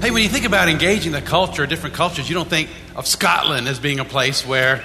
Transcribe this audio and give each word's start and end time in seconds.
Hey, 0.00 0.10
when 0.12 0.22
you 0.22 0.30
think 0.30 0.46
about 0.46 0.70
engaging 0.70 1.12
the 1.12 1.20
culture, 1.20 1.66
different 1.66 1.94
cultures, 1.94 2.26
you 2.26 2.34
don't 2.34 2.48
think 2.48 2.70
of 2.96 3.06
Scotland 3.06 3.68
as 3.68 3.78
being 3.78 4.00
a 4.00 4.04
place 4.06 4.46
where 4.46 4.82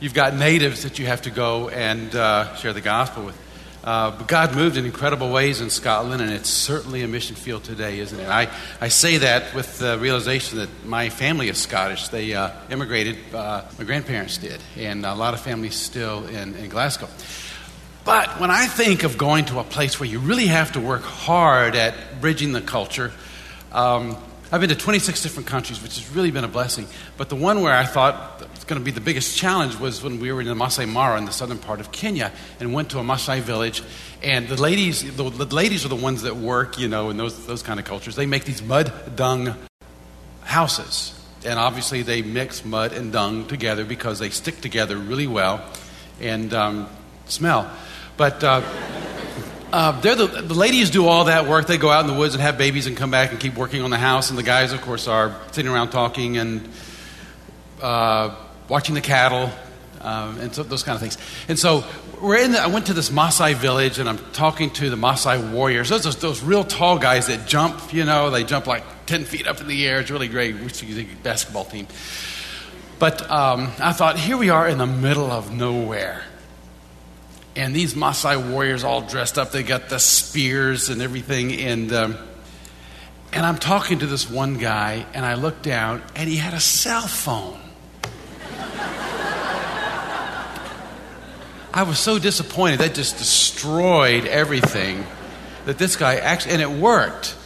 you've 0.00 0.12
got 0.12 0.34
natives 0.34 0.82
that 0.82 0.98
you 0.98 1.06
have 1.06 1.22
to 1.22 1.30
go 1.30 1.68
and 1.68 2.12
uh, 2.16 2.52
share 2.56 2.72
the 2.72 2.80
gospel 2.80 3.26
with. 3.26 3.40
Uh, 3.84 4.10
but 4.10 4.26
God 4.26 4.56
moved 4.56 4.76
in 4.76 4.84
incredible 4.84 5.30
ways 5.30 5.60
in 5.60 5.70
Scotland, 5.70 6.20
and 6.20 6.32
it's 6.32 6.48
certainly 6.48 7.02
a 7.02 7.06
mission 7.06 7.36
field 7.36 7.62
today, 7.62 8.00
isn't 8.00 8.18
it? 8.18 8.26
I, 8.28 8.48
I 8.80 8.88
say 8.88 9.18
that 9.18 9.54
with 9.54 9.78
the 9.78 10.00
realization 10.00 10.58
that 10.58 10.84
my 10.84 11.10
family 11.10 11.48
is 11.48 11.58
Scottish. 11.58 12.08
They 12.08 12.34
uh, 12.34 12.50
immigrated, 12.68 13.18
uh, 13.32 13.62
my 13.78 13.84
grandparents 13.84 14.36
did, 14.36 14.60
and 14.76 15.06
a 15.06 15.14
lot 15.14 15.32
of 15.32 15.40
families 15.40 15.76
still 15.76 16.26
in, 16.26 16.56
in 16.56 16.70
Glasgow. 16.70 17.06
But 18.04 18.40
when 18.40 18.50
I 18.50 18.66
think 18.66 19.04
of 19.04 19.16
going 19.16 19.44
to 19.44 19.60
a 19.60 19.64
place 19.64 20.00
where 20.00 20.08
you 20.08 20.18
really 20.18 20.46
have 20.46 20.72
to 20.72 20.80
work 20.80 21.02
hard 21.02 21.76
at 21.76 22.20
bridging 22.20 22.50
the 22.50 22.62
culture, 22.62 23.12
um, 23.70 24.16
I've 24.52 24.60
been 24.60 24.70
to 24.70 24.76
26 24.76 25.24
different 25.24 25.48
countries, 25.48 25.82
which 25.82 25.96
has 25.96 26.08
really 26.14 26.30
been 26.30 26.44
a 26.44 26.48
blessing. 26.48 26.86
But 27.16 27.30
the 27.30 27.36
one 27.36 27.62
where 27.62 27.74
I 27.74 27.84
thought 27.84 28.40
was 28.54 28.62
going 28.62 28.80
to 28.80 28.84
be 28.84 28.92
the 28.92 29.00
biggest 29.00 29.36
challenge 29.36 29.76
was 29.80 30.04
when 30.04 30.20
we 30.20 30.30
were 30.30 30.40
in 30.40 30.46
the 30.46 30.54
Masai 30.54 30.86
Mara 30.86 31.18
in 31.18 31.24
the 31.24 31.32
southern 31.32 31.58
part 31.58 31.80
of 31.80 31.90
Kenya 31.90 32.30
and 32.60 32.72
went 32.72 32.90
to 32.90 33.00
a 33.00 33.04
Masai 33.04 33.40
village. 33.40 33.82
And 34.22 34.46
the 34.46 34.60
ladies, 34.60 35.02
the, 35.16 35.30
the 35.30 35.46
ladies 35.46 35.84
are 35.84 35.88
the 35.88 35.96
ones 35.96 36.22
that 36.22 36.36
work, 36.36 36.78
you 36.78 36.86
know, 36.86 37.10
in 37.10 37.16
those, 37.16 37.44
those 37.46 37.64
kind 37.64 37.80
of 37.80 37.86
cultures. 37.86 38.14
They 38.14 38.26
make 38.26 38.44
these 38.44 38.62
mud 38.62 38.92
dung 39.16 39.56
houses. 40.42 41.12
And 41.44 41.58
obviously, 41.58 42.02
they 42.02 42.22
mix 42.22 42.64
mud 42.64 42.92
and 42.92 43.12
dung 43.12 43.46
together 43.48 43.84
because 43.84 44.20
they 44.20 44.30
stick 44.30 44.60
together 44.60 44.96
really 44.96 45.26
well 45.26 45.60
and 46.20 46.54
um, 46.54 46.88
smell. 47.26 47.68
But. 48.16 48.44
Uh, 48.44 48.62
uh, 49.72 50.00
they're 50.00 50.14
the, 50.14 50.26
the 50.26 50.54
ladies 50.54 50.90
do 50.90 51.06
all 51.06 51.24
that 51.24 51.46
work. 51.46 51.66
They 51.66 51.78
go 51.78 51.90
out 51.90 52.00
in 52.00 52.06
the 52.06 52.18
woods 52.18 52.34
and 52.34 52.42
have 52.42 52.56
babies 52.58 52.86
and 52.86 52.96
come 52.96 53.10
back 53.10 53.30
and 53.30 53.40
keep 53.40 53.56
working 53.56 53.82
on 53.82 53.90
the 53.90 53.98
house. 53.98 54.30
And 54.30 54.38
the 54.38 54.42
guys, 54.42 54.72
of 54.72 54.80
course, 54.82 55.08
are 55.08 55.36
sitting 55.52 55.70
around 55.70 55.90
talking 55.90 56.38
and 56.38 56.68
uh, 57.82 58.34
watching 58.68 58.94
the 58.94 59.00
cattle 59.00 59.50
um, 60.06 60.38
and 60.38 60.54
so, 60.54 60.62
those 60.62 60.84
kind 60.84 60.94
of 60.94 61.00
things. 61.00 61.18
And 61.48 61.58
so 61.58 61.84
we're 62.20 62.36
in 62.36 62.52
the, 62.52 62.60
I 62.60 62.68
went 62.68 62.86
to 62.86 62.94
this 62.94 63.10
Maasai 63.10 63.54
village 63.54 63.98
and 63.98 64.08
I'm 64.08 64.18
talking 64.32 64.70
to 64.70 64.88
the 64.88 64.96
Maasai 64.96 65.52
warriors. 65.52 65.88
Those, 65.88 66.04
those, 66.04 66.16
those 66.16 66.42
real 66.42 66.62
tall 66.62 66.98
guys 66.98 67.26
that 67.26 67.48
jump, 67.48 67.92
you 67.92 68.04
know, 68.04 68.30
they 68.30 68.44
jump 68.44 68.66
like 68.66 68.84
10 69.06 69.24
feet 69.24 69.48
up 69.48 69.60
in 69.60 69.66
the 69.66 69.86
air. 69.86 69.98
It's 69.98 70.10
really 70.10 70.28
great. 70.28 70.54
Basketball 71.24 71.64
team. 71.64 71.88
But 72.98 73.28
um, 73.30 73.72
I 73.78 73.92
thought, 73.92 74.18
here 74.18 74.36
we 74.36 74.48
are 74.48 74.68
in 74.68 74.78
the 74.78 74.86
middle 74.86 75.30
of 75.30 75.52
nowhere 75.52 76.22
and 77.56 77.74
these 77.74 77.94
Maasai 77.94 78.52
warriors 78.52 78.84
all 78.84 79.00
dressed 79.00 79.38
up. 79.38 79.50
They 79.50 79.62
got 79.62 79.88
the 79.88 79.98
spears 79.98 80.90
and 80.90 81.00
everything. 81.00 81.54
And, 81.54 81.90
um, 81.92 82.18
and 83.32 83.46
I'm 83.46 83.56
talking 83.56 84.00
to 84.00 84.06
this 84.06 84.28
one 84.28 84.58
guy, 84.58 85.06
and 85.14 85.24
I 85.24 85.34
look 85.34 85.62
down, 85.62 86.02
and 86.14 86.28
he 86.28 86.36
had 86.36 86.52
a 86.52 86.60
cell 86.60 87.06
phone. 87.06 87.58
I 91.72 91.82
was 91.82 91.98
so 91.98 92.18
disappointed. 92.18 92.80
That 92.80 92.94
just 92.94 93.18
destroyed 93.18 94.26
everything. 94.26 95.06
That 95.64 95.78
this 95.78 95.96
guy 95.96 96.16
actually, 96.16 96.52
and 96.52 96.62
it 96.62 96.70
worked. 96.70 97.36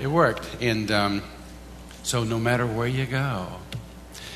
It 0.00 0.06
worked. 0.08 0.48
And 0.60 0.90
um, 0.90 1.22
so, 2.02 2.24
no 2.24 2.38
matter 2.38 2.66
where 2.66 2.88
you 2.88 3.06
go. 3.06 3.46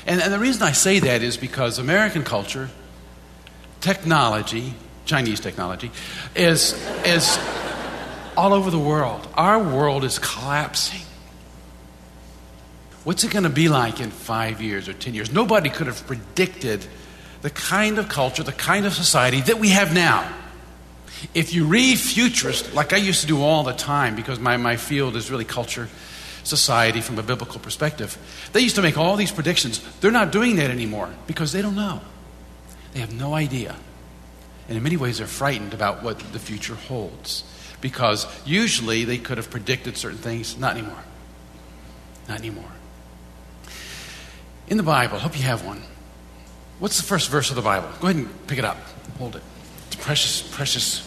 And, 0.05 0.21
and 0.21 0.31
the 0.31 0.39
reason 0.39 0.63
I 0.63 0.71
say 0.71 0.99
that 0.99 1.23
is 1.23 1.35
because 1.35 1.77
American 1.77 2.23
culture 2.23 2.69
technology, 3.81 4.73
Chinese 5.05 5.39
technology, 5.39 5.91
is, 6.35 6.73
is 7.05 7.39
all 8.35 8.53
over 8.53 8.71
the 8.71 8.79
world. 8.79 9.27
Our 9.35 9.61
world 9.61 10.03
is 10.03 10.19
collapsing. 10.19 11.01
What's 13.03 13.23
it 13.23 13.31
going 13.31 13.43
to 13.43 13.49
be 13.49 13.69
like 13.69 13.99
in 13.99 14.11
five 14.11 14.61
years 14.61 14.87
or 14.87 14.93
ten 14.93 15.13
years? 15.13 15.31
Nobody 15.31 15.69
could 15.69 15.87
have 15.87 16.05
predicted 16.05 16.85
the 17.41 17.49
kind 17.49 17.97
of 17.97 18.09
culture, 18.09 18.43
the 18.43 18.51
kind 18.51 18.85
of 18.85 18.93
society 18.93 19.41
that 19.41 19.59
we 19.59 19.69
have 19.69 19.93
now. 19.93 20.31
If 21.33 21.53
you 21.53 21.65
read 21.65 21.97
futurist, 21.97 22.73
like 22.73 22.93
I 22.93 22.97
used 22.97 23.21
to 23.21 23.27
do 23.27 23.41
all 23.41 23.63
the 23.63 23.73
time, 23.73 24.15
because 24.15 24.39
my, 24.39 24.57
my 24.57 24.75
field 24.77 25.15
is 25.15 25.31
really 25.31 25.45
culture, 25.45 25.89
society 26.43 27.01
from 27.01 27.17
a 27.19 27.23
biblical 27.23 27.59
perspective, 27.59 28.17
they 28.53 28.61
used 28.61 28.75
to 28.75 28.81
make 28.81 28.97
all 28.97 29.15
these 29.15 29.31
predictions. 29.31 29.79
They're 29.99 30.11
not 30.11 30.31
doing 30.31 30.57
that 30.57 30.69
anymore 30.69 31.09
because 31.27 31.51
they 31.51 31.61
don't 31.61 31.75
know. 31.75 32.01
They 32.93 32.99
have 32.99 33.13
no 33.13 33.33
idea. 33.33 33.75
And 34.67 34.77
in 34.77 34.83
many 34.83 34.97
ways, 34.97 35.17
they're 35.17 35.27
frightened 35.27 35.73
about 35.73 36.03
what 36.03 36.19
the 36.31 36.39
future 36.39 36.75
holds 36.75 37.43
because 37.81 38.27
usually 38.45 39.03
they 39.03 39.17
could 39.17 39.37
have 39.37 39.49
predicted 39.49 39.97
certain 39.97 40.17
things. 40.17 40.57
Not 40.57 40.77
anymore. 40.77 41.03
Not 42.27 42.39
anymore. 42.39 42.71
In 44.67 44.77
the 44.77 44.83
Bible, 44.83 45.17
hope 45.17 45.37
you 45.37 45.43
have 45.43 45.65
one. 45.65 45.81
What's 46.79 46.97
the 46.97 47.03
first 47.03 47.29
verse 47.29 47.49
of 47.49 47.55
the 47.55 47.61
Bible? 47.61 47.89
Go 47.99 48.07
ahead 48.07 48.17
and 48.17 48.47
pick 48.47 48.59
it 48.59 48.65
up. 48.65 48.77
Hold 49.17 49.35
it. 49.35 49.43
It's 49.87 49.95
precious, 49.95 50.41
precious. 50.41 51.05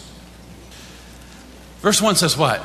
Verse 1.79 2.01
1 2.01 2.15
says 2.15 2.37
what? 2.37 2.61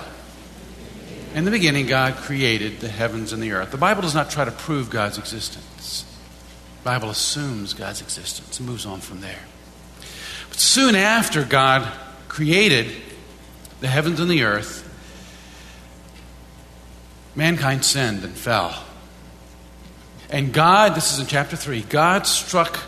In 1.34 1.44
the 1.44 1.50
beginning, 1.50 1.86
God 1.86 2.16
created 2.16 2.80
the 2.80 2.88
heavens 2.88 3.32
and 3.32 3.42
the 3.42 3.52
earth. 3.52 3.70
The 3.70 3.76
Bible 3.76 4.02
does 4.02 4.14
not 4.14 4.30
try 4.30 4.44
to 4.44 4.50
prove 4.50 4.90
God's 4.90 5.18
existence. 5.18 6.04
Bible 6.88 7.10
assumes 7.10 7.74
God's 7.74 8.00
existence 8.00 8.58
and 8.58 8.66
moves 8.66 8.86
on 8.86 9.00
from 9.00 9.20
there. 9.20 9.42
But 10.48 10.58
soon 10.58 10.94
after 10.94 11.44
God 11.44 11.86
created 12.28 12.90
the 13.80 13.88
heavens 13.88 14.20
and 14.20 14.30
the 14.30 14.44
earth, 14.44 14.88
mankind 17.34 17.84
sinned 17.84 18.24
and 18.24 18.32
fell. 18.32 18.84
And 20.30 20.50
God, 20.50 20.94
this 20.94 21.12
is 21.12 21.18
in 21.20 21.26
chapter 21.26 21.56
3, 21.56 21.82
God 21.82 22.26
struck 22.26 22.80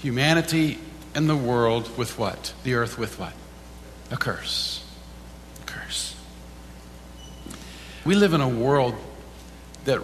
humanity 0.00 0.78
and 1.14 1.30
the 1.30 1.36
world 1.36 1.96
with 1.96 2.18
what? 2.18 2.52
The 2.64 2.74
earth 2.74 2.98
with 2.98 3.16
what? 3.20 3.34
A 4.10 4.16
curse. 4.16 4.84
A 5.62 5.66
curse. 5.66 6.16
We 8.04 8.16
live 8.16 8.34
in 8.34 8.40
a 8.40 8.48
world 8.48 8.96
that 9.84 10.00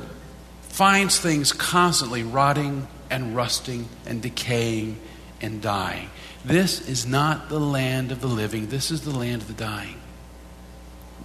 finds 0.68 1.18
things 1.18 1.52
constantly 1.52 2.22
rotting 2.22 2.86
and 3.10 3.34
rusting 3.36 3.88
and 4.06 4.22
decaying 4.22 5.00
and 5.40 5.60
dying. 5.60 6.10
This 6.44 6.88
is 6.88 7.06
not 7.06 7.48
the 7.48 7.60
land 7.60 8.12
of 8.12 8.20
the 8.20 8.26
living, 8.26 8.68
this 8.68 8.90
is 8.90 9.02
the 9.02 9.16
land 9.16 9.42
of 9.42 9.48
the 9.48 9.54
dying. 9.54 10.00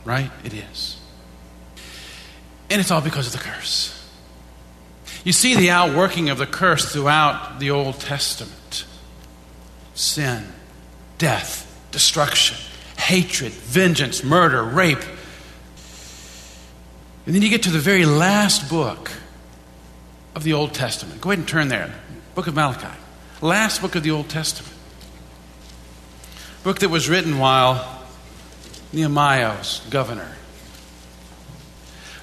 Right? 0.03 0.31
It 0.43 0.53
is. 0.53 0.99
And 2.69 2.79
it's 2.79 2.89
all 2.89 3.01
because 3.01 3.27
of 3.27 3.33
the 3.33 3.39
curse. 3.39 3.97
You 5.23 5.33
see 5.33 5.55
the 5.55 5.69
outworking 5.69 6.29
of 6.29 6.37
the 6.37 6.47
curse 6.47 6.91
throughout 6.91 7.59
the 7.59 7.69
Old 7.69 7.99
Testament 7.99 8.85
sin, 9.93 10.47
death, 11.17 11.67
destruction, 11.91 12.57
hatred, 12.97 13.51
vengeance, 13.51 14.23
murder, 14.23 14.63
rape. 14.63 15.03
And 17.25 17.35
then 17.35 17.41
you 17.41 17.49
get 17.49 17.63
to 17.63 17.69
the 17.69 17.79
very 17.79 18.05
last 18.05 18.69
book 18.69 19.11
of 20.35 20.43
the 20.43 20.53
Old 20.53 20.73
Testament. 20.73 21.21
Go 21.21 21.31
ahead 21.31 21.39
and 21.39 21.47
turn 21.47 21.67
there. 21.67 21.93
Book 22.35 22.47
of 22.47 22.55
Malachi. 22.55 22.97
Last 23.41 23.81
book 23.81 23.95
of 23.95 24.03
the 24.03 24.11
Old 24.11 24.29
Testament. 24.29 24.73
Book 26.63 26.79
that 26.79 26.89
was 26.89 27.09
written 27.09 27.39
while 27.39 28.03
Nehemiah 28.93 29.57
was 29.57 29.81
governor. 29.89 30.35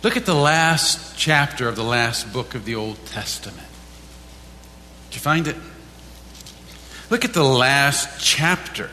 Look 0.03 0.17
at 0.17 0.27
the 0.27 0.35
last 0.35 1.19
chapter 1.19 1.69
of 1.69 1.75
the 1.75 1.83
last 1.83 2.33
book 2.33 2.55
of 2.55 2.65
the 2.65 2.77
Old 2.77 3.05
Testament. 3.07 3.67
Did 5.11 5.17
you 5.17 5.21
find 5.21 5.49
it? 5.49 5.57
Look 7.11 7.25
at 7.25 7.33
the 7.33 7.43
last 7.43 8.23
chapter, 8.23 8.91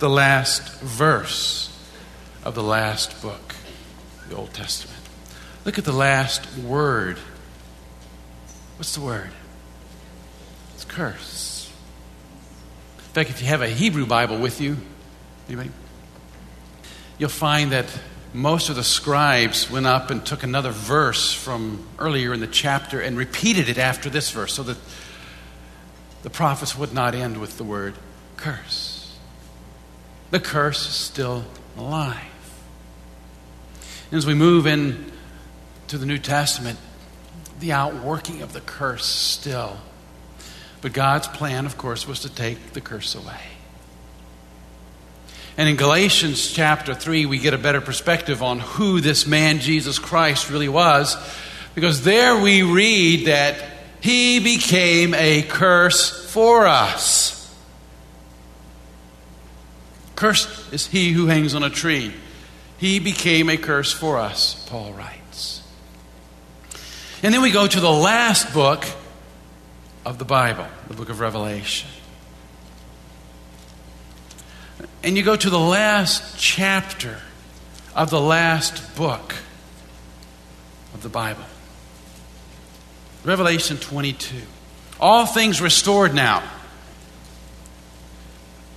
the 0.00 0.10
last 0.10 0.80
verse 0.80 1.74
of 2.44 2.54
the 2.54 2.62
last 2.62 3.22
book, 3.22 3.54
the 4.28 4.36
Old 4.36 4.52
Testament. 4.52 5.00
Look 5.64 5.78
at 5.78 5.84
the 5.84 5.92
last 5.92 6.58
word 6.58 7.18
What's 8.78 8.94
the 8.94 9.00
word? 9.00 9.30
It's 10.74 10.84
curse. 10.84 11.68
In 12.98 13.04
fact, 13.12 13.28
if 13.28 13.42
you 13.42 13.48
have 13.48 13.60
a 13.60 13.68
Hebrew 13.68 14.06
Bible 14.06 14.38
with 14.38 14.60
you, 14.60 14.76
anybody? 15.48 15.70
You'll 17.18 17.28
find 17.28 17.72
that 17.72 17.86
most 18.32 18.68
of 18.68 18.76
the 18.76 18.84
scribes 18.84 19.68
went 19.68 19.86
up 19.86 20.10
and 20.10 20.24
took 20.24 20.44
another 20.44 20.70
verse 20.70 21.32
from 21.32 21.88
earlier 21.98 22.32
in 22.32 22.38
the 22.38 22.46
chapter 22.46 23.00
and 23.00 23.16
repeated 23.16 23.68
it 23.68 23.78
after 23.78 24.08
this 24.08 24.30
verse 24.30 24.54
so 24.54 24.62
that 24.62 24.76
the 26.22 26.30
prophets 26.30 26.78
would 26.78 26.92
not 26.94 27.16
end 27.16 27.40
with 27.40 27.58
the 27.58 27.64
word 27.64 27.94
curse. 28.36 29.18
The 30.30 30.38
curse 30.38 30.86
is 30.86 30.94
still 30.94 31.44
alive. 31.76 32.20
And 34.12 34.18
as 34.18 34.24
we 34.24 34.34
move 34.34 34.68
in 34.68 35.10
to 35.88 35.98
the 35.98 36.06
New 36.06 36.18
Testament, 36.18 36.78
the 37.60 37.72
outworking 37.72 38.42
of 38.42 38.52
the 38.52 38.60
curse 38.60 39.06
still. 39.06 39.78
But 40.80 40.92
God's 40.92 41.28
plan, 41.28 41.66
of 41.66 41.76
course, 41.76 42.06
was 42.06 42.20
to 42.20 42.28
take 42.28 42.72
the 42.72 42.80
curse 42.80 43.14
away. 43.14 43.40
And 45.56 45.68
in 45.68 45.74
Galatians 45.74 46.52
chapter 46.52 46.94
3, 46.94 47.26
we 47.26 47.38
get 47.38 47.52
a 47.52 47.58
better 47.58 47.80
perspective 47.80 48.44
on 48.44 48.60
who 48.60 49.00
this 49.00 49.26
man 49.26 49.58
Jesus 49.58 49.98
Christ 49.98 50.50
really 50.50 50.68
was, 50.68 51.16
because 51.74 52.04
there 52.04 52.40
we 52.40 52.62
read 52.62 53.26
that 53.26 53.56
he 54.00 54.38
became 54.38 55.14
a 55.14 55.42
curse 55.42 56.30
for 56.32 56.66
us. 56.68 57.34
Cursed 60.14 60.72
is 60.72 60.86
he 60.86 61.10
who 61.10 61.26
hangs 61.26 61.56
on 61.56 61.64
a 61.64 61.70
tree. 61.70 62.14
He 62.78 63.00
became 63.00 63.50
a 63.50 63.56
curse 63.56 63.92
for 63.92 64.18
us, 64.18 64.64
Paul 64.68 64.92
writes. 64.92 65.17
And 67.22 67.34
then 67.34 67.42
we 67.42 67.50
go 67.50 67.66
to 67.66 67.80
the 67.80 67.90
last 67.90 68.54
book 68.54 68.84
of 70.04 70.18
the 70.18 70.24
Bible, 70.24 70.66
the 70.86 70.94
book 70.94 71.08
of 71.08 71.18
Revelation. 71.18 71.88
And 75.02 75.16
you 75.16 75.22
go 75.24 75.34
to 75.34 75.50
the 75.50 75.58
last 75.58 76.38
chapter 76.38 77.18
of 77.94 78.10
the 78.10 78.20
last 78.20 78.96
book 78.96 79.34
of 80.94 81.02
the 81.02 81.08
Bible. 81.08 81.44
Revelation 83.24 83.78
22. 83.78 84.36
All 85.00 85.26
things 85.26 85.60
restored 85.60 86.14
now. 86.14 86.42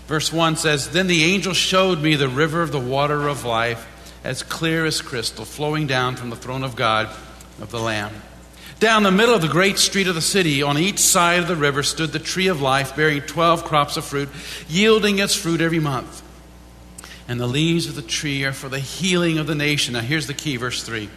Verse 0.07 0.33
1 0.33 0.55
says 0.55 0.89
Then 0.89 1.07
the 1.07 1.23
angel 1.23 1.53
showed 1.53 2.01
me 2.01 2.15
the 2.15 2.27
river 2.27 2.61
of 2.61 2.71
the 2.71 2.79
water 2.79 3.27
of 3.27 3.45
life, 3.45 3.87
as 4.23 4.43
clear 4.43 4.85
as 4.85 5.01
crystal, 5.01 5.45
flowing 5.45 5.85
down 5.85 6.15
from 6.15 6.31
the 6.31 6.35
throne 6.35 6.63
of 6.63 6.75
God 6.75 7.07
of 7.61 7.69
the 7.71 7.79
Lamb. 7.79 8.11
Down 8.81 9.03
the 9.03 9.11
middle 9.11 9.35
of 9.35 9.43
the 9.43 9.47
great 9.47 9.77
street 9.77 10.07
of 10.07 10.15
the 10.15 10.21
city, 10.21 10.63
on 10.63 10.75
each 10.75 10.97
side 10.97 11.39
of 11.39 11.47
the 11.47 11.55
river, 11.55 11.83
stood 11.83 12.11
the 12.11 12.17
tree 12.17 12.47
of 12.47 12.63
life, 12.63 12.95
bearing 12.95 13.21
twelve 13.21 13.63
crops 13.63 13.95
of 13.95 14.03
fruit, 14.03 14.27
yielding 14.67 15.19
its 15.19 15.35
fruit 15.35 15.61
every 15.61 15.77
month. 15.77 16.23
And 17.27 17.39
the 17.39 17.45
leaves 17.45 17.85
of 17.85 17.93
the 17.93 18.01
tree 18.01 18.43
are 18.43 18.51
for 18.51 18.69
the 18.69 18.79
healing 18.79 19.37
of 19.37 19.45
the 19.45 19.53
nation. 19.53 19.93
Now, 19.93 19.99
here's 19.99 20.25
the 20.25 20.33
key, 20.33 20.57
verse 20.57 20.81
3. 20.81 21.11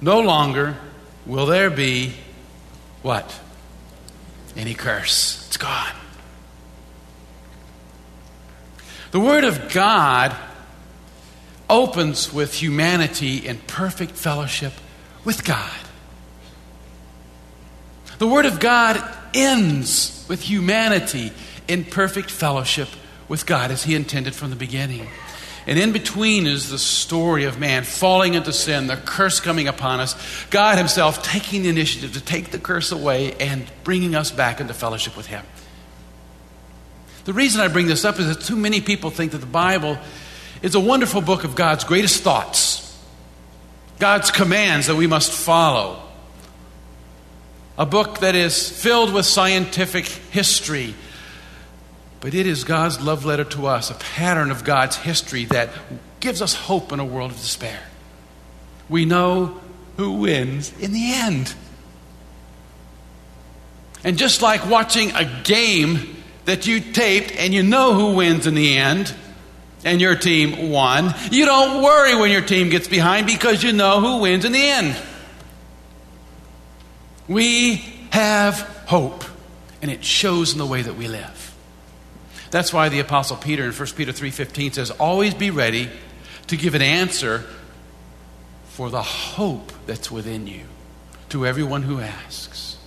No 0.00 0.20
longer 0.20 0.76
will 1.26 1.46
there 1.46 1.68
be 1.68 2.14
what? 3.02 3.40
Any 4.56 4.74
curse. 4.74 5.48
It's 5.48 5.56
gone. 5.56 5.96
The 9.10 9.18
Word 9.18 9.42
of 9.42 9.72
God 9.72 10.36
opens 11.68 12.32
with 12.32 12.54
humanity 12.54 13.48
in 13.48 13.58
perfect 13.58 14.12
fellowship 14.12 14.74
with 15.24 15.44
God. 15.44 15.76
The 18.20 18.26
Word 18.26 18.44
of 18.44 18.60
God 18.60 19.02
ends 19.32 20.26
with 20.28 20.42
humanity 20.42 21.32
in 21.66 21.84
perfect 21.84 22.30
fellowship 22.30 22.90
with 23.28 23.46
God 23.46 23.70
as 23.70 23.82
He 23.82 23.94
intended 23.94 24.34
from 24.34 24.50
the 24.50 24.56
beginning. 24.56 25.08
And 25.66 25.78
in 25.78 25.92
between 25.92 26.46
is 26.46 26.68
the 26.68 26.78
story 26.78 27.44
of 27.44 27.58
man 27.58 27.82
falling 27.82 28.34
into 28.34 28.52
sin, 28.52 28.88
the 28.88 28.96
curse 28.96 29.40
coming 29.40 29.68
upon 29.68 30.00
us, 30.00 30.14
God 30.50 30.76
Himself 30.76 31.22
taking 31.22 31.62
the 31.62 31.70
initiative 31.70 32.12
to 32.12 32.20
take 32.20 32.50
the 32.50 32.58
curse 32.58 32.92
away 32.92 33.32
and 33.40 33.64
bringing 33.84 34.14
us 34.14 34.30
back 34.30 34.60
into 34.60 34.74
fellowship 34.74 35.16
with 35.16 35.24
Him. 35.24 35.46
The 37.24 37.32
reason 37.32 37.62
I 37.62 37.68
bring 37.68 37.86
this 37.86 38.04
up 38.04 38.20
is 38.20 38.26
that 38.26 38.44
too 38.44 38.56
many 38.56 38.82
people 38.82 39.08
think 39.08 39.32
that 39.32 39.38
the 39.38 39.46
Bible 39.46 39.96
is 40.60 40.74
a 40.74 40.80
wonderful 40.80 41.22
book 41.22 41.44
of 41.44 41.54
God's 41.54 41.84
greatest 41.84 42.22
thoughts, 42.22 43.02
God's 43.98 44.30
commands 44.30 44.88
that 44.88 44.96
we 44.96 45.06
must 45.06 45.32
follow. 45.32 46.02
A 47.80 47.86
book 47.86 48.18
that 48.18 48.34
is 48.34 48.68
filled 48.68 49.10
with 49.14 49.24
scientific 49.24 50.04
history, 50.04 50.94
but 52.20 52.34
it 52.34 52.46
is 52.46 52.62
God's 52.62 53.00
love 53.00 53.24
letter 53.24 53.44
to 53.44 53.68
us, 53.68 53.90
a 53.90 53.94
pattern 53.94 54.50
of 54.50 54.64
God's 54.64 54.96
history 54.96 55.46
that 55.46 55.70
gives 56.20 56.42
us 56.42 56.54
hope 56.54 56.92
in 56.92 57.00
a 57.00 57.06
world 57.06 57.30
of 57.30 57.38
despair. 57.38 57.80
We 58.90 59.06
know 59.06 59.58
who 59.96 60.12
wins 60.12 60.78
in 60.78 60.92
the 60.92 61.14
end. 61.14 61.54
And 64.04 64.18
just 64.18 64.42
like 64.42 64.68
watching 64.68 65.12
a 65.12 65.24
game 65.42 66.22
that 66.44 66.66
you 66.66 66.80
taped 66.80 67.32
and 67.32 67.54
you 67.54 67.62
know 67.62 67.94
who 67.94 68.14
wins 68.14 68.46
in 68.46 68.54
the 68.54 68.76
end, 68.76 69.14
and 69.86 70.02
your 70.02 70.16
team 70.16 70.68
won, 70.68 71.14
you 71.30 71.46
don't 71.46 71.82
worry 71.82 72.14
when 72.14 72.30
your 72.30 72.42
team 72.42 72.68
gets 72.68 72.88
behind 72.88 73.26
because 73.26 73.62
you 73.62 73.72
know 73.72 74.02
who 74.02 74.18
wins 74.18 74.44
in 74.44 74.52
the 74.52 74.68
end. 74.68 74.94
We 77.30 77.76
have 78.10 78.58
hope, 78.86 79.22
and 79.80 79.88
it 79.88 80.04
shows 80.04 80.50
in 80.50 80.58
the 80.58 80.66
way 80.66 80.82
that 80.82 80.96
we 80.96 81.06
live. 81.06 81.54
That's 82.50 82.72
why 82.72 82.88
the 82.88 82.98
apostle 82.98 83.36
Peter 83.36 83.64
in 83.64 83.72
1 83.72 83.94
Peter 83.94 84.10
3:15 84.10 84.72
says, 84.72 84.90
"Always 84.90 85.34
be 85.34 85.48
ready 85.48 85.88
to 86.48 86.56
give 86.56 86.74
an 86.74 86.82
answer 86.82 87.46
for 88.72 88.90
the 88.90 89.02
hope 89.02 89.72
that's 89.86 90.10
within 90.10 90.48
you 90.48 90.64
to 91.28 91.46
everyone 91.46 91.84
who 91.84 92.00
asks." 92.00 92.78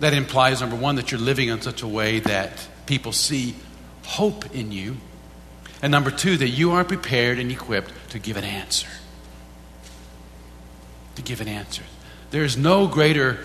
That 0.00 0.14
implies 0.14 0.62
number 0.62 0.76
1 0.76 0.96
that 0.96 1.12
you're 1.12 1.20
living 1.20 1.48
in 1.48 1.60
such 1.60 1.82
a 1.82 1.86
way 1.86 2.18
that 2.20 2.66
people 2.86 3.12
see 3.12 3.56
hope 4.04 4.46
in 4.54 4.72
you, 4.72 4.96
and 5.82 5.90
number 5.90 6.10
2 6.10 6.38
that 6.38 6.48
you 6.48 6.72
are 6.72 6.82
prepared 6.82 7.38
and 7.38 7.52
equipped 7.52 7.92
to 8.08 8.18
give 8.18 8.38
an 8.38 8.44
answer. 8.44 8.88
To 11.16 11.20
give 11.20 11.42
an 11.42 11.48
answer. 11.48 11.82
There 12.32 12.44
is 12.44 12.56
no 12.56 12.88
greater 12.88 13.38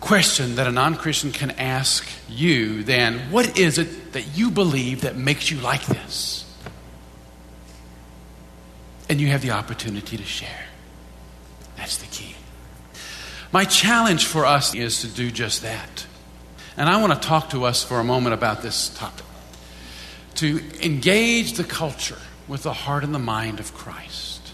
question 0.00 0.56
that 0.56 0.66
a 0.66 0.72
non 0.72 0.96
Christian 0.96 1.32
can 1.32 1.52
ask 1.52 2.06
you 2.28 2.82
than 2.82 3.30
what 3.30 3.58
is 3.58 3.78
it 3.78 4.14
that 4.14 4.36
you 4.36 4.50
believe 4.50 5.02
that 5.02 5.16
makes 5.16 5.50
you 5.50 5.58
like 5.60 5.84
this? 5.86 6.44
And 9.08 9.20
you 9.20 9.28
have 9.28 9.42
the 9.42 9.52
opportunity 9.52 10.16
to 10.16 10.24
share. 10.24 10.64
That's 11.76 11.98
the 11.98 12.06
key. 12.06 12.34
My 13.52 13.64
challenge 13.64 14.24
for 14.24 14.44
us 14.44 14.74
is 14.74 15.02
to 15.02 15.08
do 15.08 15.30
just 15.30 15.62
that. 15.62 16.06
And 16.76 16.88
I 16.88 17.00
want 17.00 17.20
to 17.20 17.28
talk 17.28 17.50
to 17.50 17.64
us 17.64 17.84
for 17.84 18.00
a 18.00 18.04
moment 18.04 18.34
about 18.34 18.62
this 18.62 18.88
topic 18.88 19.24
to 20.36 20.60
engage 20.82 21.54
the 21.54 21.64
culture 21.64 22.18
with 22.48 22.62
the 22.62 22.72
heart 22.72 23.04
and 23.04 23.14
the 23.14 23.18
mind 23.18 23.60
of 23.60 23.74
Christ. 23.74 24.52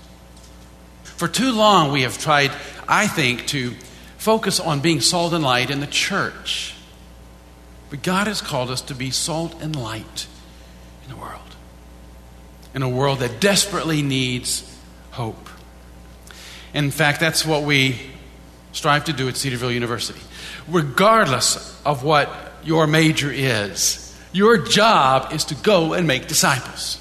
For 1.02 1.28
too 1.28 1.52
long, 1.52 1.92
we 1.92 2.02
have 2.02 2.18
tried, 2.18 2.50
I 2.88 3.06
think, 3.06 3.46
to 3.48 3.74
focus 4.18 4.60
on 4.60 4.80
being 4.80 5.00
salt 5.00 5.32
and 5.32 5.42
light 5.42 5.70
in 5.70 5.80
the 5.80 5.86
church. 5.86 6.74
But 7.90 8.02
God 8.02 8.26
has 8.26 8.40
called 8.40 8.70
us 8.70 8.80
to 8.82 8.94
be 8.94 9.10
salt 9.10 9.60
and 9.60 9.76
light 9.76 10.26
in 11.04 11.10
the 11.10 11.16
world, 11.16 11.56
in 12.74 12.82
a 12.82 12.88
world 12.88 13.18
that 13.18 13.40
desperately 13.40 14.00
needs 14.02 14.64
hope. 15.10 15.48
In 16.72 16.90
fact, 16.90 17.20
that's 17.20 17.44
what 17.44 17.64
we 17.64 18.00
strive 18.72 19.04
to 19.04 19.12
do 19.12 19.28
at 19.28 19.36
Cedarville 19.36 19.72
University. 19.72 20.20
Regardless 20.68 21.80
of 21.84 22.02
what 22.02 22.34
your 22.64 22.86
major 22.86 23.30
is, 23.30 24.16
your 24.32 24.56
job 24.56 25.32
is 25.32 25.44
to 25.46 25.54
go 25.56 25.92
and 25.92 26.06
make 26.06 26.26
disciples. 26.28 26.98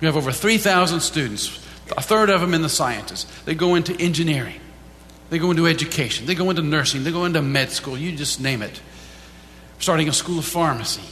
We 0.00 0.06
have 0.06 0.16
over 0.16 0.32
3,000 0.32 1.00
students, 1.00 1.64
a 1.94 2.02
third 2.02 2.30
of 2.30 2.40
them 2.40 2.54
in 2.54 2.62
the 2.62 2.68
sciences. 2.68 3.26
They 3.44 3.54
go 3.54 3.74
into 3.74 3.94
engineering. 4.00 4.60
They 5.30 5.38
go 5.38 5.50
into 5.50 5.66
education. 5.66 6.26
They 6.26 6.34
go 6.34 6.50
into 6.50 6.62
nursing. 6.62 7.04
They 7.04 7.12
go 7.12 7.24
into 7.24 7.42
med 7.42 7.70
school. 7.70 7.98
You 7.98 8.16
just 8.16 8.40
name 8.40 8.62
it. 8.62 8.80
Starting 9.78 10.08
a 10.08 10.12
school 10.12 10.38
of 10.38 10.44
pharmacy. 10.44 11.02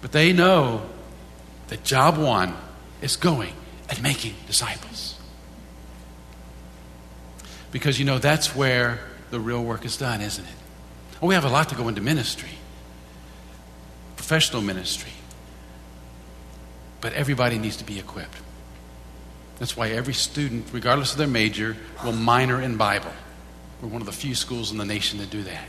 But 0.00 0.12
they 0.12 0.32
know 0.32 0.82
that 1.68 1.84
job 1.84 2.18
one 2.18 2.54
is 3.00 3.16
going 3.16 3.52
and 3.88 4.02
making 4.02 4.34
disciples. 4.46 5.18
Because 7.70 7.98
you 7.98 8.04
know 8.04 8.18
that's 8.18 8.54
where 8.54 9.00
the 9.30 9.40
real 9.40 9.62
work 9.62 9.84
is 9.84 9.96
done, 9.96 10.20
isn't 10.20 10.44
it? 10.44 10.54
Well, 11.20 11.28
we 11.28 11.34
have 11.34 11.44
a 11.44 11.48
lot 11.48 11.68
to 11.70 11.74
go 11.74 11.88
into 11.88 12.00
ministry, 12.00 12.50
professional 14.16 14.60
ministry. 14.60 15.12
But 17.00 17.12
everybody 17.14 17.58
needs 17.58 17.76
to 17.78 17.84
be 17.84 17.98
equipped. 17.98 18.36
That's 19.58 19.76
why 19.76 19.90
every 19.90 20.14
student, 20.14 20.66
regardless 20.72 21.12
of 21.12 21.18
their 21.18 21.26
major, 21.26 21.76
will 22.04 22.12
minor 22.12 22.60
in 22.60 22.76
Bible. 22.76 23.12
We're 23.80 23.88
one 23.88 24.00
of 24.00 24.06
the 24.06 24.12
few 24.12 24.34
schools 24.34 24.70
in 24.70 24.78
the 24.78 24.84
nation 24.84 25.18
that 25.18 25.30
do 25.30 25.42
that. 25.42 25.64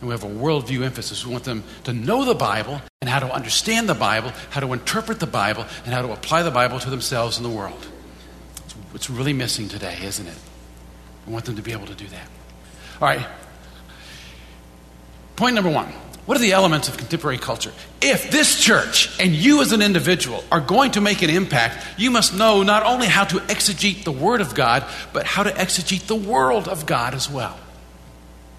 And 0.00 0.08
we 0.08 0.12
have 0.12 0.24
a 0.24 0.28
worldview 0.28 0.82
emphasis. 0.82 1.24
We 1.24 1.32
want 1.32 1.44
them 1.44 1.64
to 1.84 1.92
know 1.92 2.24
the 2.24 2.34
Bible 2.34 2.82
and 3.00 3.08
how 3.08 3.20
to 3.20 3.32
understand 3.32 3.88
the 3.88 3.94
Bible, 3.94 4.32
how 4.50 4.60
to 4.60 4.72
interpret 4.72 5.20
the 5.20 5.26
Bible, 5.26 5.64
and 5.84 5.94
how 5.94 6.02
to 6.02 6.12
apply 6.12 6.42
the 6.42 6.50
Bible 6.50 6.78
to 6.80 6.90
themselves 6.90 7.36
and 7.36 7.44
the 7.44 7.50
world. 7.50 7.86
It's, 8.94 9.10
really 9.10 9.32
missing 9.32 9.68
today, 9.68 9.98
isn't 10.02 10.26
it? 10.26 10.38
We 11.26 11.32
want 11.32 11.46
them 11.46 11.56
to 11.56 11.62
be 11.62 11.72
able 11.72 11.86
to 11.86 11.94
do 11.94 12.06
that. 12.08 12.28
All 13.00 13.08
right. 13.08 13.26
Point 15.36 15.54
number 15.54 15.70
one 15.70 15.92
what 16.26 16.38
are 16.38 16.40
the 16.40 16.52
elements 16.52 16.88
of 16.88 16.96
contemporary 16.96 17.36
culture? 17.36 17.72
If 18.00 18.30
this 18.30 18.58
church 18.62 19.18
and 19.20 19.32
you 19.34 19.60
as 19.60 19.72
an 19.72 19.82
individual 19.82 20.42
are 20.50 20.60
going 20.60 20.92
to 20.92 21.02
make 21.02 21.20
an 21.20 21.28
impact, 21.28 21.84
you 21.98 22.10
must 22.10 22.34
know 22.34 22.62
not 22.62 22.82
only 22.82 23.06
how 23.06 23.24
to 23.24 23.36
exegete 23.40 24.04
the 24.04 24.12
Word 24.12 24.40
of 24.40 24.54
God, 24.54 24.84
but 25.12 25.26
how 25.26 25.42
to 25.42 25.50
exegete 25.50 26.06
the 26.06 26.14
world 26.14 26.66
of 26.66 26.86
God 26.86 27.14
as 27.14 27.28
well. 27.28 27.58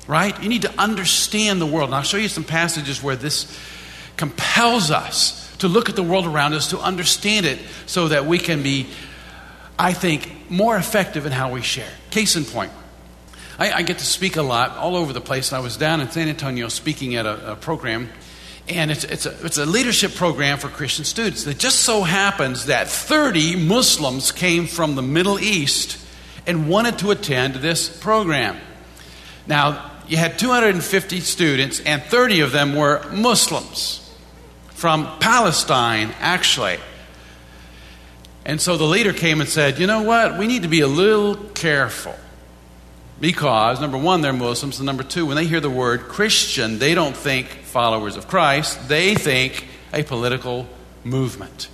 Right? 0.07 0.39
You 0.43 0.49
need 0.49 0.61
to 0.61 0.79
understand 0.79 1.59
the 1.59 1.65
world. 1.65 1.89
And 1.89 1.95
I'll 1.95 2.03
show 2.03 2.17
you 2.17 2.27
some 2.27 2.43
passages 2.43 3.01
where 3.01 3.15
this 3.15 3.51
compels 4.15 4.91
us 4.91 5.51
to 5.57 5.67
look 5.67 5.89
at 5.89 5.95
the 5.95 6.03
world 6.03 6.27
around 6.27 6.53
us, 6.53 6.69
to 6.69 6.79
understand 6.79 7.47
it, 7.47 7.57
so 7.87 8.09
that 8.09 8.27
we 8.27 8.37
can 8.37 8.61
be, 8.61 8.85
I 9.79 9.93
think, 9.93 10.51
more 10.51 10.77
effective 10.77 11.25
in 11.25 11.31
how 11.31 11.51
we 11.51 11.63
share. 11.63 11.89
Case 12.11 12.35
in 12.35 12.45
point, 12.45 12.71
I, 13.57 13.71
I 13.71 13.81
get 13.83 13.99
to 13.99 14.05
speak 14.05 14.35
a 14.35 14.41
lot 14.41 14.71
all 14.77 14.95
over 14.95 15.13
the 15.13 15.21
place. 15.21 15.53
I 15.53 15.59
was 15.59 15.77
down 15.77 16.01
in 16.01 16.11
San 16.11 16.27
Antonio 16.27 16.67
speaking 16.67 17.15
at 17.15 17.25
a, 17.25 17.53
a 17.53 17.55
program, 17.55 18.09
and 18.67 18.91
it's, 18.91 19.03
it's, 19.05 19.25
a, 19.25 19.45
it's 19.45 19.57
a 19.57 19.65
leadership 19.65 20.15
program 20.15 20.57
for 20.57 20.67
Christian 20.67 21.05
students. 21.05 21.47
It 21.47 21.57
just 21.57 21.79
so 21.79 22.03
happens 22.03 22.65
that 22.65 22.89
30 22.89 23.55
Muslims 23.55 24.31
came 24.31 24.67
from 24.67 24.95
the 24.95 25.01
Middle 25.01 25.39
East 25.39 25.97
and 26.45 26.67
wanted 26.69 26.99
to 26.99 27.11
attend 27.11 27.55
this 27.55 27.87
program. 27.87 28.57
Now, 29.47 29.91
you 30.07 30.17
had 30.17 30.37
250 30.37 31.19
students, 31.21 31.79
and 31.79 32.03
30 32.03 32.41
of 32.41 32.51
them 32.51 32.75
were 32.75 33.03
Muslims 33.11 34.01
from 34.69 35.07
Palestine, 35.19 36.13
actually. 36.19 36.77
And 38.45 38.61
so 38.61 38.77
the 38.77 38.83
leader 38.83 39.13
came 39.13 39.41
and 39.41 39.49
said, 39.49 39.79
You 39.79 39.87
know 39.87 40.03
what? 40.03 40.37
We 40.37 40.45
need 40.45 40.61
to 40.63 40.67
be 40.67 40.81
a 40.81 40.87
little 40.87 41.35
careful. 41.35 42.15
Because, 43.19 43.79
number 43.79 43.97
one, 43.97 44.21
they're 44.21 44.33
Muslims, 44.33 44.79
and 44.79 44.85
number 44.85 45.03
two, 45.03 45.25
when 45.25 45.37
they 45.37 45.45
hear 45.45 45.61
the 45.61 45.69
word 45.69 46.01
Christian, 46.01 46.79
they 46.79 46.93
don't 46.93 47.15
think 47.15 47.47
followers 47.47 48.17
of 48.17 48.27
Christ, 48.27 48.89
they 48.89 49.15
think 49.15 49.67
a 49.93 50.03
political 50.03 50.67
movement. 51.03 51.69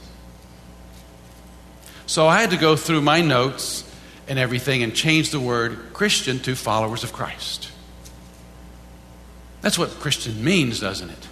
So 2.05 2.27
I 2.27 2.41
had 2.41 2.51
to 2.51 2.57
go 2.57 2.75
through 2.75 3.01
my 3.01 3.21
notes 3.21 3.83
and 4.27 4.38
everything 4.38 4.83
and 4.83 4.93
change 4.93 5.31
the 5.31 5.39
word 5.39 5.93
Christian 5.93 6.39
to 6.39 6.55
followers 6.55 7.03
of 7.03 7.12
Christ. 7.12 7.71
That's 9.62 9.79
what 9.79 9.89
Christian 9.91 10.43
means, 10.43 10.79
doesn't 10.79 11.10
it? 11.10 11.27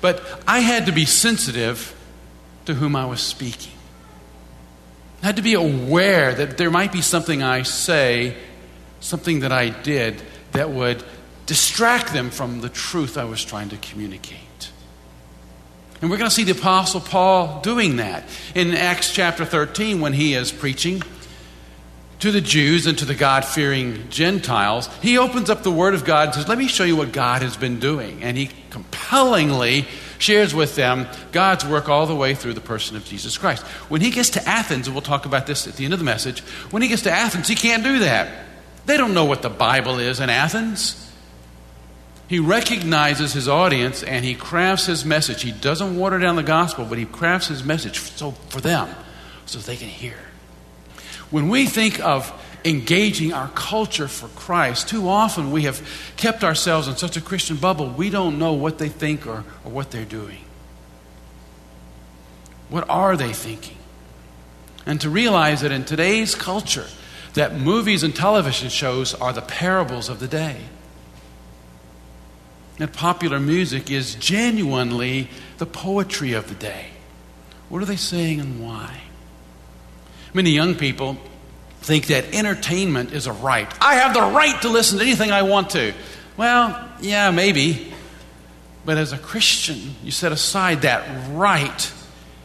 But 0.00 0.22
I 0.46 0.60
had 0.60 0.86
to 0.86 0.92
be 0.92 1.04
sensitive 1.04 1.94
to 2.64 2.74
whom 2.74 2.96
I 2.96 3.06
was 3.06 3.20
speaking. 3.20 3.72
I 5.22 5.26
had 5.26 5.36
to 5.36 5.42
be 5.42 5.54
aware 5.54 6.34
that 6.34 6.58
there 6.58 6.70
might 6.70 6.92
be 6.92 7.00
something 7.00 7.42
I 7.42 7.62
say, 7.62 8.36
something 9.06 9.40
that 9.40 9.52
I 9.52 9.68
did, 9.68 10.20
that 10.52 10.70
would 10.70 11.02
distract 11.46 12.12
them 12.12 12.30
from 12.30 12.60
the 12.60 12.68
truth 12.68 13.16
I 13.16 13.24
was 13.24 13.44
trying 13.44 13.68
to 13.68 13.76
communicate. 13.76 14.40
And 16.00 16.10
we're 16.10 16.18
going 16.18 16.28
to 16.28 16.34
see 16.34 16.44
the 16.44 16.52
Apostle 16.52 17.00
Paul 17.00 17.60
doing 17.62 17.96
that 17.96 18.24
in 18.54 18.74
Acts 18.74 19.12
chapter 19.12 19.44
13 19.44 20.00
when 20.00 20.12
he 20.12 20.34
is 20.34 20.52
preaching 20.52 21.02
to 22.18 22.30
the 22.30 22.40
Jews 22.40 22.86
and 22.86 22.98
to 22.98 23.04
the 23.04 23.14
God 23.14 23.44
fearing 23.44 24.08
Gentiles, 24.10 24.88
he 25.02 25.18
opens 25.18 25.50
up 25.50 25.62
the 25.62 25.70
Word 25.70 25.94
of 25.94 26.04
God 26.04 26.28
and 26.28 26.34
says, 26.34 26.48
Let 26.48 26.58
me 26.58 26.66
show 26.66 26.84
you 26.84 26.96
what 26.96 27.12
God 27.12 27.42
has 27.42 27.56
been 27.56 27.78
doing. 27.78 28.22
And 28.22 28.36
he 28.36 28.50
compellingly 28.70 29.86
shares 30.18 30.54
with 30.54 30.76
them 30.76 31.06
God's 31.32 31.64
work 31.64 31.88
all 31.88 32.06
the 32.06 32.14
way 32.14 32.34
through 32.34 32.54
the 32.54 32.60
person 32.60 32.96
of 32.96 33.04
Jesus 33.04 33.36
Christ. 33.38 33.62
When 33.88 34.00
he 34.00 34.10
gets 34.10 34.30
to 34.30 34.48
Athens, 34.48 34.86
and 34.86 34.94
we'll 34.94 35.02
talk 35.02 35.26
about 35.26 35.46
this 35.46 35.66
at 35.66 35.76
the 35.76 35.84
end 35.84 35.92
of 35.92 35.98
the 35.98 36.04
message, 36.04 36.40
when 36.70 36.82
he 36.82 36.88
gets 36.88 37.02
to 37.02 37.12
Athens, 37.12 37.48
he 37.48 37.54
can't 37.54 37.84
do 37.84 38.00
that. 38.00 38.45
They 38.86 38.96
don't 38.96 39.14
know 39.14 39.24
what 39.24 39.42
the 39.42 39.50
Bible 39.50 39.98
is 39.98 40.20
in 40.20 40.30
Athens. 40.30 41.02
He 42.28 42.38
recognizes 42.40 43.32
his 43.32 43.48
audience 43.48 44.02
and 44.02 44.24
he 44.24 44.34
crafts 44.34 44.86
his 44.86 45.04
message. 45.04 45.42
He 45.42 45.52
doesn't 45.52 45.96
water 45.96 46.18
down 46.18 46.36
the 46.36 46.42
gospel, 46.42 46.84
but 46.84 46.98
he 46.98 47.04
crafts 47.04 47.48
his 47.48 47.62
message 47.62 48.00
so, 48.00 48.32
for 48.48 48.60
them 48.60 48.88
so 49.44 49.58
they 49.58 49.76
can 49.76 49.88
hear. 49.88 50.16
When 51.30 51.48
we 51.48 51.66
think 51.66 52.00
of 52.00 52.32
engaging 52.64 53.32
our 53.32 53.48
culture 53.48 54.08
for 54.08 54.28
Christ, 54.28 54.88
too 54.88 55.08
often 55.08 55.52
we 55.52 55.62
have 55.62 55.80
kept 56.16 56.42
ourselves 56.42 56.88
in 56.88 56.96
such 56.96 57.16
a 57.16 57.20
Christian 57.20 57.56
bubble, 57.56 57.88
we 57.88 58.10
don't 58.10 58.38
know 58.38 58.54
what 58.54 58.78
they 58.78 58.88
think 58.88 59.26
or, 59.26 59.44
or 59.64 59.70
what 59.70 59.90
they're 59.92 60.04
doing. 60.04 60.38
What 62.68 62.88
are 62.88 63.16
they 63.16 63.32
thinking? 63.32 63.76
And 64.84 65.00
to 65.00 65.10
realize 65.10 65.60
that 65.60 65.70
in 65.70 65.84
today's 65.84 66.34
culture, 66.34 66.86
that 67.36 67.54
movies 67.54 68.02
and 68.02 68.14
television 68.14 68.68
shows 68.68 69.14
are 69.14 69.32
the 69.32 69.40
parables 69.40 70.08
of 70.08 70.18
the 70.18 70.28
day. 70.28 70.56
That 72.78 72.92
popular 72.92 73.40
music 73.40 73.90
is 73.90 74.14
genuinely 74.16 75.30
the 75.58 75.66
poetry 75.66 76.32
of 76.32 76.48
the 76.48 76.54
day. 76.54 76.88
What 77.68 77.82
are 77.82 77.86
they 77.86 77.96
saying 77.96 78.40
and 78.40 78.62
why? 78.62 79.00
Many 80.34 80.50
young 80.50 80.74
people 80.74 81.16
think 81.80 82.06
that 82.08 82.34
entertainment 82.34 83.12
is 83.12 83.26
a 83.26 83.32
right. 83.32 83.72
I 83.80 83.94
have 83.94 84.12
the 84.12 84.20
right 84.20 84.60
to 84.62 84.68
listen 84.68 84.98
to 84.98 85.04
anything 85.04 85.30
I 85.30 85.42
want 85.42 85.70
to. 85.70 85.94
Well, 86.36 86.90
yeah, 87.00 87.30
maybe. 87.30 87.92
But 88.84 88.98
as 88.98 89.12
a 89.12 89.18
Christian, 89.18 89.94
you 90.02 90.10
set 90.10 90.32
aside 90.32 90.82
that 90.82 91.06
right 91.30 91.92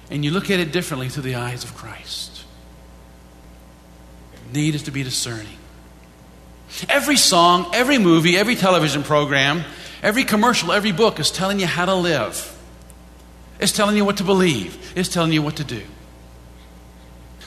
and 0.10 0.24
you 0.24 0.32
look 0.32 0.50
at 0.50 0.60
it 0.60 0.72
differently 0.72 1.10
through 1.10 1.24
the 1.24 1.36
eyes 1.36 1.64
of 1.64 1.76
Christ. 1.76 2.31
Need 4.54 4.76
is 4.76 4.84
to 4.84 4.92
be 4.92 5.04
discerning. 5.04 5.58
Every 6.90 7.18
song, 7.18 7.70
every 7.74 7.98
movie, 7.98 8.38
every 8.38 8.56
television 8.56 9.04
program, 9.04 9.64
every 10.02 10.24
commercial, 10.24 10.72
every 10.72 10.92
book 10.92 11.20
is 11.20 11.32
telling 11.32 11.60
you 11.60 11.68
how 11.68 11.86
to 11.86 11.96
live. 11.96 12.58
It's 13.60 13.72
telling 13.72 13.96
you 13.96 14.06
what 14.06 14.18
to 14.18 14.24
believe. 14.24 14.94
It's 14.96 15.10
telling 15.10 15.32
you 15.32 15.42
what 15.42 15.58
to 15.58 15.64
do. 15.64 15.82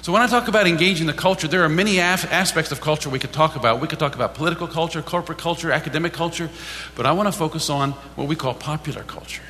So, 0.02 0.12
when 0.12 0.20
I 0.20 0.26
talk 0.26 0.49
about 0.49 0.66
engaging 0.66 1.06
the 1.06 1.14
culture, 1.14 1.49
there 1.49 1.64
are 1.64 1.68
many 1.68 1.99
af- 1.99 2.30
aspects 2.30 2.70
of 2.70 2.82
culture 2.82 3.08
we 3.08 3.18
could 3.18 3.32
talk 3.32 3.56
about. 3.56 3.80
We 3.80 3.88
could 3.88 3.99
talk 3.99 4.14
about 4.14 4.34
political 4.34 4.68
culture, 4.68 5.00
corporate 5.00 5.38
culture, 5.38 5.73
academic 5.73 6.12
culture, 6.12 6.50
but 6.94 7.06
I 7.06 7.12
want 7.12 7.26
to 7.26 7.32
focus 7.32 7.70
on 7.70 7.92
what 8.14 8.28
we 8.28 8.37
call 8.37 8.52
popular 8.52 9.02
culture, 9.02 9.42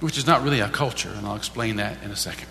which 0.00 0.18
is 0.18 0.26
not 0.26 0.42
really 0.42 0.58
a 0.58 0.68
culture, 0.68 1.10
and 1.16 1.24
I'll 1.24 1.36
explain 1.36 1.76
that 1.76 2.02
in 2.02 2.10
a 2.10 2.16
second. 2.16 2.48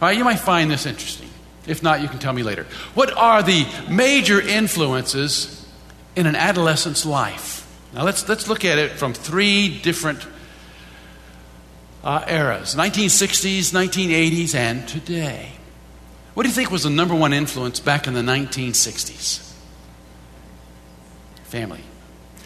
All 0.00 0.08
right, 0.08 0.16
you 0.16 0.22
might 0.22 0.38
find 0.38 0.70
this 0.70 0.86
interesting. 0.86 1.30
If 1.66 1.82
not, 1.82 2.02
you 2.02 2.08
can 2.08 2.18
tell 2.18 2.32
me 2.32 2.42
later. 2.42 2.66
What 2.94 3.12
are 3.16 3.42
the 3.42 3.66
major 3.88 4.40
influences 4.40 5.66
in 6.14 6.26
an 6.26 6.36
adolescent's 6.36 7.06
life? 7.06 7.66
Now, 7.94 8.02
let's, 8.02 8.28
let's 8.28 8.48
look 8.48 8.64
at 8.64 8.78
it 8.78 8.92
from 8.92 9.14
three 9.14 9.80
different 9.80 10.26
uh, 12.02 12.24
eras 12.28 12.74
1960s, 12.74 13.72
1980s, 13.72 14.54
and 14.54 14.86
today. 14.86 15.52
What 16.34 16.42
do 16.42 16.48
you 16.48 16.54
think 16.54 16.70
was 16.70 16.82
the 16.82 16.90
number 16.90 17.14
one 17.14 17.32
influence 17.32 17.80
back 17.80 18.06
in 18.06 18.14
the 18.14 18.20
1960s? 18.20 19.52
Family. 21.44 21.80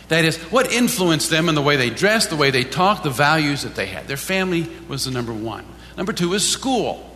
That 0.09 0.25
is, 0.25 0.37
what 0.51 0.73
influenced 0.73 1.31
them 1.31 1.49
in 1.49 1.55
the 1.55 1.63
way 1.63 1.77
they 1.77 1.91
dressed, 1.91 2.31
the 2.31 2.37
way 2.37 2.51
they 2.51 2.65
talked, 2.65 3.03
the 3.03 3.11
values 3.11 3.63
that 3.63 3.75
they 3.75 3.87
had. 3.87 4.07
Their 4.07 4.17
family 4.17 4.69
was 4.87 5.05
the 5.07 5.11
number 5.11 5.33
one. 5.33 5.67
Number 5.97 6.13
two 6.13 6.33
is 6.35 6.49
school. 6.49 7.08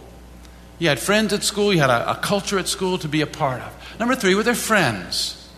You 0.82 0.88
had 0.88 0.98
friends 0.98 1.32
at 1.32 1.44
school, 1.44 1.72
you 1.72 1.78
had 1.78 1.90
a, 1.90 2.10
a 2.10 2.14
culture 2.16 2.58
at 2.58 2.66
school 2.66 2.98
to 2.98 3.08
be 3.08 3.20
a 3.20 3.26
part 3.26 3.62
of. 3.62 3.72
Number 4.00 4.16
three 4.16 4.34
were 4.34 4.42
their 4.42 4.56
friends. 4.56 5.48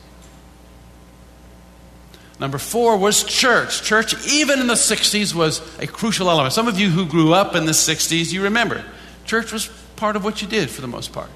Number 2.38 2.58
four 2.58 2.98
was 2.98 3.24
church. 3.24 3.82
Church, 3.82 4.14
even 4.26 4.60
in 4.60 4.66
the 4.66 4.74
60s, 4.74 5.34
was 5.34 5.62
a 5.78 5.86
crucial 5.86 6.28
element. 6.28 6.52
Some 6.52 6.68
of 6.68 6.78
you 6.78 6.90
who 6.90 7.06
grew 7.06 7.32
up 7.32 7.54
in 7.54 7.64
the 7.64 7.72
60s, 7.72 8.34
you 8.34 8.42
remember. 8.42 8.84
Church 9.24 9.50
was 9.50 9.68
part 9.96 10.14
of 10.14 10.24
what 10.24 10.42
you 10.42 10.46
did 10.46 10.68
for 10.68 10.82
the 10.82 10.88
most 10.88 11.10
part. 11.14 11.30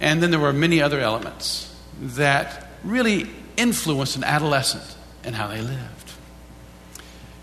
And 0.00 0.22
then 0.22 0.30
there 0.30 0.40
were 0.40 0.54
many 0.54 0.80
other 0.80 0.98
elements 0.98 1.76
that 2.00 2.68
really 2.82 3.26
influenced 3.58 4.16
an 4.16 4.24
adolescent 4.24 4.96
and 5.24 5.34
how 5.34 5.48
they 5.48 5.60
lived. 5.60 6.12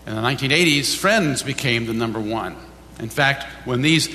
In 0.08 0.16
the 0.16 0.22
1980s, 0.22 0.96
friends 0.96 1.44
became 1.44 1.86
the 1.86 1.94
number 1.94 2.18
one. 2.18 2.56
In 2.98 3.08
fact, 3.08 3.44
when 3.64 3.80
these 3.80 4.08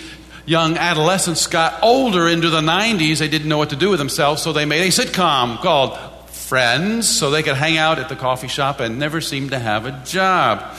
young 0.46 0.78
adolescents 0.78 1.48
got 1.48 1.82
older 1.84 2.28
into 2.28 2.50
the 2.50 2.62
90s, 2.62 3.20
they 3.20 3.28
didn't 3.28 3.50
know 3.50 3.58
what 3.58 3.72
to 3.72 3.75
do 3.75 3.90
with 3.90 4.00
themselves, 4.00 4.42
so 4.42 4.54
they 4.54 4.66
made 4.66 4.88
a 4.88 4.92
sitcom 4.92 5.58
called 5.60 5.98
Friends 6.30 7.10
so 7.10 7.32
they 7.32 7.42
could 7.42 7.56
hang 7.56 7.78
out 7.78 7.98
at 7.98 8.08
the 8.08 8.16
coffee 8.16 8.48
shop 8.48 8.80
and 8.80 9.00
never 9.00 9.20
seem 9.20 9.50
to 9.50 9.58
have 9.58 9.86
a 9.88 10.04
job. 10.06 10.75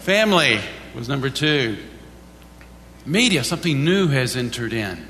Family 0.00 0.60
was 0.94 1.08
number 1.08 1.30
two. 1.30 1.78
Media, 3.06 3.42
something 3.44 3.84
new 3.84 4.08
has 4.08 4.36
entered 4.36 4.74
in. 4.74 5.06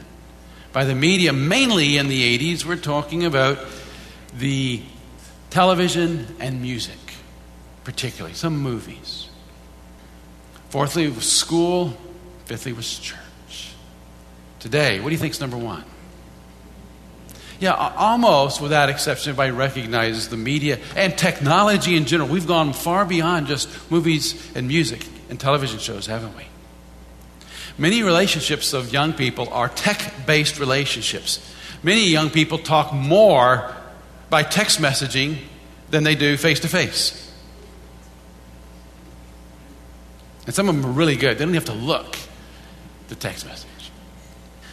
By 0.72 0.84
the 0.84 0.94
media, 0.94 1.32
mainly 1.32 1.96
in 1.96 2.08
the 2.08 2.38
80s, 2.38 2.64
we're 2.64 2.76
talking 2.76 3.24
about 3.24 3.58
the 4.36 4.82
television 5.50 6.36
and 6.40 6.62
music, 6.62 6.98
particularly, 7.82 8.34
some 8.34 8.58
movies. 8.58 9.28
Fourthly 10.70 11.12
school. 11.20 11.96
Fifthly 12.46 12.72
was 12.72 12.98
church. 12.98 13.70
Today, 14.60 15.00
what 15.00 15.08
do 15.08 15.14
you 15.14 15.18
think 15.18 15.34
is 15.34 15.40
number 15.40 15.56
one? 15.56 15.84
Yeah, 17.60 17.72
almost 17.72 18.60
without 18.60 18.90
exception, 18.90 19.30
everybody 19.30 19.52
recognizes 19.52 20.28
the 20.28 20.36
media 20.36 20.78
and 20.96 21.16
technology 21.16 21.96
in 21.96 22.04
general. 22.04 22.28
We've 22.28 22.46
gone 22.46 22.72
far 22.72 23.04
beyond 23.04 23.46
just 23.46 23.68
movies 23.90 24.54
and 24.54 24.68
music 24.68 25.06
and 25.30 25.38
television 25.38 25.78
shows, 25.78 26.06
haven't 26.06 26.36
we? 26.36 26.44
Many 27.78 28.02
relationships 28.02 28.72
of 28.72 28.92
young 28.92 29.12
people 29.12 29.48
are 29.50 29.68
tech 29.68 30.26
based 30.26 30.58
relationships. 30.58 31.54
Many 31.82 32.08
young 32.08 32.30
people 32.30 32.58
talk 32.58 32.92
more 32.92 33.74
by 34.30 34.42
text 34.42 34.80
messaging 34.80 35.38
than 35.90 36.04
they 36.04 36.14
do 36.14 36.36
face 36.36 36.60
to 36.60 36.68
face. 36.68 37.20
And 40.46 40.54
some 40.54 40.68
of 40.68 40.76
them 40.76 40.84
are 40.84 40.92
really 40.92 41.16
good. 41.16 41.38
They 41.38 41.44
don't 41.44 41.54
have 41.54 41.64
to 41.66 41.72
look 41.72 42.16
the 43.08 43.14
text 43.14 43.46
message. 43.46 43.68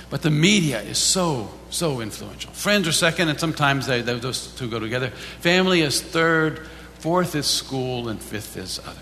But 0.10 0.22
the 0.22 0.30
media 0.30 0.82
is 0.82 0.98
so, 0.98 1.50
so 1.70 2.02
influential. 2.02 2.52
Friends 2.52 2.88
are 2.88 2.92
second, 2.92 3.30
and 3.30 3.40
sometimes 3.40 3.88
they, 3.88 4.02
they, 4.02 4.20
those 4.20 4.54
two 4.56 4.70
go 4.70 4.78
together. 4.78 5.10
Family 5.40 5.82
is 5.82 6.02
third, 6.02 6.68
fourth 7.00 7.34
is 7.34 7.48
school, 7.48 8.10
and 8.10 8.22
fifth 8.22 8.58
is 8.58 8.80
other. 8.80 9.00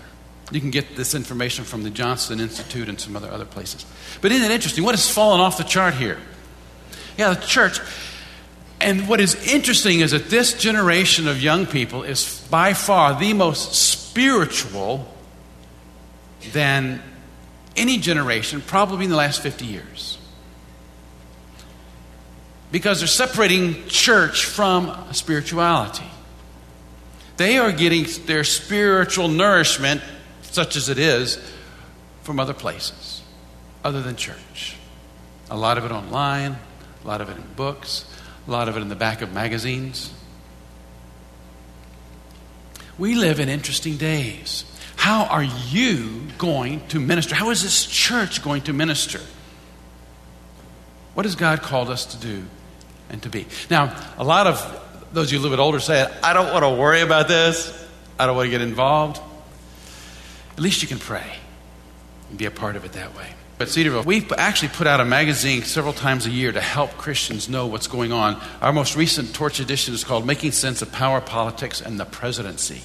You 0.52 0.60
can 0.60 0.70
get 0.70 0.96
this 0.96 1.14
information 1.14 1.64
from 1.64 1.82
the 1.82 1.90
Johnson 1.90 2.40
Institute 2.40 2.88
and 2.88 3.00
some 3.00 3.16
other, 3.16 3.28
other 3.28 3.44
places. 3.44 3.84
But 4.20 4.32
isn't 4.32 4.50
it 4.50 4.54
interesting? 4.54 4.84
What 4.84 4.94
has 4.94 5.08
fallen 5.08 5.40
off 5.40 5.58
the 5.58 5.64
chart 5.64 5.94
here? 5.94 6.18
Yeah, 7.16 7.34
the 7.34 7.44
church. 7.44 7.80
And 8.80 9.08
what 9.08 9.20
is 9.20 9.34
interesting 9.46 10.00
is 10.00 10.12
that 10.12 10.30
this 10.30 10.54
generation 10.54 11.28
of 11.28 11.42
young 11.42 11.66
people 11.66 12.02
is 12.02 12.46
by 12.50 12.72
far 12.72 13.18
the 13.18 13.32
most 13.32 13.74
spiritual 13.74 15.06
than 16.52 17.02
any 17.80 17.98
generation, 17.98 18.60
probably 18.60 19.04
in 19.04 19.10
the 19.10 19.16
last 19.16 19.42
50 19.42 19.64
years. 19.64 20.18
Because 22.70 23.00
they're 23.00 23.08
separating 23.08 23.86
church 23.88 24.44
from 24.44 24.94
spirituality. 25.12 26.08
They 27.36 27.58
are 27.58 27.72
getting 27.72 28.06
their 28.26 28.44
spiritual 28.44 29.28
nourishment 29.28 30.02
such 30.42 30.76
as 30.76 30.88
it 30.88 30.98
is, 30.98 31.38
from 32.22 32.38
other 32.38 32.54
places 32.54 33.22
other 33.84 34.02
than 34.02 34.16
church. 34.16 34.76
A 35.50 35.56
lot 35.56 35.78
of 35.78 35.84
it 35.84 35.90
online, 35.90 36.56
a 37.02 37.08
lot 37.08 37.20
of 37.20 37.28
it 37.28 37.36
in 37.36 37.44
books, 37.56 38.04
a 38.46 38.50
lot 38.50 38.68
of 38.68 38.76
it 38.76 38.80
in 38.80 38.88
the 38.88 38.96
back 38.96 39.22
of 39.22 39.32
magazines. 39.32 40.12
We 42.98 43.14
live 43.14 43.40
in 43.40 43.48
interesting 43.48 43.96
days. 43.96 44.64
How 45.00 45.24
are 45.24 45.42
you 45.42 46.22
going 46.38 46.86
to 46.88 47.00
minister? 47.00 47.34
How 47.34 47.50
is 47.50 47.62
this 47.62 47.86
church 47.86 48.42
going 48.42 48.62
to 48.62 48.72
minister? 48.72 49.20
What 51.14 51.26
has 51.26 51.34
God 51.34 51.62
called 51.62 51.90
us 51.90 52.04
to 52.06 52.16
do 52.18 52.44
and 53.08 53.22
to 53.22 53.28
be? 53.28 53.46
Now, 53.70 53.96
a 54.18 54.24
lot 54.24 54.46
of 54.46 54.58
those 55.12 55.26
of 55.28 55.32
you 55.32 55.38
a 55.38 55.40
little 55.40 55.56
bit 55.56 55.62
older 55.62 55.80
say, 55.80 56.06
I 56.22 56.32
don't 56.32 56.52
want 56.52 56.64
to 56.64 56.70
worry 56.70 57.00
about 57.00 57.28
this. 57.28 57.76
I 58.18 58.26
don't 58.26 58.36
want 58.36 58.46
to 58.46 58.50
get 58.50 58.60
involved 58.60 59.20
at 60.60 60.64
least 60.64 60.82
you 60.82 60.88
can 60.88 60.98
pray 60.98 61.24
and 62.28 62.36
be 62.36 62.44
a 62.44 62.50
part 62.50 62.76
of 62.76 62.84
it 62.84 62.92
that 62.92 63.16
way. 63.16 63.26
But 63.56 63.70
Cedarville, 63.70 64.02
we've 64.02 64.30
actually 64.32 64.68
put 64.68 64.86
out 64.86 65.00
a 65.00 65.06
magazine 65.06 65.62
several 65.62 65.94
times 65.94 66.26
a 66.26 66.30
year 66.30 66.52
to 66.52 66.60
help 66.60 66.90
Christians 66.98 67.48
know 67.48 67.66
what's 67.66 67.86
going 67.86 68.12
on. 68.12 68.38
Our 68.60 68.70
most 68.70 68.94
recent 68.94 69.34
Torch 69.34 69.58
edition 69.58 69.94
is 69.94 70.04
called 70.04 70.26
Making 70.26 70.52
Sense 70.52 70.82
of 70.82 70.92
Power, 70.92 71.22
Politics, 71.22 71.80
and 71.80 71.98
the 71.98 72.04
Presidency, 72.04 72.82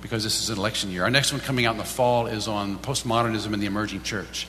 because 0.00 0.24
this 0.24 0.40
is 0.40 0.50
an 0.50 0.58
election 0.58 0.90
year. 0.90 1.04
Our 1.04 1.10
next 1.10 1.32
one 1.32 1.40
coming 1.40 1.66
out 1.66 1.72
in 1.72 1.78
the 1.78 1.84
fall 1.84 2.26
is 2.26 2.48
on 2.48 2.78
postmodernism 2.78 3.52
and 3.52 3.62
the 3.62 3.66
emerging 3.66 4.02
church. 4.02 4.46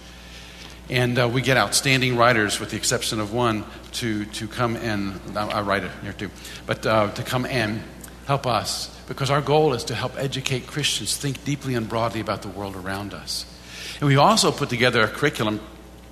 And 0.90 1.18
uh, 1.18 1.30
we 1.30 1.42
get 1.42 1.58
outstanding 1.58 2.18
writers, 2.18 2.60
with 2.60 2.72
the 2.72 2.78
exception 2.78 3.20
of 3.20 3.34
one, 3.34 3.64
to, 3.94 4.26
to 4.26 4.48
come 4.48 4.76
and, 4.76 5.20
I 5.38 5.62
write 5.62 5.84
it 5.84 5.92
here 6.04 6.14
too, 6.14 6.30
but 6.66 6.86
uh, 6.86 7.12
to 7.12 7.24
come 7.24 7.46
and 7.46 7.82
help 8.26 8.46
us 8.46 8.88
because 9.08 9.30
our 9.30 9.42
goal 9.42 9.74
is 9.74 9.86
to 9.86 9.96
help 9.96 10.18
educate 10.18 10.68
Christians 10.68 11.18
think 11.18 11.44
deeply 11.44 11.76
and 11.76 11.88
broadly 11.88 12.20
about 12.20 12.42
the 12.42 12.48
world 12.48 12.76
around 12.76 13.14
us. 13.14 13.46
And 14.00 14.08
we 14.08 14.16
also 14.16 14.52
put 14.52 14.70
together 14.70 15.02
a 15.02 15.08
curriculum 15.08 15.60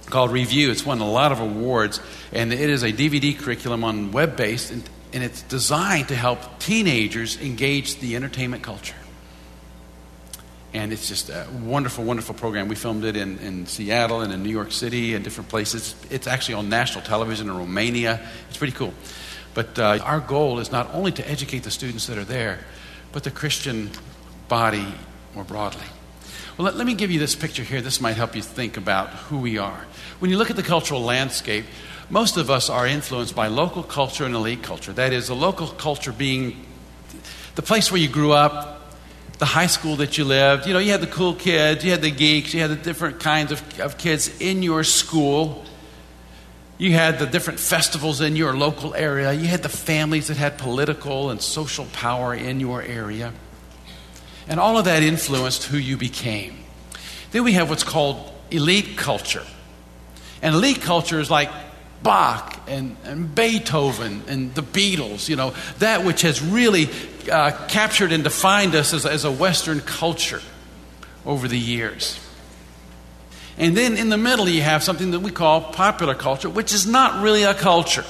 called 0.06 0.32
Review. 0.32 0.72
It's 0.72 0.86
won 0.86 1.00
a 1.00 1.10
lot 1.10 1.32
of 1.32 1.40
awards, 1.40 2.00
and 2.32 2.52
it 2.52 2.70
is 2.70 2.84
a 2.84 2.92
DVD 2.92 3.38
curriculum 3.38 3.84
on 3.84 4.12
web 4.12 4.36
based, 4.36 4.72
and, 4.72 4.84
and 5.14 5.24
it's 5.24 5.42
designed 5.44 6.10
to 6.10 6.16
help 6.16 6.60
teenagers 6.60 7.40
engage 7.42 8.00
the 8.00 8.16
entertainment 8.16 8.64
culture. 8.64 8.96
And 10.74 10.94
it's 10.94 11.08
just 11.08 11.30
a 11.30 11.48
wonderful, 11.64 12.04
wonderful 12.04 12.36
program. 12.36 12.68
We 12.68 12.76
filmed 12.76 13.04
it 13.04 13.18
in, 13.18 13.40
in 13.40 13.66
Seattle 13.66 14.22
and 14.22 14.32
in 14.32 14.44
New 14.44 14.52
York 14.52 14.72
City 14.72 15.16
and 15.16 15.24
different 15.24 15.50
places. 15.50 15.96
It's 16.12 16.28
actually 16.28 16.56
on 16.56 16.70
national 16.70 17.04
television 17.04 17.50
in 17.50 17.58
Romania. 17.58 18.20
It's 18.50 18.58
pretty 18.58 18.74
cool. 18.74 18.94
But 19.56 19.80
uh, 19.80 20.00
our 20.04 20.20
goal 20.20 20.60
is 20.60 20.72
not 20.72 20.94
only 20.94 21.12
to 21.14 21.28
educate 21.28 21.64
the 21.64 21.72
students 21.72 22.06
that 22.08 22.20
are 22.20 22.24
there, 22.24 22.60
but 23.12 23.24
the 23.24 23.32
Christian 23.32 23.90
body 24.48 24.86
more 25.34 25.44
broadly. 25.44 25.86
Well, 26.58 26.66
let, 26.66 26.76
let, 26.76 26.86
me 26.86 26.94
give 26.94 27.10
you 27.10 27.20
this 27.20 27.36
picture 27.36 27.64
here. 27.64 27.82
This 27.82 28.00
might 28.00 28.18
help 28.18 28.36
you 28.36 28.42
think 28.42 28.78
about 28.78 29.10
who 29.10 29.40
we 29.40 29.58
are. 29.58 29.86
When 30.20 30.30
you 30.30 30.38
look 30.38 30.52
at 30.52 30.56
the 30.56 30.64
cultural 30.64 31.02
landscape, 31.02 31.66
most 32.12 32.38
of 32.38 32.50
us 32.50 32.70
are 32.70 32.86
influenced 32.86 33.36
by 33.36 33.48
local 33.48 33.82
culture 33.82 34.26
and 34.26 34.36
elite 34.36 34.62
culture. 34.62 34.94
That 34.94 35.14
is, 35.14 35.28
the 35.28 35.36
local 35.36 35.68
culture 35.68 36.12
being 36.12 36.66
the 37.56 37.62
place 37.62 37.92
where 37.92 38.02
you 38.02 38.08
grew 38.08 38.32
up, 38.34 38.79
the 39.40 39.46
high 39.46 39.68
school 39.68 39.96
that 39.96 40.18
you 40.18 40.26
lived. 40.26 40.68
You 40.68 40.74
know, 40.74 40.80
you 40.80 40.92
had 40.92 41.02
the 41.02 41.08
cool 41.08 41.34
kids, 41.34 41.84
you 41.84 41.92
had 41.92 42.02
the 42.02 42.12
geeks, 42.12 42.54
you 42.54 42.60
had 42.60 42.70
the 42.70 42.76
different 42.76 43.20
kinds 43.20 43.52
of, 43.52 43.80
of 43.80 43.98
kids 43.98 44.30
in 44.40 44.62
your 44.62 44.84
school. 44.84 45.66
You 46.78 46.92
had 46.92 47.20
the 47.20 47.26
different 47.26 47.60
festivals 47.60 48.22
in 48.22 48.36
your 48.36 48.56
local 48.56 48.94
area. 48.94 49.34
You 49.34 49.48
had 49.48 49.64
the 49.64 49.70
families 49.70 50.28
that 50.28 50.38
had 50.38 50.58
political 50.58 51.30
and 51.30 51.42
social 51.42 51.86
power 51.94 52.34
in 52.34 52.60
your 52.60 52.82
area. 52.82 53.34
And 54.48 54.60
all 54.60 54.78
of 54.78 54.86
that 54.86 55.04
influenced 55.04 55.66
who 55.66 55.78
you 55.78 55.98
became. 55.98 56.58
Then 57.32 57.44
we 57.44 57.54
have 57.54 57.70
what's 57.70 57.84
called 57.84 58.34
elite 58.52 58.98
culture. 58.98 59.46
And 60.42 60.56
elite 60.56 60.82
culture 60.82 61.20
is 61.20 61.30
like 61.30 61.50
Bach 62.04 62.58
and, 62.68 62.96
and 63.04 63.34
Beethoven 63.34 64.24
and 64.28 64.54
the 64.56 64.64
Beatles, 64.64 65.28
you 65.28 65.36
know, 65.36 65.54
that 65.80 66.06
which 66.06 66.22
has 66.22 66.42
really 66.42 66.90
uh, 67.32 67.52
captured 67.68 68.12
and 68.12 68.24
defined 68.24 68.76
us 68.76 68.94
as, 68.94 69.06
as 69.06 69.26
a 69.26 69.32
Western 69.32 69.82
culture 69.82 70.42
over 71.26 71.48
the 71.48 71.60
years. 71.60 72.20
And 73.58 73.76
then 73.76 73.98
in 73.98 74.08
the 74.08 74.18
middle, 74.18 74.48
you 74.48 74.62
have 74.62 74.84
something 74.84 75.12
that 75.12 75.20
we 75.20 75.32
call 75.32 75.62
popular 75.62 76.16
culture, 76.16 76.50
which 76.50 76.74
is 76.74 76.88
not 76.88 77.22
really 77.22 77.44
a 77.44 77.54
culture. 77.54 78.06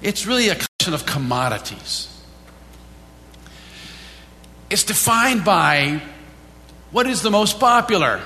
It's 0.00 0.24
really 0.24 0.48
a 0.48 0.54
collection 0.54 0.94
of 0.94 1.04
commodities. 1.04 2.08
It's 4.70 4.84
defined 4.84 5.44
by 5.44 6.00
what 6.92 7.06
is 7.06 7.22
the 7.22 7.30
most 7.30 7.58
popular. 7.58 8.20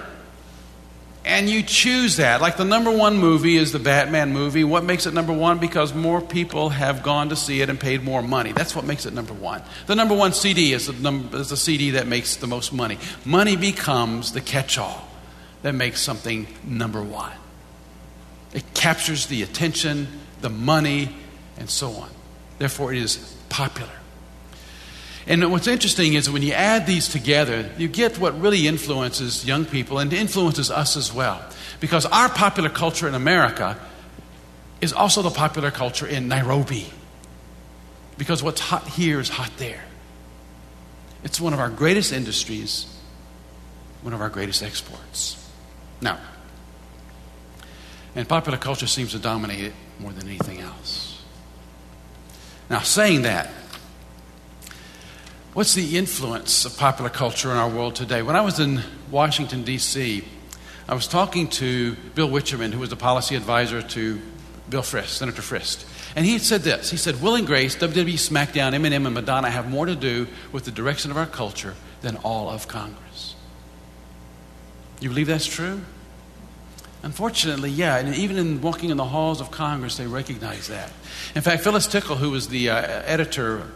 And 1.27 1.51
you 1.51 1.65
choose 1.65 2.17
that. 2.17 2.41
Like 2.41 2.57
the 2.57 2.65
number 2.65 2.91
one 2.91 3.19
movie 3.19 3.57
is 3.57 3.73
the 3.73 3.81
Batman 3.81 4.33
movie. 4.33 4.63
What 4.63 4.85
makes 4.85 5.07
it 5.07 5.13
number 5.13 5.33
one? 5.33 5.59
Because 5.59 5.93
more 5.93 6.21
people 6.21 6.69
have 6.69 7.03
gone 7.03 7.31
to 7.31 7.37
see 7.37 7.61
it 7.61 7.69
and 7.69 7.81
paid 7.81 8.05
more 8.05 8.23
money. 8.23 8.53
That's 8.53 8.77
what 8.77 8.85
makes 8.85 9.07
it 9.07 9.13
number 9.13 9.35
one. 9.35 9.61
The 9.89 9.97
number 9.97 10.15
one 10.15 10.33
CD 10.33 10.73
is 10.73 10.87
the, 10.87 11.29
is 11.33 11.51
the 11.51 11.57
CD 11.57 11.91
that 11.91 12.07
makes 12.07 12.37
the 12.37 12.47
most 12.47 12.73
money. 12.73 12.99
Money 13.25 13.57
becomes 13.57 14.33
the 14.33 14.41
catch 14.41 14.79
all 14.79 15.09
that 15.63 15.75
makes 15.75 16.01
something 16.01 16.47
number 16.65 17.03
one. 17.03 17.33
It 18.55 18.63
captures 18.73 19.27
the 19.27 19.43
attention, 19.43 20.07
the 20.43 20.49
money, 20.49 21.13
and 21.59 21.69
so 21.69 21.91
on. 21.91 22.11
Therefore, 22.59 22.93
it 22.93 23.03
is 23.03 23.37
popular. 23.49 23.91
And 25.27 25.51
what's 25.51 25.67
interesting 25.67 26.15
is 26.15 26.31
when 26.31 26.43
you 26.43 26.53
add 26.53 26.87
these 26.87 27.09
together, 27.09 27.69
you 27.77 27.89
get 27.89 28.19
what 28.19 28.41
really 28.41 28.69
influences 28.69 29.45
young 29.45 29.65
people 29.65 29.99
and 29.99 30.13
influences 30.13 30.71
us 30.71 30.97
as 30.97 31.13
well. 31.13 31.45
Because 31.81 32.07
our 32.07 32.29
popular 32.29 32.71
culture 32.71 33.09
in 33.09 33.15
America 33.15 33.79
is 34.81 34.93
also 34.93 35.23
the 35.23 35.31
popular 35.31 35.71
culture 35.71 36.07
in 36.07 36.29
Nairobi. 36.29 36.87
Because 38.19 38.43
what's 38.43 38.61
hot 38.61 38.87
here 38.87 39.19
is 39.19 39.29
hot 39.29 39.51
there. 39.57 39.83
It's 41.25 41.41
one 41.41 41.53
of 41.53 41.59
our 41.59 41.71
greatest 41.71 42.13
industries, 42.13 42.87
one 44.03 44.15
of 44.15 44.21
our 44.21 44.29
greatest 44.29 44.63
exports. 44.63 45.45
Now, 46.01 46.21
and 48.15 48.29
popular 48.29 48.59
culture 48.59 48.87
seems 48.87 49.11
to 49.11 49.19
dominate 49.19 49.65
it 49.65 49.73
more 49.99 50.13
than 50.13 50.29
anything 50.29 50.61
else. 50.61 51.21
Now, 52.71 52.81
saying 52.81 53.23
that, 53.23 53.51
what's 55.57 55.73
the 55.73 55.97
influence 55.97 56.67
of 56.67 56.77
popular 56.77 57.09
culture 57.09 57.51
in 57.51 57.57
our 57.57 57.71
world 57.71 57.95
today? 57.95 58.21
When 58.21 58.37
I 58.37 58.43
was 58.43 58.61
in 58.61 58.83
Washington, 59.11 59.63
D.C., 59.63 60.23
I 60.87 60.95
was 60.95 61.09
talking 61.09 61.49
to 61.49 61.95
Bill 62.15 62.29
Wichterman, 62.29 62.75
who 62.75 62.81
was 62.81 62.91
the 62.91 62.97
policy 62.97 63.37
advisor 63.37 63.81
to 63.81 64.21
Bill 64.69 64.83
Frist, 64.83 65.07
Senator 65.07 65.41
Frist. 65.41 65.87
And 66.15 66.27
he 66.27 66.39
said 66.39 66.61
this. 66.61 66.91
He 66.91 66.99
said, 66.99 67.23
Will 67.23 67.37
and 67.37 67.47
Grace, 67.47 67.75
WWE 67.75 68.19
SmackDown, 68.19 68.75
Eminem, 68.75 69.07
and 69.07 69.15
Madonna 69.15 69.49
have 69.49 69.71
more 69.71 69.87
to 69.87 69.97
do 69.97 70.29
with 70.53 70.67
the 70.67 70.71
direction 70.71 71.11
of 71.11 71.17
our 71.17 71.25
culture 71.25 71.75
than 72.03 72.19
all 72.19 72.51
of 72.51 72.69
Congress. 72.69 73.35
You 75.01 75.09
believe 75.09 75.27
that's 75.27 75.47
true? 75.47 75.81
Unfortunately, 77.03 77.71
yeah, 77.71 77.97
and 77.97 78.15
even 78.15 78.37
in 78.37 78.61
walking 78.61 78.91
in 78.91 78.99
the 78.99 79.07
halls 79.07 79.41
of 79.41 79.51
Congress, 79.51 79.97
they 79.97 80.07
recognize 80.07 80.69
that. 80.69 80.93
In 81.35 81.41
fact, 81.41 81.63
Phyllis 81.65 81.87
Tickle, 81.87 82.17
who 82.17 82.29
was 82.29 82.49
the 82.49 82.69
uh, 82.69 82.77
editor, 83.07 83.69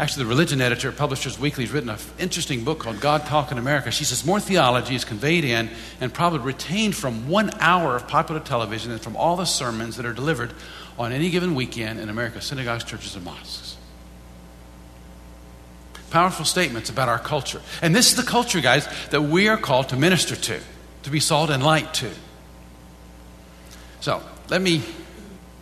actually 0.00 0.24
the 0.24 0.30
religion 0.30 0.62
editor 0.62 0.88
at 0.88 0.96
Publishers 0.96 1.38
Weekly, 1.38 1.64
has 1.64 1.72
written 1.74 1.90
an 1.90 1.98
interesting 2.18 2.64
book 2.64 2.78
called 2.78 3.00
God 3.00 3.26
Talk 3.26 3.52
in 3.52 3.58
America. 3.58 3.90
She 3.90 4.04
says 4.04 4.24
more 4.24 4.40
theology 4.40 4.94
is 4.94 5.04
conveyed 5.04 5.44
in 5.44 5.68
and 6.00 6.12
probably 6.12 6.38
retained 6.38 6.96
from 6.96 7.28
one 7.28 7.50
hour 7.60 7.96
of 7.96 8.08
popular 8.08 8.40
television 8.40 8.92
than 8.92 8.98
from 8.98 9.14
all 9.14 9.36
the 9.36 9.44
sermons 9.44 9.98
that 9.98 10.06
are 10.06 10.14
delivered 10.14 10.54
on 10.98 11.12
any 11.12 11.28
given 11.28 11.54
weekend 11.54 12.00
in 12.00 12.08
America's 12.08 12.46
synagogues, 12.46 12.82
churches, 12.82 13.14
and 13.14 13.26
mosques. 13.26 13.76
Powerful 16.08 16.46
statements 16.46 16.88
about 16.88 17.10
our 17.10 17.18
culture. 17.18 17.60
And 17.82 17.94
this 17.94 18.10
is 18.10 18.16
the 18.16 18.22
culture, 18.22 18.62
guys, 18.62 18.88
that 19.10 19.24
we 19.24 19.48
are 19.48 19.58
called 19.58 19.90
to 19.90 19.96
minister 19.96 20.34
to. 20.34 20.60
to 21.02 21.10
be 21.10 21.20
salt 21.20 21.50
and 21.50 21.62
light 21.62 21.92
to. 21.94 22.10
So 24.00 24.22
let 24.48 24.62
me 24.62 24.82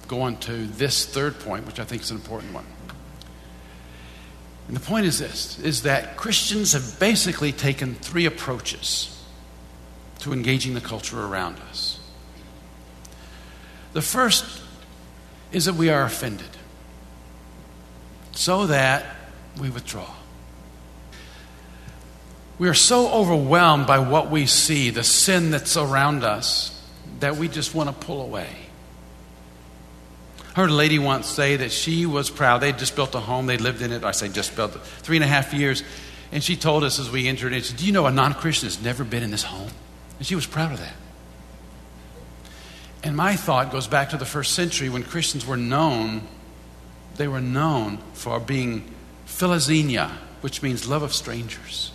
go 0.06 0.22
on 0.22 0.36
to 0.38 0.66
this 0.66 1.04
third 1.06 1.40
point, 1.40 1.66
which 1.66 1.80
I 1.80 1.84
think 1.84 2.02
is 2.02 2.12
an 2.12 2.16
important 2.16 2.54
one. 2.54 2.64
And 4.68 4.76
the 4.76 4.80
point 4.80 5.06
is 5.06 5.18
this 5.18 5.58
is 5.60 5.82
that 5.82 6.16
Christians 6.16 6.74
have 6.74 7.00
basically 7.00 7.52
taken 7.52 7.94
three 7.94 8.26
approaches 8.26 9.14
to 10.20 10.32
engaging 10.32 10.74
the 10.74 10.80
culture 10.80 11.20
around 11.20 11.58
us. 11.70 11.98
The 13.94 14.02
first 14.02 14.62
is 15.50 15.64
that 15.64 15.74
we 15.74 15.88
are 15.88 16.04
offended, 16.04 16.50
so 18.32 18.66
that 18.66 19.06
we 19.58 19.70
withdraw. 19.70 20.10
We 22.58 22.68
are 22.68 22.74
so 22.74 23.10
overwhelmed 23.10 23.86
by 23.86 24.00
what 24.00 24.30
we 24.30 24.46
see, 24.46 24.90
the 24.90 25.04
sin 25.04 25.50
that's 25.50 25.76
around 25.76 26.24
us, 26.24 26.78
that 27.20 27.36
we 27.36 27.48
just 27.48 27.74
want 27.74 27.88
to 27.88 28.06
pull 28.06 28.20
away. 28.20 28.67
Heard 30.58 30.70
a 30.70 30.74
lady 30.74 30.98
once 30.98 31.28
say 31.28 31.54
that 31.54 31.70
she 31.70 32.04
was 32.04 32.30
proud. 32.30 32.58
They'd 32.58 32.80
just 32.80 32.96
built 32.96 33.14
a 33.14 33.20
home, 33.20 33.46
they 33.46 33.58
lived 33.58 33.80
in 33.80 33.92
it. 33.92 34.02
I 34.02 34.10
say 34.10 34.28
just 34.28 34.56
built 34.56 34.74
it, 34.74 34.82
three 34.82 35.16
and 35.16 35.22
a 35.22 35.28
half 35.28 35.54
years. 35.54 35.84
And 36.32 36.42
she 36.42 36.56
told 36.56 36.82
us 36.82 36.98
as 36.98 37.08
we 37.08 37.28
entered 37.28 37.52
it, 37.52 37.62
she 37.62 37.70
said, 37.70 37.76
Do 37.76 37.86
you 37.86 37.92
know 37.92 38.06
a 38.06 38.10
non 38.10 38.34
Christian 38.34 38.66
has 38.66 38.82
never 38.82 39.04
been 39.04 39.22
in 39.22 39.30
this 39.30 39.44
home? 39.44 39.70
And 40.18 40.26
she 40.26 40.34
was 40.34 40.46
proud 40.46 40.72
of 40.72 40.80
that. 40.80 40.96
And 43.04 43.16
my 43.16 43.36
thought 43.36 43.70
goes 43.70 43.86
back 43.86 44.10
to 44.10 44.16
the 44.16 44.24
first 44.24 44.52
century 44.52 44.88
when 44.88 45.04
Christians 45.04 45.46
were 45.46 45.56
known, 45.56 46.26
they 47.14 47.28
were 47.28 47.40
known 47.40 47.98
for 48.14 48.40
being 48.40 48.92
philoxenia, 49.28 50.10
which 50.40 50.60
means 50.60 50.88
love 50.88 51.04
of 51.04 51.14
strangers. 51.14 51.92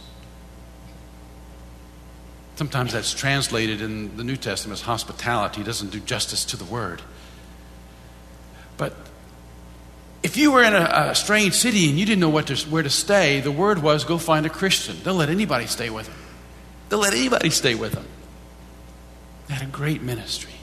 Sometimes 2.56 2.94
that's 2.94 3.14
translated 3.14 3.82
in 3.82 4.16
the 4.16 4.24
New 4.24 4.38
Testament 4.38 4.80
as 4.80 4.86
hospitality, 4.86 5.60
it 5.60 5.66
doesn't 5.66 5.92
do 5.92 6.00
justice 6.00 6.46
to 6.46 6.56
the 6.56 6.64
word. 6.64 7.02
But 8.78 8.96
if 10.24 10.38
you 10.38 10.52
were 10.52 10.64
in 10.64 10.74
a, 10.74 11.10
a 11.12 11.16
strange 11.16 11.54
city 11.54 11.90
and 11.90 12.00
you 12.00 12.06
didn't 12.06 12.22
know 12.22 12.30
what 12.30 12.48
to, 12.48 12.56
where 12.70 12.84
to 12.84 12.90
stay, 12.90 13.42
the 13.42 13.52
word 13.52 13.82
was 13.82 14.04
go 14.04 14.18
find 14.18 14.46
a 14.46 14.50
Christian. 14.50 14.98
They'll 15.04 15.14
let 15.14 15.30
anybody 15.30 15.68
stay 15.68 15.90
with 15.90 16.08
them. 16.08 16.16
They'll 16.90 17.00
let 17.00 17.14
anybody 17.14 17.50
stay 17.50 17.76
with 17.76 17.94
them. 17.94 18.06
They 19.48 19.56
had 19.56 19.68
a 19.68 19.72
great 19.72 20.02
ministry. 20.02 20.54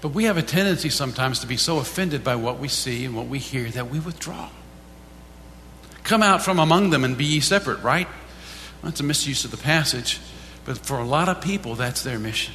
But 0.00 0.08
we 0.08 0.24
have 0.24 0.36
a 0.36 0.42
tendency 0.42 0.90
sometimes 0.90 1.38
to 1.40 1.46
be 1.46 1.56
so 1.56 1.78
offended 1.78 2.24
by 2.24 2.34
what 2.36 2.58
we 2.58 2.68
see 2.68 3.04
and 3.04 3.14
what 3.14 3.28
we 3.28 3.38
hear 3.38 3.70
that 3.70 3.88
we 3.88 4.00
withdraw. 4.00 4.50
Come 6.02 6.22
out 6.22 6.42
from 6.42 6.58
among 6.58 6.90
them 6.90 7.04
and 7.04 7.16
be 7.16 7.24
ye 7.24 7.40
separate, 7.40 7.82
right? 7.82 8.08
That's 8.82 8.98
a 8.98 9.04
misuse 9.04 9.44
of 9.44 9.52
the 9.52 9.56
passage, 9.56 10.18
but 10.64 10.78
for 10.78 10.98
a 10.98 11.04
lot 11.04 11.28
of 11.28 11.40
people, 11.40 11.76
that's 11.76 12.02
their 12.02 12.18
mission. 12.18 12.54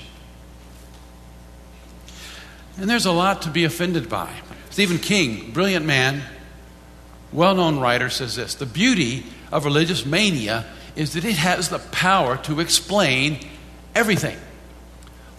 And 2.78 2.90
there's 2.90 3.06
a 3.06 3.12
lot 3.12 3.44
to 3.44 3.50
be 3.50 3.64
offended 3.64 4.10
by. 4.10 4.32
Stephen 4.70 5.00
King, 5.00 5.52
brilliant 5.52 5.86
man, 5.86 6.22
well 7.32 7.56
known 7.56 7.80
writer, 7.80 8.10
says 8.10 8.36
this 8.36 8.56
The 8.56 8.66
beauty 8.66 9.26
of 9.52 9.66
religious 9.66 10.06
mania 10.06 10.66
is 10.96 11.14
that 11.14 11.26
it 11.26 11.36
has 11.36 11.70
the 11.70 11.80
power 11.80 12.38
to 12.38 12.60
explain 12.60 13.40
everything. 13.96 14.38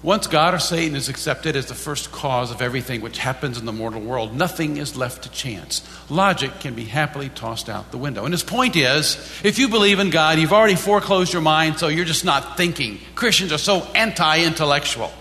Once 0.00 0.28
God 0.28 0.54
or 0.54 0.60
Satan 0.60 0.94
is 0.94 1.08
accepted 1.08 1.56
as 1.56 1.66
the 1.66 1.74
first 1.74 2.12
cause 2.12 2.52
of 2.52 2.62
everything 2.62 3.00
which 3.00 3.18
happens 3.18 3.58
in 3.58 3.64
the 3.64 3.72
mortal 3.72 4.00
world, 4.00 4.32
nothing 4.32 4.76
is 4.76 4.96
left 4.96 5.24
to 5.24 5.30
chance. 5.30 5.82
Logic 6.08 6.52
can 6.60 6.74
be 6.74 6.84
happily 6.84 7.28
tossed 7.30 7.68
out 7.68 7.90
the 7.90 7.98
window. 7.98 8.24
And 8.24 8.32
his 8.32 8.44
point 8.44 8.76
is 8.76 9.16
if 9.42 9.58
you 9.58 9.68
believe 9.68 9.98
in 9.98 10.10
God, 10.10 10.38
you've 10.38 10.52
already 10.52 10.76
foreclosed 10.76 11.32
your 11.32 11.42
mind, 11.42 11.80
so 11.80 11.88
you're 11.88 12.04
just 12.04 12.24
not 12.24 12.56
thinking. 12.56 13.00
Christians 13.16 13.50
are 13.52 13.58
so 13.58 13.82
anti 13.96 14.44
intellectual. 14.44 15.12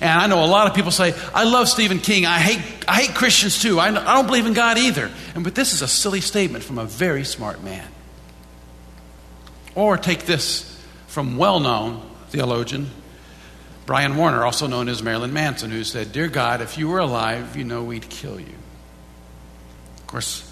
And 0.00 0.10
I 0.10 0.26
know 0.26 0.44
a 0.44 0.46
lot 0.46 0.66
of 0.66 0.74
people 0.74 0.90
say, 0.90 1.14
I 1.34 1.44
love 1.44 1.68
Stephen 1.68 1.98
King. 1.98 2.26
I 2.26 2.38
hate, 2.38 2.84
I 2.88 3.02
hate 3.02 3.14
Christians 3.14 3.60
too. 3.60 3.78
I, 3.78 3.88
I 3.88 4.14
don't 4.14 4.26
believe 4.26 4.46
in 4.46 4.52
God 4.52 4.78
either. 4.78 5.10
And, 5.34 5.44
but 5.44 5.54
this 5.54 5.72
is 5.72 5.82
a 5.82 5.88
silly 5.88 6.20
statement 6.20 6.64
from 6.64 6.78
a 6.78 6.84
very 6.84 7.24
smart 7.24 7.62
man. 7.62 7.86
Or 9.74 9.96
take 9.96 10.26
this 10.26 10.70
from 11.08 11.36
well 11.36 11.60
known 11.60 12.08
theologian 12.28 12.90
Brian 13.86 14.16
Warner, 14.16 14.44
also 14.44 14.66
known 14.66 14.88
as 14.88 15.02
Marilyn 15.02 15.32
Manson, 15.32 15.70
who 15.70 15.84
said, 15.84 16.12
Dear 16.12 16.28
God, 16.28 16.62
if 16.62 16.78
you 16.78 16.88
were 16.88 17.00
alive, 17.00 17.54
you 17.54 17.64
know 17.64 17.84
we'd 17.84 18.08
kill 18.08 18.40
you. 18.40 18.54
Of 19.98 20.06
course, 20.06 20.50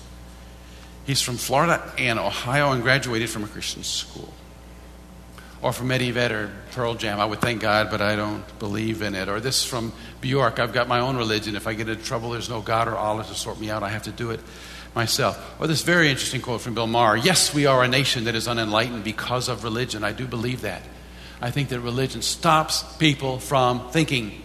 he's 1.07 1.23
from 1.23 1.39
Florida 1.39 1.83
and 1.97 2.19
Ohio 2.19 2.73
and 2.73 2.83
graduated 2.83 3.31
from 3.31 3.45
a 3.45 3.47
Christian 3.47 3.85
school 3.85 4.33
or 5.63 5.73
from 5.73 5.93
Eddie 5.93 6.11
Vedder, 6.11 6.51
Pearl 6.73 6.95
Jam. 6.95 7.21
I 7.21 7.25
would 7.25 7.41
thank 7.41 7.63
God, 7.63 7.89
but 7.89 8.01
I 8.01 8.17
don't 8.17 8.45
believe 8.59 9.01
in 9.01 9.15
it. 9.15 9.29
Or 9.29 9.39
this 9.39 9.65
from 9.65 9.93
Bjork. 10.21 10.59
I've 10.59 10.73
got 10.73 10.89
my 10.89 10.99
own 10.99 11.17
religion. 11.17 11.55
If 11.55 11.69
I 11.69 11.75
get 11.75 11.89
into 11.89 12.03
trouble, 12.05 12.31
there's 12.31 12.51
no 12.51 12.61
God 12.61 12.89
or 12.89 12.97
Allah 12.97 13.25
to 13.25 13.35
sort 13.35 13.61
me 13.61 13.71
out. 13.71 13.85
I 13.85 13.89
have 13.89 14.03
to 14.03 14.11
do 14.11 14.33
it 14.33 14.41
myself. 14.95 15.61
Or 15.61 15.69
this 15.69 15.83
very 15.83 16.11
interesting 16.11 16.41
quote 16.41 16.61
from 16.61 16.75
Bill 16.75 16.89
Maher 16.89 17.17
Yes, 17.17 17.55
we 17.55 17.67
are 17.67 17.83
a 17.85 17.89
nation 17.89 18.25
that 18.25 18.35
is 18.35 18.49
unenlightened 18.49 19.05
because 19.05 19.49
of 19.49 19.63
religion. 19.63 20.03
I 20.03 20.13
do 20.13 20.27
believe 20.27 20.63
that. 20.63 20.83
I 21.41 21.53
think 21.53 21.69
that 21.69 21.81
religion 21.81 22.23
stops 22.23 22.83
people 22.97 23.39
from 23.39 23.89
thinking. 23.91 24.43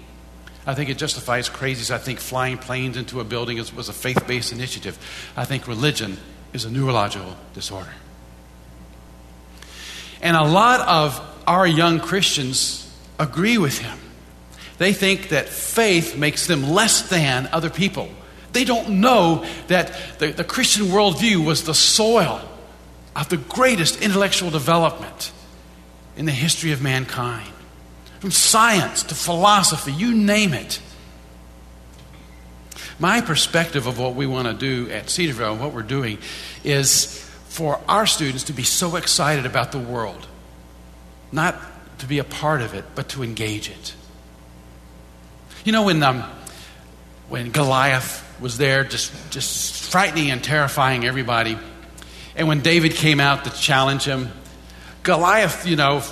I 0.67 0.75
think 0.75 0.89
it 0.89 0.97
justifies 0.97 1.49
crazies. 1.49 1.89
I 1.89 1.97
think 1.97 2.19
flying 2.19 2.57
planes 2.57 2.95
into 2.95 3.21
a 3.21 3.23
building 3.23 3.57
was 3.75 3.89
a 3.89 3.93
faith 3.93 4.27
based 4.27 4.51
initiative. 4.51 4.99
I 5.35 5.45
think 5.45 5.67
religion 5.67 6.17
is 6.53 6.65
a 6.65 6.71
neurological 6.71 7.35
disorder. 7.53 7.93
And 10.21 10.35
a 10.35 10.43
lot 10.43 10.81
of 10.81 11.21
our 11.45 11.65
young 11.65 11.99
Christians 11.99 12.83
agree 13.19 13.57
with 13.57 13.77
him. 13.79 13.97
They 14.77 14.93
think 14.93 15.29
that 15.29 15.49
faith 15.49 16.17
makes 16.17 16.47
them 16.47 16.69
less 16.69 17.09
than 17.09 17.49
other 17.51 17.69
people. 17.69 18.09
They 18.53 18.63
don't 18.63 19.01
know 19.01 19.45
that 19.67 20.19
the, 20.19 20.31
the 20.31 20.43
Christian 20.43 20.87
worldview 20.87 21.45
was 21.45 21.63
the 21.63 21.73
soil 21.73 22.41
of 23.15 23.29
the 23.29 23.37
greatest 23.37 24.01
intellectual 24.01 24.49
development 24.49 25.31
in 26.15 26.25
the 26.25 26.31
history 26.31 26.71
of 26.71 26.81
mankind. 26.81 27.51
From 28.19 28.31
science 28.31 29.03
to 29.03 29.15
philosophy, 29.15 29.91
you 29.91 30.13
name 30.13 30.53
it. 30.53 30.79
My 32.99 33.21
perspective 33.21 33.85
of 33.85 33.99
what 33.99 34.15
we 34.15 34.25
want 34.25 34.47
to 34.47 34.53
do 34.53 34.91
at 34.91 35.09
Cedarville 35.09 35.53
and 35.53 35.61
what 35.61 35.73
we're 35.73 35.83
doing 35.83 36.17
is 36.63 37.26
for 37.57 37.79
our 37.89 38.05
students 38.05 38.43
to 38.43 38.53
be 38.53 38.61
so 38.61 38.97
excited 38.97 39.47
about 39.47 39.71
the 39.71 39.79
world, 39.79 40.27
not 41.31 41.55
to 41.97 42.05
be 42.05 42.19
a 42.19 42.23
part 42.23 42.61
of 42.61 42.75
it, 42.75 42.85
but 42.93 43.09
to 43.09 43.23
engage 43.23 43.67
it. 43.67 43.95
You 45.65 45.71
know, 45.71 45.81
when, 45.81 46.03
um, 46.03 46.21
when 47.29 47.49
Goliath 47.49 48.23
was 48.39 48.59
there, 48.59 48.83
just, 48.83 49.11
just 49.31 49.91
frightening 49.91 50.29
and 50.29 50.43
terrifying 50.43 51.03
everybody, 51.03 51.57
and 52.35 52.47
when 52.47 52.61
David 52.61 52.93
came 52.93 53.19
out 53.19 53.45
to 53.45 53.49
challenge 53.49 54.03
him, 54.03 54.31
Goliath, 55.01 55.65
you 55.65 55.77
know, 55.77 56.03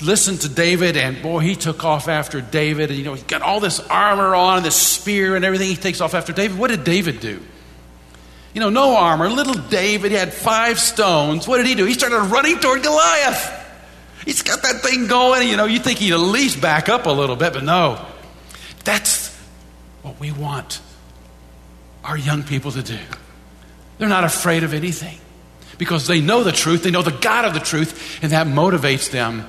listened 0.00 0.42
to 0.42 0.48
David, 0.48 0.96
and 0.96 1.20
boy, 1.20 1.40
he 1.40 1.56
took 1.56 1.84
off 1.84 2.06
after 2.06 2.40
David. 2.40 2.90
And, 2.90 2.98
you 3.00 3.04
know, 3.04 3.14
he 3.14 3.22
got 3.22 3.42
all 3.42 3.58
this 3.58 3.80
armor 3.80 4.32
on, 4.32 4.62
this 4.62 4.76
spear 4.76 5.34
and 5.34 5.44
everything. 5.44 5.70
He 5.70 5.74
takes 5.74 6.00
off 6.00 6.14
after 6.14 6.32
David. 6.32 6.56
What 6.56 6.68
did 6.68 6.84
David 6.84 7.18
do? 7.18 7.42
You 8.58 8.64
know, 8.64 8.70
no 8.70 8.96
armor. 8.96 9.30
Little 9.30 9.54
David, 9.54 10.10
had 10.10 10.34
five 10.34 10.80
stones. 10.80 11.46
What 11.46 11.58
did 11.58 11.66
he 11.66 11.76
do? 11.76 11.84
He 11.84 11.94
started 11.94 12.18
running 12.22 12.58
toward 12.58 12.82
Goliath. 12.82 13.54
He's 14.24 14.42
got 14.42 14.62
that 14.62 14.80
thing 14.80 15.06
going. 15.06 15.46
You 15.46 15.56
know, 15.56 15.66
you 15.66 15.78
think 15.78 16.00
he'd 16.00 16.12
at 16.12 16.18
least 16.18 16.60
back 16.60 16.88
up 16.88 17.06
a 17.06 17.10
little 17.10 17.36
bit, 17.36 17.52
but 17.52 17.62
no. 17.62 18.04
That's 18.82 19.32
what 20.02 20.18
we 20.18 20.32
want 20.32 20.80
our 22.02 22.18
young 22.18 22.42
people 22.42 22.72
to 22.72 22.82
do. 22.82 22.98
They're 23.98 24.08
not 24.08 24.24
afraid 24.24 24.64
of 24.64 24.74
anything 24.74 25.20
because 25.78 26.08
they 26.08 26.20
know 26.20 26.42
the 26.42 26.50
truth, 26.50 26.82
they 26.82 26.90
know 26.90 27.02
the 27.02 27.12
God 27.12 27.44
of 27.44 27.54
the 27.54 27.60
truth, 27.60 28.18
and 28.24 28.32
that 28.32 28.48
motivates 28.48 29.12
them 29.12 29.46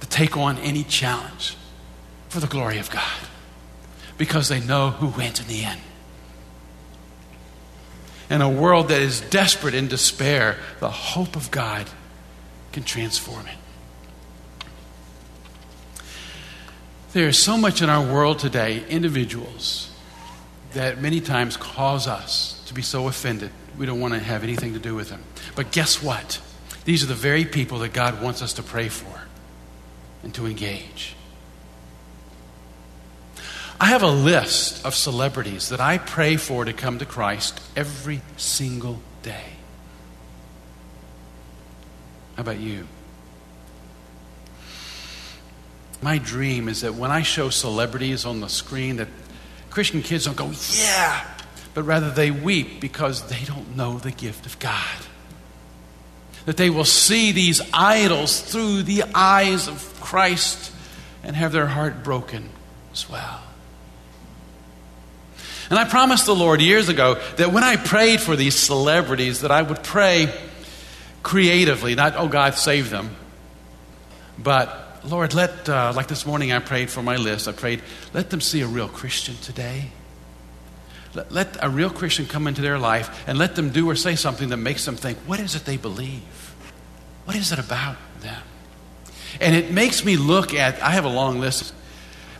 to 0.00 0.08
take 0.08 0.36
on 0.36 0.58
any 0.58 0.82
challenge 0.82 1.54
for 2.28 2.40
the 2.40 2.48
glory 2.48 2.78
of 2.78 2.90
God 2.90 3.28
because 4.18 4.48
they 4.48 4.58
know 4.58 4.90
who 4.90 5.06
wins 5.16 5.38
in 5.38 5.46
the 5.46 5.64
end 5.64 5.80
in 8.28 8.40
a 8.40 8.48
world 8.48 8.88
that 8.88 9.00
is 9.00 9.20
desperate 9.20 9.74
in 9.74 9.88
despair, 9.88 10.56
the 10.80 10.90
hope 10.90 11.36
of 11.36 11.50
God 11.50 11.88
can 12.72 12.82
transform 12.82 13.46
it. 13.46 13.56
There 17.12 17.28
is 17.28 17.38
so 17.38 17.56
much 17.56 17.80
in 17.80 17.88
our 17.88 18.12
world 18.12 18.38
today, 18.38 18.84
individuals, 18.88 19.90
that 20.72 21.00
many 21.00 21.20
times 21.20 21.56
cause 21.56 22.06
us 22.06 22.62
to 22.66 22.74
be 22.74 22.82
so 22.82 23.08
offended 23.08 23.50
we 23.78 23.86
don't 23.86 24.00
want 24.00 24.14
to 24.14 24.20
have 24.20 24.42
anything 24.42 24.72
to 24.72 24.78
do 24.78 24.94
with 24.94 25.08
them. 25.10 25.22
But 25.54 25.70
guess 25.70 26.02
what? 26.02 26.40
These 26.84 27.02
are 27.02 27.06
the 27.06 27.14
very 27.14 27.44
people 27.44 27.78
that 27.80 27.92
God 27.92 28.22
wants 28.22 28.42
us 28.42 28.54
to 28.54 28.62
pray 28.62 28.88
for 28.88 29.22
and 30.22 30.34
to 30.34 30.46
engage. 30.46 31.14
I 33.78 33.86
have 33.86 34.02
a 34.02 34.10
list 34.10 34.86
of 34.86 34.94
celebrities 34.94 35.68
that 35.68 35.80
I 35.80 35.98
pray 35.98 36.36
for 36.36 36.64
to 36.64 36.72
come 36.72 36.98
to 36.98 37.06
Christ 37.06 37.60
every 37.76 38.22
single 38.36 39.00
day. 39.22 39.44
How 42.36 42.42
about 42.42 42.58
you? 42.58 42.86
My 46.00 46.18
dream 46.18 46.68
is 46.68 46.82
that 46.82 46.94
when 46.94 47.10
I 47.10 47.22
show 47.22 47.50
celebrities 47.50 48.24
on 48.24 48.40
the 48.40 48.48
screen, 48.48 48.96
that 48.96 49.08
Christian 49.70 50.02
kids 50.02 50.24
don't 50.24 50.36
go, 50.36 50.52
yeah, 50.72 51.26
but 51.74 51.82
rather 51.82 52.10
they 52.10 52.30
weep 52.30 52.80
because 52.80 53.28
they 53.28 53.44
don't 53.44 53.76
know 53.76 53.98
the 53.98 54.10
gift 54.10 54.46
of 54.46 54.58
God. 54.58 55.06
That 56.46 56.56
they 56.56 56.70
will 56.70 56.84
see 56.84 57.32
these 57.32 57.60
idols 57.74 58.40
through 58.40 58.84
the 58.84 59.04
eyes 59.14 59.68
of 59.68 60.00
Christ 60.00 60.72
and 61.22 61.34
have 61.36 61.52
their 61.52 61.66
heart 61.66 62.04
broken 62.04 62.50
as 62.92 63.08
well. 63.10 63.42
And 65.70 65.78
I 65.78 65.84
promised 65.84 66.26
the 66.26 66.34
Lord 66.34 66.60
years 66.60 66.88
ago 66.88 67.20
that 67.36 67.52
when 67.52 67.64
I 67.64 67.76
prayed 67.76 68.20
for 68.20 68.36
these 68.36 68.54
celebrities, 68.54 69.40
that 69.40 69.50
I 69.50 69.62
would 69.62 69.82
pray 69.82 70.32
creatively, 71.22 71.94
not, 71.94 72.14
oh 72.16 72.28
God, 72.28 72.54
save 72.54 72.90
them, 72.90 73.16
but 74.38 75.00
Lord, 75.04 75.34
let, 75.34 75.68
uh, 75.68 75.92
like 75.94 76.08
this 76.08 76.26
morning 76.26 76.52
I 76.52 76.58
prayed 76.58 76.90
for 76.90 77.02
my 77.02 77.16
list, 77.16 77.48
I 77.48 77.52
prayed, 77.52 77.82
let 78.12 78.30
them 78.30 78.40
see 78.40 78.60
a 78.60 78.66
real 78.66 78.88
Christian 78.88 79.36
today. 79.36 79.90
Let, 81.14 81.32
let 81.32 81.64
a 81.64 81.68
real 81.68 81.90
Christian 81.90 82.26
come 82.26 82.46
into 82.46 82.60
their 82.60 82.78
life 82.78 83.24
and 83.26 83.38
let 83.38 83.56
them 83.56 83.70
do 83.70 83.88
or 83.88 83.96
say 83.96 84.16
something 84.16 84.50
that 84.50 84.58
makes 84.58 84.84
them 84.84 84.96
think, 84.96 85.18
what 85.18 85.40
is 85.40 85.54
it 85.54 85.64
they 85.64 85.76
believe? 85.76 86.54
What 87.24 87.36
is 87.36 87.52
it 87.52 87.58
about 87.58 87.96
them? 88.20 88.42
And 89.40 89.54
it 89.54 89.70
makes 89.70 90.04
me 90.04 90.16
look 90.16 90.54
at, 90.54 90.80
I 90.82 90.90
have 90.90 91.04
a 91.04 91.10
long 91.10 91.40
list 91.40 91.74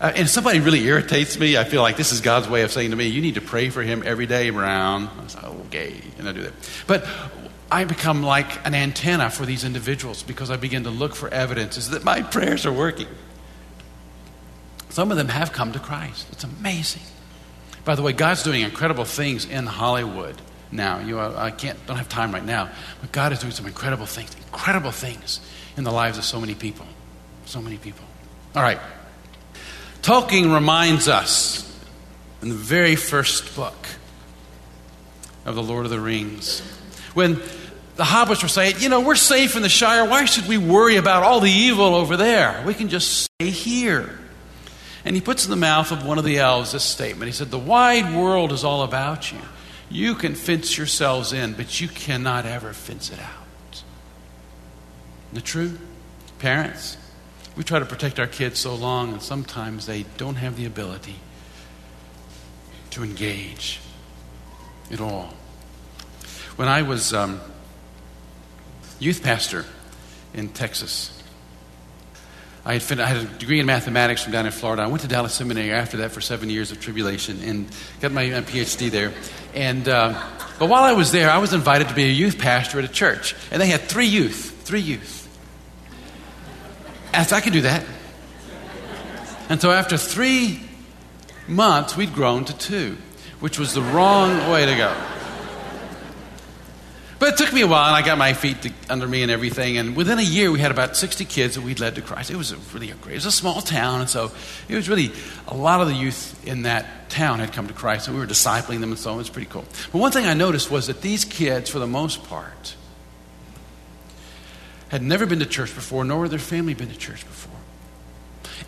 uh, 0.01 0.13
and 0.15 0.19
if 0.25 0.29
somebody 0.29 0.61
really 0.61 0.85
irritates 0.85 1.39
me, 1.39 1.57
I 1.57 1.65
feel 1.65 1.83
like 1.83 1.97
this 1.97 2.13
is 2.13 2.21
God's 2.21 2.49
way 2.49 2.63
of 2.63 2.73
saying 2.73 2.91
to 2.91 2.97
me, 2.97 3.07
you 3.07 3.23
need 3.23 3.35
to 3.37 3.41
pray 3.41 3.71
for 3.71 3.83
him 3.83 4.03
every 4.05 4.27
day, 4.27 4.51
Brown. 4.51 5.09
I 5.25 5.27
say, 5.29 5.41
okay, 5.41 6.01
and 6.19 6.29
I 6.29 6.33
do 6.33 6.43
that. 6.43 6.53
But 6.87 7.07
I 7.71 7.85
become 7.85 8.23
like 8.23 8.65
an 8.67 8.75
antenna 8.75 9.31
for 9.31 9.47
these 9.47 9.65
individuals 9.65 10.23
because 10.23 10.51
I 10.51 10.57
begin 10.57 10.85
to 10.85 10.91
look 10.91 11.15
for 11.15 11.29
evidences 11.29 11.91
that 11.91 12.05
my 12.05 12.23
prayers 12.23 12.67
are 12.67 12.73
working. 12.73 13.09
Some 14.91 15.11
of 15.11 15.17
them 15.17 15.29
have 15.29 15.53
come 15.53 15.73
to 15.73 15.79
Christ. 15.79 16.27
It's 16.33 16.45
amazing. 16.45 17.03
By 17.85 17.95
the 17.95 18.03
way, 18.03 18.13
God's 18.13 18.43
doing 18.43 18.63
incredible 18.63 19.05
things 19.05 19.45
in 19.45 19.67
Hollywood 19.67 20.35
now. 20.71 21.01
You, 21.01 21.19
I 21.19 21.51
can't, 21.51 21.79
don't 21.87 21.97
have 21.97 22.09
time 22.09 22.33
right 22.33 22.45
now, 22.45 22.71
but 23.01 23.13
God 23.13 23.33
is 23.33 23.41
doing 23.41 23.53
some 23.53 23.67
incredible 23.67 24.07
things, 24.07 24.35
incredible 24.35 24.91
things 24.91 25.41
in 25.77 25.85
the 25.85 25.93
lives 25.93 26.19
of 26.19 26.25
so 26.25 26.41
many 26.41 26.55
people. 26.55 26.87
So 27.47 27.61
many 27.61 27.77
people. 27.77 28.05
All 28.55 28.63
right. 28.63 28.79
Tolkien 30.07 30.55
reminds 30.55 31.09
us 31.09 31.65
in 32.41 32.49
the 32.49 32.55
very 32.55 32.95
first 32.95 33.57
book 33.57 33.89
of 35.45 35.57
The 35.57 35.63
Lord 35.65 35.85
of 35.85 35.91
the 35.91 35.99
Rings 35.99 36.61
when 37.13 37.43
the 37.97 38.05
hobbits 38.05 38.41
were 38.41 38.49
saying, 38.49 38.77
You 38.79 38.89
know, 38.89 39.01
we're 39.01 39.17
safe 39.17 39.57
in 39.57 39.63
the 39.63 39.69
Shire. 39.69 40.09
Why 40.09 40.25
should 40.27 40.47
we 40.47 40.59
worry 40.59 40.95
about 40.95 41.25
all 41.25 41.41
the 41.41 41.51
evil 41.51 41.97
over 41.97 42.17
there? 42.17 42.63
We 42.65 42.73
can 42.73 42.89
just 42.89 43.29
stay 43.41 43.51
here. 43.51 44.17
And 45.05 45.17
he 45.17 45.21
puts 45.21 45.45
in 45.45 45.51
the 45.51 45.57
mouth 45.57 45.91
of 45.91 46.07
one 46.07 46.19
of 46.19 46.25
the 46.25 46.39
elves 46.39 46.71
this 46.71 46.85
statement. 46.85 47.27
He 47.27 47.33
said, 47.33 47.51
The 47.51 47.59
wide 47.59 48.15
world 48.15 48.53
is 48.53 48.63
all 48.63 48.85
about 48.85 49.33
you. 49.33 49.41
You 49.91 50.15
can 50.15 50.37
fence 50.37 50.79
yourselves 50.79 51.33
in, 51.33 51.55
but 51.55 51.81
you 51.81 51.89
cannot 51.89 52.47
ever 52.47 52.73
fence 52.73 53.11
it 53.11 53.19
out. 53.19 53.83
The 55.33 55.41
true 55.41 55.77
parents, 56.39 56.97
we 57.57 57.65
try 57.65 57.79
to 57.79 57.87
protect 57.87 58.21
our 58.21 58.27
kids 58.27 58.59
so 58.59 58.75
long, 58.75 59.15
and 59.15 59.23
sometimes 59.23 59.87
they 59.87 60.05
don't 60.19 60.37
have 60.37 60.57
the 60.57 60.67
ability 60.67 61.17
to 62.91 63.03
engage 63.03 63.81
at 64.91 65.01
all. 65.01 65.33
When 66.57 66.69
I 66.69 66.83
was 66.83 67.13
um, 67.13 67.41
youth 68.99 69.23
pastor 69.23 69.65
in 70.35 70.49
Texas, 70.51 71.13
I 72.65 72.75
had, 72.75 72.83
fin- 72.83 73.01
I 73.01 73.07
had 73.07 73.17
a 73.19 73.25
degree 73.25 73.61
in 73.61 73.67
mathematics 73.67 74.23
from 74.23 74.33
down 74.33 74.45
in 74.45 74.53
Florida. 74.53 74.83
I 74.83 74.89
went 74.89 75.03
to 75.03 75.09
Dallas 75.09 75.33
Seminary 75.33 75.71
after 75.73 75.99
that 75.99 76.13
for 76.13 76.21
seven 76.21 76.51
years 76.51 76.73
of 76.73 76.81
tribulation 76.81 77.41
and 77.43 77.69
got 78.01 78.13
my, 78.13 78.29
my 78.29 78.41
PhD 78.41 78.91
there. 78.91 79.13
And, 79.55 79.89
uh, 79.89 80.21
but 80.59 80.69
while 80.69 80.83
I 80.83 80.93
was 80.93 81.13
there, 81.13 81.31
I 81.31 81.39
was 81.39 81.53
invited 81.53 81.89
to 81.89 81.95
be 81.95 82.05
a 82.05 82.13
youth 82.13 82.39
pastor 82.39 82.79
at 82.81 82.85
a 82.85 82.93
church. 82.93 83.37
And 83.51 83.63
they 83.63 83.69
had 83.69 83.83
three 83.83 84.07
youth, 84.07 84.63
three 84.65 84.81
youth. 84.81 85.26
I 87.17 87.41
can 87.41 87.53
do 87.53 87.63
that. 87.63 87.85
And 89.49 89.61
so 89.61 89.71
after 89.71 89.97
three 89.97 90.61
months, 91.49 91.97
we'd 91.97 92.13
grown 92.13 92.45
to 92.45 92.57
two, 92.57 92.99
which 93.41 93.59
was 93.59 93.73
the 93.73 93.81
wrong 93.81 94.51
way 94.51 94.67
to 94.67 94.77
go. 94.77 94.95
But 97.19 97.31
it 97.31 97.39
took 97.39 97.55
me 97.55 97.63
a 97.63 97.67
while, 97.67 97.87
and 97.87 97.97
I 97.97 98.03
got 98.05 98.19
my 98.19 98.35
feet 98.35 98.61
to, 98.63 98.73
under 98.91 99.09
me 99.09 99.23
and 99.23 99.31
everything. 99.31 99.79
And 99.79 99.97
within 99.97 100.19
a 100.19 100.23
year, 100.23 100.51
we 100.53 100.59
had 100.61 100.71
about 100.71 100.97
60 100.97 101.25
kids 101.25 101.55
that 101.55 101.63
we'd 101.63 101.81
led 101.81 101.95
to 101.95 102.03
Christ. 102.03 102.31
It 102.31 102.37
was 102.37 102.53
a 102.53 102.57
really 102.75 102.91
a 102.91 102.95
great. 102.95 103.13
It 103.13 103.17
was 103.17 103.27
a 103.27 103.33
small 103.33 103.63
town, 103.63 104.01
and 104.01 104.11
so 104.11 104.33
it 104.69 104.75
was 104.75 104.91
really 104.91 105.13
a 105.49 105.57
lot 105.57 105.81
of 105.81 105.89
the 105.89 105.95
youth 105.95 106.47
in 106.47 106.63
that 106.63 107.09
town 107.09 107.39
had 107.39 107.55
come 107.55 107.69
to 107.69 107.73
Christ, 107.73 108.09
and 108.09 108.17
we 108.17 108.21
were 108.21 108.27
discipling 108.29 108.81
them, 108.81 108.91
and 108.91 108.99
so 108.99 109.15
it 109.15 109.17
was 109.17 109.31
pretty 109.31 109.49
cool. 109.49 109.65
But 109.93 109.99
one 109.99 110.13
thing 110.13 110.27
I 110.27 110.35
noticed 110.35 110.71
was 110.71 110.89
that 110.89 111.01
these 111.01 111.25
kids, 111.25 111.71
for 111.71 111.79
the 111.79 111.87
most 111.87 112.23
part, 112.25 112.77
had 114.97 115.03
never 115.03 115.27
been 115.27 115.41
to 115.41 115.47
church 115.47 115.75
before, 115.75 116.05
nor 116.05 116.23
had 116.23 116.31
their 116.31 116.39
family 116.39 116.73
been 116.73 116.89
to 116.89 116.97
church 116.97 117.23
before. 117.27 117.53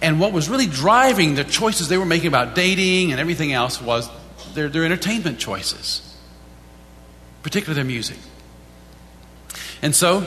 And 0.03 0.21
what 0.21 0.35
was 0.35 0.51
really 0.51 0.67
driving 0.67 1.37
the 1.37 1.45
choices 1.45 1.88
they 1.88 1.97
were 1.97 2.05
making 2.05 2.29
about 2.29 2.55
dating 2.55 3.12
and 3.12 3.19
everything 3.19 3.51
else 3.55 3.81
was 3.81 4.11
their, 4.53 4.69
their 4.69 4.85
entertainment 4.85 5.38
choices, 5.38 6.17
particularly 7.43 7.77
their 7.77 7.87
music. 7.87 8.19
And 9.81 9.97
so 9.97 10.27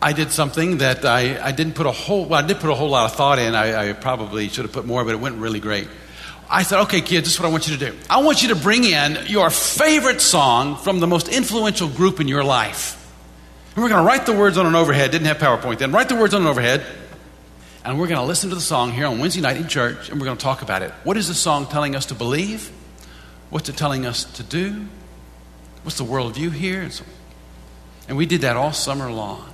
I 0.00 0.14
did 0.14 0.32
something 0.32 0.78
that 0.78 1.04
I, 1.04 1.46
I 1.46 1.52
didn't 1.52 1.74
put 1.74 1.84
a 1.84 1.92
whole, 1.92 2.24
well, 2.24 2.42
I 2.42 2.46
did 2.46 2.58
put 2.58 2.70
a 2.70 2.74
whole 2.74 2.88
lot 2.88 3.10
of 3.10 3.14
thought 3.14 3.38
in. 3.38 3.54
I, 3.54 3.90
I 3.90 3.92
probably 3.92 4.48
should 4.48 4.64
have 4.64 4.72
put 4.72 4.86
more, 4.86 5.04
but 5.04 5.12
it 5.12 5.20
went 5.20 5.36
really 5.36 5.60
great. 5.60 5.88
I 6.48 6.62
said, 6.62 6.80
okay, 6.84 7.02
kids, 7.02 7.26
this 7.26 7.34
is 7.34 7.40
what 7.40 7.50
I 7.50 7.52
want 7.52 7.68
you 7.68 7.76
to 7.76 7.90
do. 7.90 7.98
I 8.08 8.22
want 8.22 8.42
you 8.42 8.48
to 8.48 8.56
bring 8.56 8.84
in 8.84 9.26
your 9.26 9.50
favorite 9.50 10.22
song 10.22 10.76
from 10.76 11.00
the 11.00 11.06
most 11.06 11.28
influential 11.28 11.90
group 11.90 12.18
in 12.18 12.28
your 12.28 12.44
life. 12.44 13.03
And 13.74 13.82
we're 13.82 13.88
going 13.88 14.02
to 14.02 14.06
write 14.06 14.24
the 14.24 14.32
words 14.32 14.56
on 14.56 14.66
an 14.66 14.76
overhead. 14.76 15.10
Didn't 15.10 15.26
have 15.26 15.38
PowerPoint 15.38 15.78
then. 15.78 15.90
Write 15.90 16.08
the 16.08 16.14
words 16.14 16.32
on 16.32 16.42
an 16.42 16.48
overhead. 16.48 16.84
And 17.84 17.98
we're 17.98 18.06
going 18.06 18.20
to 18.20 18.24
listen 18.24 18.48
to 18.50 18.54
the 18.54 18.62
song 18.62 18.92
here 18.92 19.06
on 19.06 19.18
Wednesday 19.18 19.40
night 19.40 19.56
in 19.56 19.66
church, 19.66 20.08
and 20.08 20.20
we're 20.20 20.26
going 20.26 20.36
to 20.38 20.42
talk 20.42 20.62
about 20.62 20.82
it. 20.82 20.92
What 21.02 21.16
is 21.16 21.26
the 21.26 21.34
song 21.34 21.66
telling 21.66 21.96
us 21.96 22.06
to 22.06 22.14
believe? 22.14 22.70
What's 23.50 23.68
it 23.68 23.76
telling 23.76 24.06
us 24.06 24.24
to 24.34 24.42
do? 24.44 24.86
What's 25.82 25.98
the 25.98 26.04
worldview 26.04 26.52
here? 26.52 26.82
And, 26.82 26.92
so, 26.92 27.04
and 28.08 28.16
we 28.16 28.26
did 28.26 28.42
that 28.42 28.56
all 28.56 28.72
summer 28.72 29.10
long. 29.10 29.52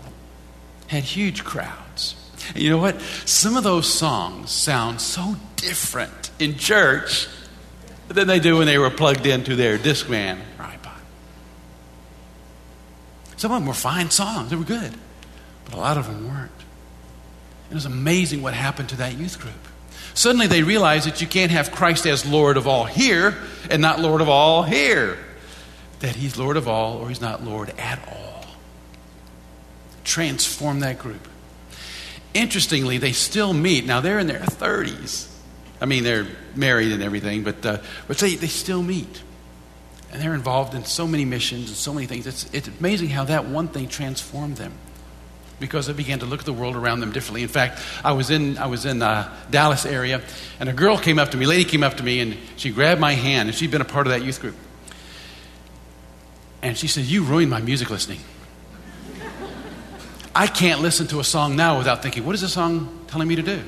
Had 0.87 1.03
huge 1.03 1.43
crowds. 1.43 2.15
And 2.55 2.63
you 2.63 2.71
know 2.71 2.79
what? 2.79 3.01
Some 3.25 3.57
of 3.57 3.65
those 3.65 3.93
songs 3.93 4.51
sound 4.51 5.01
so 5.01 5.35
different 5.57 6.31
in 6.39 6.57
church 6.57 7.27
than 8.09 8.29
they 8.29 8.39
do 8.39 8.59
when 8.59 8.67
they 8.67 8.79
were 8.79 8.91
plugged 8.91 9.27
into 9.27 9.57
their 9.57 9.79
Discman 9.79 10.39
some 13.41 13.53
of 13.53 13.61
them 13.63 13.67
were 13.67 13.73
fine 13.73 14.11
songs, 14.11 14.51
they 14.51 14.57
were 14.57 14.65
good, 14.65 14.93
but 15.65 15.73
a 15.73 15.79
lot 15.79 15.97
of 15.97 16.07
them 16.07 16.29
weren't. 16.29 16.51
It 17.71 17.75
was 17.75 17.87
amazing 17.87 18.43
what 18.43 18.53
happened 18.53 18.91
to 18.91 18.97
that 18.99 19.17
youth 19.17 19.41
group. 19.41 19.55
Suddenly 20.13 20.47
they 20.47 20.63
realized 20.63 21.07
that 21.07 21.23
you 21.23 21.27
can't 21.27 21.51
have 21.51 21.73
Christ 21.73 22.05
as 22.05 22.27
Lord 22.27 22.59
of 22.59 22.67
all 22.67 22.85
here 22.85 23.35
and 23.71 23.81
not 23.81 23.99
Lord 23.99 24.21
of 24.21 24.29
all 24.29 24.63
here. 24.63 25.17
That 26.01 26.17
He's 26.17 26.37
Lord 26.37 26.59
of 26.59 26.69
all 26.69 26.99
or 26.99 27.09
He's 27.09 27.23
not 27.23 27.43
Lord 27.43 27.73
at 27.79 28.07
all. 28.07 28.45
Transform 30.05 30.81
that 30.81 30.99
group. 30.99 31.27
Interestingly, 32.35 32.99
they 32.99 33.13
still 33.13 33.55
meet. 33.55 33.87
Now 33.87 34.03
they're 34.03 34.19
in 34.19 34.27
their 34.27 34.41
30s. 34.41 35.35
I 35.81 35.87
mean, 35.87 36.05
they're 36.05 36.27
married 36.55 36.93
and 36.93 37.03
everything, 37.03 37.43
but, 37.43 37.65
uh, 37.65 37.79
but 38.07 38.19
they, 38.19 38.35
they 38.35 38.49
still 38.49 38.83
meet. 38.83 39.23
And 40.13 40.21
they're 40.21 40.35
involved 40.35 40.75
in 40.75 40.85
so 40.85 41.07
many 41.07 41.25
missions 41.25 41.69
and 41.69 41.77
so 41.77 41.93
many 41.93 42.07
things. 42.07 42.27
It's, 42.27 42.53
it's 42.53 42.69
amazing 42.69 43.11
how 43.11 43.25
that 43.25 43.47
one 43.47 43.69
thing 43.69 43.89
transformed 43.89 44.57
them 44.57 44.73
because 45.61 45.87
they 45.87 45.93
began 45.93 46.19
to 46.21 46.27
look 46.27 46.41
at 46.41 46.47
the 46.47 46.53
world 46.53 46.75
around 46.75 47.01
them 47.01 47.13
differently. 47.13 47.43
In 47.43 47.49
fact, 47.49 47.81
I 48.03 48.13
was 48.13 48.31
in, 48.31 48.59
I 48.59 48.67
was 48.67 48.87
in 48.87 49.03
uh, 49.03 49.33
Dallas 49.51 49.85
area, 49.85 50.23
and 50.59 50.69
a 50.69 50.73
girl 50.73 50.99
came 50.99 51.19
up 51.19 51.31
to 51.31 51.37
me, 51.37 51.47
lady 51.47 51.65
came 51.65 51.83
up 51.83 51.99
to 51.99 52.03
me, 52.03 52.21
and 52.21 52.37
she 52.57 52.71
grabbed 52.71 53.01
my 53.01 53.13
hand, 53.13 53.49
and 53.49 53.57
she'd 53.57 53.71
been 53.71 53.83
a 53.83 53.85
part 53.85 54.07
of 54.07 54.13
that 54.13 54.25
youth 54.25 54.41
group. 54.41 54.57
And 56.63 56.77
she 56.77 56.89
said, 56.89 57.05
You 57.05 57.23
ruined 57.23 57.51
my 57.51 57.61
music 57.61 57.91
listening. 57.91 58.21
I 60.35 60.47
can't 60.47 60.81
listen 60.81 61.07
to 61.09 61.21
a 61.21 61.25
song 61.25 61.57
now 61.57 61.79
without 61.79 62.03
thinking, 62.03 62.25
What 62.25 62.35
is 62.35 62.41
this 62.41 62.53
song 62.53 63.05
telling 63.07 63.29
me 63.29 63.37
to 63.37 63.43
do? 63.43 63.63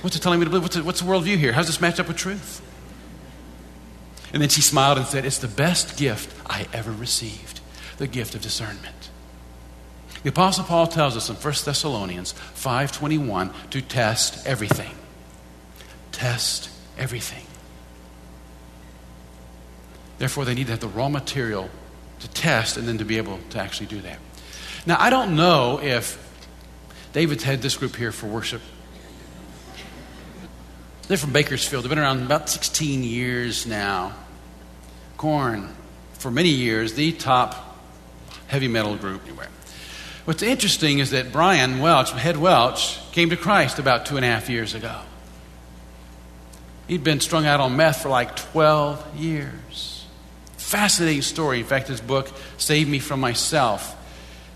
What's 0.00 0.16
it 0.16 0.22
telling 0.22 0.38
me 0.40 0.44
to 0.44 0.50
believe? 0.50 0.62
What's 0.62 0.76
the, 0.76 0.84
what's 0.84 1.00
the 1.00 1.06
worldview 1.06 1.36
here? 1.36 1.52
How 1.52 1.60
does 1.60 1.68
this 1.68 1.80
match 1.80 1.98
up 2.00 2.08
with 2.08 2.16
truth? 2.16 2.62
And 4.36 4.42
then 4.42 4.50
she 4.50 4.60
smiled 4.60 4.98
and 4.98 5.06
said, 5.06 5.24
It's 5.24 5.38
the 5.38 5.48
best 5.48 5.96
gift 5.96 6.30
I 6.44 6.66
ever 6.70 6.92
received 6.92 7.60
the 7.96 8.06
gift 8.06 8.34
of 8.34 8.42
discernment. 8.42 9.08
The 10.24 10.28
Apostle 10.28 10.64
Paul 10.64 10.88
tells 10.88 11.16
us 11.16 11.30
in 11.30 11.36
1 11.36 11.42
Thessalonians 11.64 12.34
5.21 12.54 13.70
to 13.70 13.80
test 13.80 14.46
everything. 14.46 14.94
Test 16.12 16.68
everything. 16.98 17.46
Therefore, 20.18 20.44
they 20.44 20.52
need 20.52 20.66
to 20.66 20.72
have 20.72 20.80
the 20.80 20.88
raw 20.88 21.08
material 21.08 21.70
to 22.20 22.28
test 22.28 22.76
and 22.76 22.86
then 22.86 22.98
to 22.98 23.06
be 23.06 23.16
able 23.16 23.38
to 23.48 23.58
actually 23.58 23.86
do 23.86 24.02
that. 24.02 24.18
Now, 24.84 24.98
I 25.00 25.08
don't 25.08 25.34
know 25.34 25.80
if 25.82 26.22
David's 27.14 27.44
had 27.44 27.62
this 27.62 27.78
group 27.78 27.96
here 27.96 28.12
for 28.12 28.26
worship 28.26 28.60
They're 31.08 31.16
from 31.16 31.32
Bakersfield. 31.32 31.84
They've 31.84 31.90
been 31.90 32.00
around 32.00 32.22
about 32.22 32.50
16 32.50 33.04
years 33.04 33.64
now. 33.64 34.12
Korn, 35.16 35.74
for 36.14 36.30
many 36.30 36.50
years, 36.50 36.94
the 36.94 37.12
top 37.12 37.78
heavy 38.48 38.68
metal 38.68 38.96
group. 38.96 39.22
Anyway, 39.26 39.46
what's 40.24 40.42
interesting 40.42 40.98
is 40.98 41.10
that 41.10 41.32
Brian 41.32 41.80
Welch, 41.80 42.12
Head 42.12 42.36
Welch, 42.36 42.98
came 43.12 43.30
to 43.30 43.36
Christ 43.36 43.78
about 43.78 44.06
two 44.06 44.16
and 44.16 44.24
a 44.24 44.28
half 44.28 44.48
years 44.48 44.74
ago. 44.74 45.00
He'd 46.88 47.02
been 47.02 47.20
strung 47.20 47.46
out 47.46 47.60
on 47.60 47.76
meth 47.76 48.02
for 48.02 48.08
like 48.08 48.36
12 48.36 49.16
years. 49.16 50.04
Fascinating 50.56 51.22
story. 51.22 51.60
In 51.60 51.64
fact, 51.64 51.88
his 51.88 52.00
book, 52.00 52.30
Save 52.58 52.88
Me 52.88 52.98
From 52.98 53.20
Myself, 53.20 53.94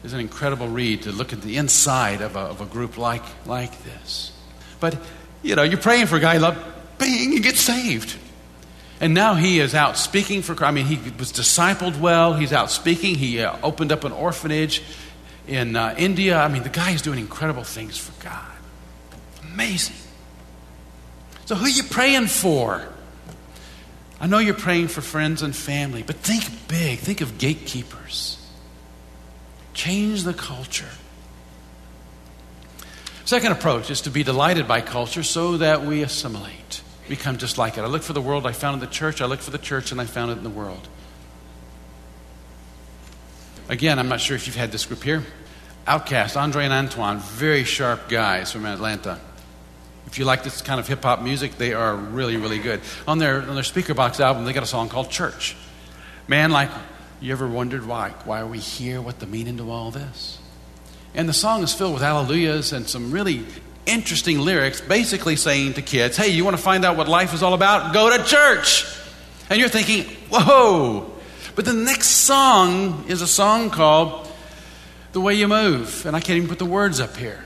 is 0.05 0.13
an 0.13 0.21
incredible 0.21 0.69
read 0.69 1.03
to 1.03 1.13
look 1.13 1.33
at 1.33 1.43
the 1.43 1.57
inside 1.57 2.21
of 2.21 2.37
a, 2.37 2.41
of 2.41 2.61
a 2.61 2.67
group 2.67 2.97
like, 2.97 3.25
like 3.47 3.83
this. 3.85 4.33
But, 4.79 4.97
you 5.43 5.57
know, 5.57 5.63
you're 5.63 5.79
praying 5.81 6.07
for 6.07 6.17
a 6.17 6.21
guy, 6.21 6.39
love, 6.39 6.57
bang, 6.99 7.33
you 7.33 7.41
get 7.41 7.57
saved. 7.57 8.17
And 9.01 9.15
now 9.15 9.35
he 9.35 9.61
is 9.61 9.75
out 9.75 9.97
speaking 9.97 10.43
for 10.43 10.55
Christ. 10.55 10.69
I 10.69 10.73
mean, 10.73 10.85
he 10.85 11.11
was 11.19 11.33
discipled 11.33 11.99
well. 11.99 12.35
He's 12.35 12.53
out 12.53 12.71
speaking. 12.71 13.15
He 13.15 13.43
uh, 13.43 13.57
opened 13.63 13.93
up 13.93 14.05
an 14.05 14.13
orphanage 14.13 14.83
in 15.49 15.75
uh, 15.75 15.95
India. 15.97 16.39
I 16.39 16.49
mean, 16.49 16.63
the 16.63 16.69
guy 16.69 16.91
is 16.91 17.01
doing 17.01 17.19
incredible 17.19 17.65
things 17.65 17.97
for 17.97 18.13
God. 18.23 18.47
Amazing. 19.43 19.97
So, 21.47 21.55
who 21.55 21.65
are 21.65 21.69
you 21.69 21.83
praying 21.83 22.27
for? 22.27 22.87
I 24.21 24.27
know 24.27 24.39
you're 24.39 24.55
praying 24.55 24.89
for 24.89 25.01
friends 25.01 25.43
and 25.43 25.57
family, 25.57 26.03
but 26.03 26.17
think 26.17 26.45
big. 26.69 26.99
Think 26.99 27.23
of 27.23 27.39
gatekeepers. 27.39 28.37
Change 29.73 30.25
the 30.25 30.35
culture. 30.35 30.91
Second 33.25 33.53
approach 33.53 33.91
is 33.91 34.03
to 34.03 34.11
be 34.11 34.23
delighted 34.23 34.69
by 34.69 34.83
culture 34.83 35.23
so 35.23 35.57
that 35.57 35.85
we 35.85 36.03
assimilate, 36.03 36.83
become 37.11 37.37
just 37.37 37.59
like 37.59 37.77
it. 37.77 37.83
I 37.83 37.87
look 37.87 38.03
for 38.03 38.15
the 38.15 38.23
world, 38.23 38.47
I 38.47 38.53
found 38.53 38.75
it 38.75 38.83
in 38.83 38.89
the 38.89 38.95
church. 38.95 39.21
I 39.21 39.27
look 39.27 39.41
for 39.41 39.51
the 39.51 39.59
church, 39.59 39.93
and 39.93 40.01
I 40.01 40.07
found 40.07 40.31
it 40.31 40.39
in 40.39 40.45
the 40.45 40.49
world. 40.49 40.89
Again, 43.69 43.99
I'm 43.99 44.09
not 44.09 44.21
sure 44.21 44.35
if 44.35 44.47
you've 44.47 44.57
had 44.57 44.73
this 44.73 44.87
group 44.87 45.03
here. 45.03 45.25
OutKast, 45.87 46.41
Andre 46.41 46.65
and 46.65 46.89
Antwan, 46.89 47.19
very 47.19 47.65
sharp 47.65 48.09
guys 48.09 48.53
from 48.53 48.65
Atlanta. 48.65 49.21
If 50.07 50.19
you 50.19 50.25
like 50.25 50.43
this 50.43 50.63
kind 50.63 50.81
of 50.81 50.89
hip 50.89 51.03
hop 51.03 51.23
music, 51.23 51.59
they 51.59 51.73
are 51.75 51.95
really, 51.95 52.37
really 52.37 52.59
good. 52.59 52.81
On 53.07 53.19
their, 53.19 53.43
on 53.43 53.55
their 53.55 53.65
Speakerboxxx 53.65 54.21
album, 54.21 54.45
they 54.45 54.53
got 54.53 54.63
a 54.63 54.67
song 54.67 54.89
called 54.89 55.11
Church. 55.11 55.57
Man, 56.27 56.51
like, 56.51 56.71
you 57.21 57.33
ever 57.33 57.47
wondered 57.47 57.87
why? 57.87 58.11
Why 58.25 58.41
are 58.41 58.47
we 58.47 58.59
here? 58.59 59.01
What 59.01 59.19
the 59.19 59.27
meaning 59.27 59.57
to 59.59 59.71
all 59.71 59.91
this? 59.91 60.39
And 61.15 61.29
the 61.29 61.33
song 61.33 61.63
is 61.63 61.75
filled 61.75 61.95
with 61.95 62.03
hallelujahs 62.03 62.73
and 62.73 62.89
some 62.89 63.13
really 63.13 63.45
interesting 63.87 64.41
lyrics, 64.41 64.81
basically 64.81 65.37
saying 65.37 65.75
to 65.75 65.83
kids, 65.83 66.17
hey, 66.17 66.29
you 66.29 66.45
want 66.45 66.57
to 66.57 66.63
find 66.63 66.85
out 66.85 66.97
what 66.97 67.09
life 67.09 67.35
is 67.35 67.43
all 67.43 67.55
about? 67.55 67.93
Go 67.93 68.17
to 68.17 68.25
church. 68.25 68.87
And 69.49 69.59
you're 69.59 69.69
thinking, 69.69 70.05
whoa. 70.31 71.11
But 71.57 71.65
the 71.65 71.73
next 71.73 72.09
song 72.09 73.05
is 73.09 73.23
a 73.23 73.27
song 73.27 73.71
called 73.71 74.29
The 75.13 75.21
Way 75.21 75.35
You 75.35 75.49
Move. 75.49 76.07
And 76.07 76.15
I 76.15 76.21
can't 76.21 76.37
even 76.37 76.49
put 76.49 76.59
the 76.59 76.65
words 76.65 77.01
up 77.01 77.17
here. 77.17 77.45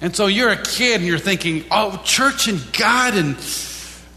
And 0.00 0.16
so 0.16 0.26
you're 0.26 0.50
a 0.50 0.60
kid 0.60 0.96
and 0.96 1.06
you're 1.06 1.18
thinking, 1.18 1.64
oh, 1.70 2.00
church 2.04 2.48
and 2.48 2.60
God 2.72 3.14
and 3.14 3.36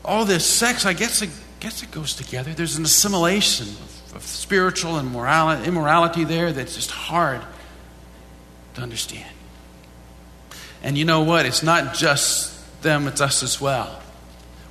all 0.03 0.25
this 0.25 0.45
sex, 0.45 0.85
I 0.85 0.93
guess 0.93 1.21
it, 1.21 1.29
guess 1.59 1.83
it 1.83 1.91
goes 1.91 2.15
together. 2.15 2.53
There's 2.53 2.77
an 2.77 2.85
assimilation 2.85 3.67
of 4.15 4.23
spiritual 4.23 4.97
and 4.97 5.11
morality, 5.11 5.67
immorality 5.67 6.23
there 6.23 6.51
that's 6.53 6.73
just 6.73 6.89
hard 6.89 7.41
to 8.75 8.81
understand. 8.81 9.29
And 10.85 10.99
you 10.99 11.03
know 11.03 11.21
what? 11.21 11.47
It's 11.47 11.63
not 11.63 11.95
just 11.95 12.53
them, 12.83 13.07
it's 13.07 13.19
us 13.19 13.41
as 13.41 13.59
well. 13.59 13.99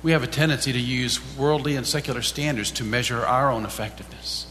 We 0.01 0.13
have 0.13 0.23
a 0.23 0.27
tendency 0.27 0.71
to 0.71 0.79
use 0.79 1.19
worldly 1.35 1.75
and 1.75 1.85
secular 1.85 2.21
standards 2.21 2.71
to 2.71 2.85
measure 2.85 3.25
our 3.25 3.51
own 3.51 3.65
effectiveness. 3.65 4.47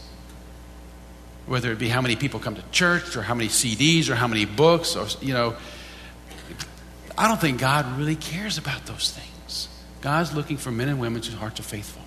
Whether 1.47 1.71
it 1.71 1.79
be 1.79 1.89
how 1.89 2.01
many 2.01 2.15
people 2.15 2.39
come 2.39 2.55
to 2.55 2.61
church 2.71 3.15
or 3.15 3.23
how 3.23 3.33
many 3.33 3.49
CDs 3.49 4.09
or 4.11 4.15
how 4.15 4.27
many 4.27 4.45
books 4.45 4.95
or, 4.95 5.07
you 5.25 5.33
know, 5.33 5.55
I 7.17 7.27
don't 7.27 7.41
think 7.41 7.59
God 7.59 7.97
really 7.97 8.15
cares 8.15 8.59
about 8.59 8.85
those 8.85 9.09
things. 9.09 9.67
God's 10.01 10.35
looking 10.35 10.57
for 10.57 10.69
men 10.69 10.87
and 10.87 10.99
women 10.99 11.23
whose 11.23 11.33
hearts 11.33 11.59
are 11.59 11.63
faithful. 11.63 12.03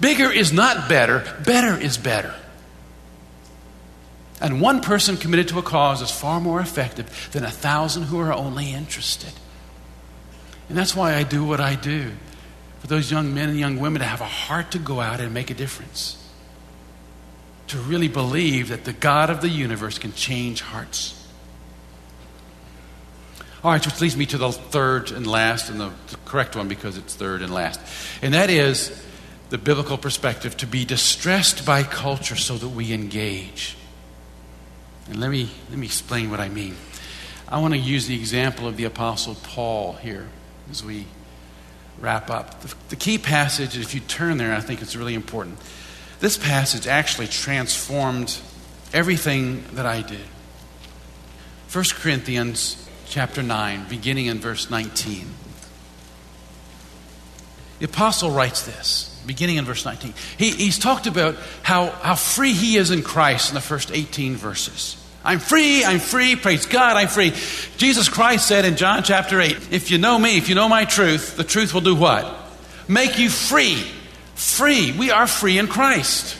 Bigger 0.00 0.30
is 0.30 0.52
not 0.52 0.90
better, 0.90 1.24
better 1.46 1.80
is 1.80 1.96
better. 1.96 2.34
And 4.42 4.60
one 4.60 4.80
person 4.80 5.16
committed 5.16 5.46
to 5.48 5.60
a 5.60 5.62
cause 5.62 6.02
is 6.02 6.10
far 6.10 6.40
more 6.40 6.60
effective 6.60 7.28
than 7.30 7.44
a 7.44 7.50
thousand 7.50 8.04
who 8.04 8.18
are 8.18 8.32
only 8.32 8.72
interested. 8.72 9.32
And 10.68 10.76
that's 10.76 10.96
why 10.96 11.14
I 11.14 11.22
do 11.22 11.44
what 11.44 11.60
I 11.60 11.76
do. 11.76 12.10
For 12.80 12.88
those 12.88 13.08
young 13.08 13.32
men 13.32 13.50
and 13.50 13.58
young 13.58 13.78
women 13.78 14.00
to 14.00 14.06
have 14.06 14.20
a 14.20 14.24
heart 14.24 14.72
to 14.72 14.80
go 14.80 15.00
out 15.00 15.20
and 15.20 15.32
make 15.32 15.50
a 15.50 15.54
difference. 15.54 16.18
To 17.68 17.78
really 17.78 18.08
believe 18.08 18.70
that 18.70 18.84
the 18.84 18.92
God 18.92 19.30
of 19.30 19.42
the 19.42 19.48
universe 19.48 19.96
can 20.00 20.12
change 20.12 20.60
hearts. 20.60 21.24
All 23.62 23.70
right, 23.70 23.86
which 23.86 24.00
leads 24.00 24.16
me 24.16 24.26
to 24.26 24.38
the 24.38 24.50
third 24.50 25.12
and 25.12 25.24
last, 25.24 25.70
and 25.70 25.78
the, 25.78 25.92
the 26.08 26.16
correct 26.24 26.56
one 26.56 26.66
because 26.66 26.98
it's 26.98 27.14
third 27.14 27.42
and 27.42 27.54
last. 27.54 27.78
And 28.20 28.34
that 28.34 28.50
is 28.50 28.90
the 29.50 29.58
biblical 29.58 29.96
perspective 29.96 30.56
to 30.56 30.66
be 30.66 30.84
distressed 30.84 31.64
by 31.64 31.84
culture 31.84 32.34
so 32.34 32.56
that 32.56 32.70
we 32.70 32.92
engage. 32.92 33.76
And 35.12 35.20
let 35.20 35.30
me, 35.30 35.46
let 35.68 35.78
me 35.78 35.84
explain 35.84 36.30
what 36.30 36.40
I 36.40 36.48
mean. 36.48 36.74
I 37.46 37.60
want 37.60 37.74
to 37.74 37.78
use 37.78 38.06
the 38.06 38.14
example 38.14 38.66
of 38.66 38.78
the 38.78 38.84
Apostle 38.84 39.34
Paul 39.42 39.92
here 39.92 40.26
as 40.70 40.82
we 40.82 41.04
wrap 42.00 42.30
up. 42.30 42.62
The, 42.62 42.74
the 42.88 42.96
key 42.96 43.18
passage, 43.18 43.76
if 43.76 43.94
you 43.94 44.00
turn 44.00 44.38
there, 44.38 44.54
I 44.54 44.60
think 44.60 44.80
it's 44.80 44.96
really 44.96 45.12
important. 45.12 45.58
This 46.20 46.38
passage 46.38 46.86
actually 46.86 47.26
transformed 47.26 48.40
everything 48.94 49.64
that 49.74 49.84
I 49.84 50.00
did. 50.00 50.24
1 51.70 51.84
Corinthians 51.96 52.88
chapter 53.04 53.42
9, 53.42 53.88
beginning 53.90 54.26
in 54.26 54.38
verse 54.38 54.70
19. 54.70 55.26
The 57.80 57.84
apostle 57.84 58.30
writes 58.30 58.64
this 58.64 59.20
beginning 59.26 59.56
in 59.56 59.66
verse 59.66 59.84
19. 59.84 60.14
He, 60.38 60.50
he's 60.52 60.78
talked 60.78 61.06
about 61.06 61.36
how, 61.62 61.90
how 61.90 62.14
free 62.14 62.54
he 62.54 62.76
is 62.76 62.90
in 62.90 63.02
Christ 63.02 63.50
in 63.50 63.54
the 63.54 63.60
first 63.60 63.90
18 63.92 64.36
verses. 64.36 65.01
I'm 65.24 65.38
free, 65.38 65.84
I'm 65.84 66.00
free, 66.00 66.34
praise 66.36 66.66
God, 66.66 66.96
I'm 66.96 67.08
free. 67.08 67.32
Jesus 67.76 68.08
Christ 68.08 68.48
said 68.48 68.64
in 68.64 68.76
John 68.76 69.02
chapter 69.04 69.40
8, 69.40 69.68
if 69.70 69.90
you 69.90 69.98
know 69.98 70.18
me, 70.18 70.36
if 70.36 70.48
you 70.48 70.54
know 70.54 70.68
my 70.68 70.84
truth, 70.84 71.36
the 71.36 71.44
truth 71.44 71.72
will 71.72 71.80
do 71.80 71.94
what? 71.94 72.26
Make 72.88 73.18
you 73.18 73.30
free. 73.30 73.84
Free. 74.34 74.92
We 74.92 75.10
are 75.10 75.26
free 75.26 75.58
in 75.58 75.68
Christ. 75.68 76.36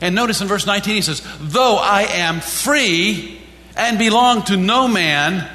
And 0.00 0.14
notice 0.14 0.42
in 0.42 0.48
verse 0.48 0.66
19 0.66 0.94
he 0.94 1.02
says, 1.02 1.22
Though 1.40 1.76
I 1.76 2.02
am 2.02 2.40
free 2.40 3.40
and 3.76 3.98
belong 3.98 4.42
to 4.44 4.56
no 4.56 4.86
man, 4.86 5.48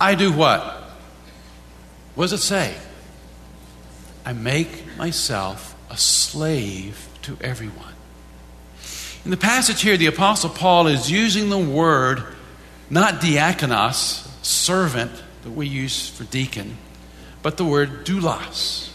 I 0.00 0.14
do 0.14 0.32
what? 0.32 0.62
What 2.14 2.24
does 2.24 2.32
it 2.34 2.38
say? 2.38 2.76
I 4.24 4.32
make 4.32 4.96
myself 4.96 5.74
a 5.90 5.96
slave 5.96 7.08
to 7.22 7.36
everyone. 7.40 7.91
In 9.24 9.30
the 9.30 9.36
passage 9.36 9.82
here, 9.82 9.96
the 9.96 10.06
Apostle 10.06 10.50
Paul 10.50 10.86
is 10.86 11.10
using 11.10 11.48
the 11.48 11.58
word 11.58 12.24
not 12.90 13.20
diakonos, 13.20 14.26
servant, 14.44 15.10
that 15.42 15.50
we 15.50 15.66
use 15.66 16.08
for 16.08 16.24
deacon, 16.24 16.76
but 17.42 17.56
the 17.56 17.64
word 17.64 18.04
doulos, 18.04 18.90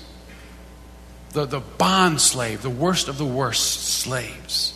the, 1.31 1.45
the 1.45 1.59
bond 1.59 2.21
slave, 2.21 2.61
the 2.61 2.69
worst 2.69 3.07
of 3.07 3.17
the 3.17 3.25
worst 3.25 3.83
slaves. 3.83 4.73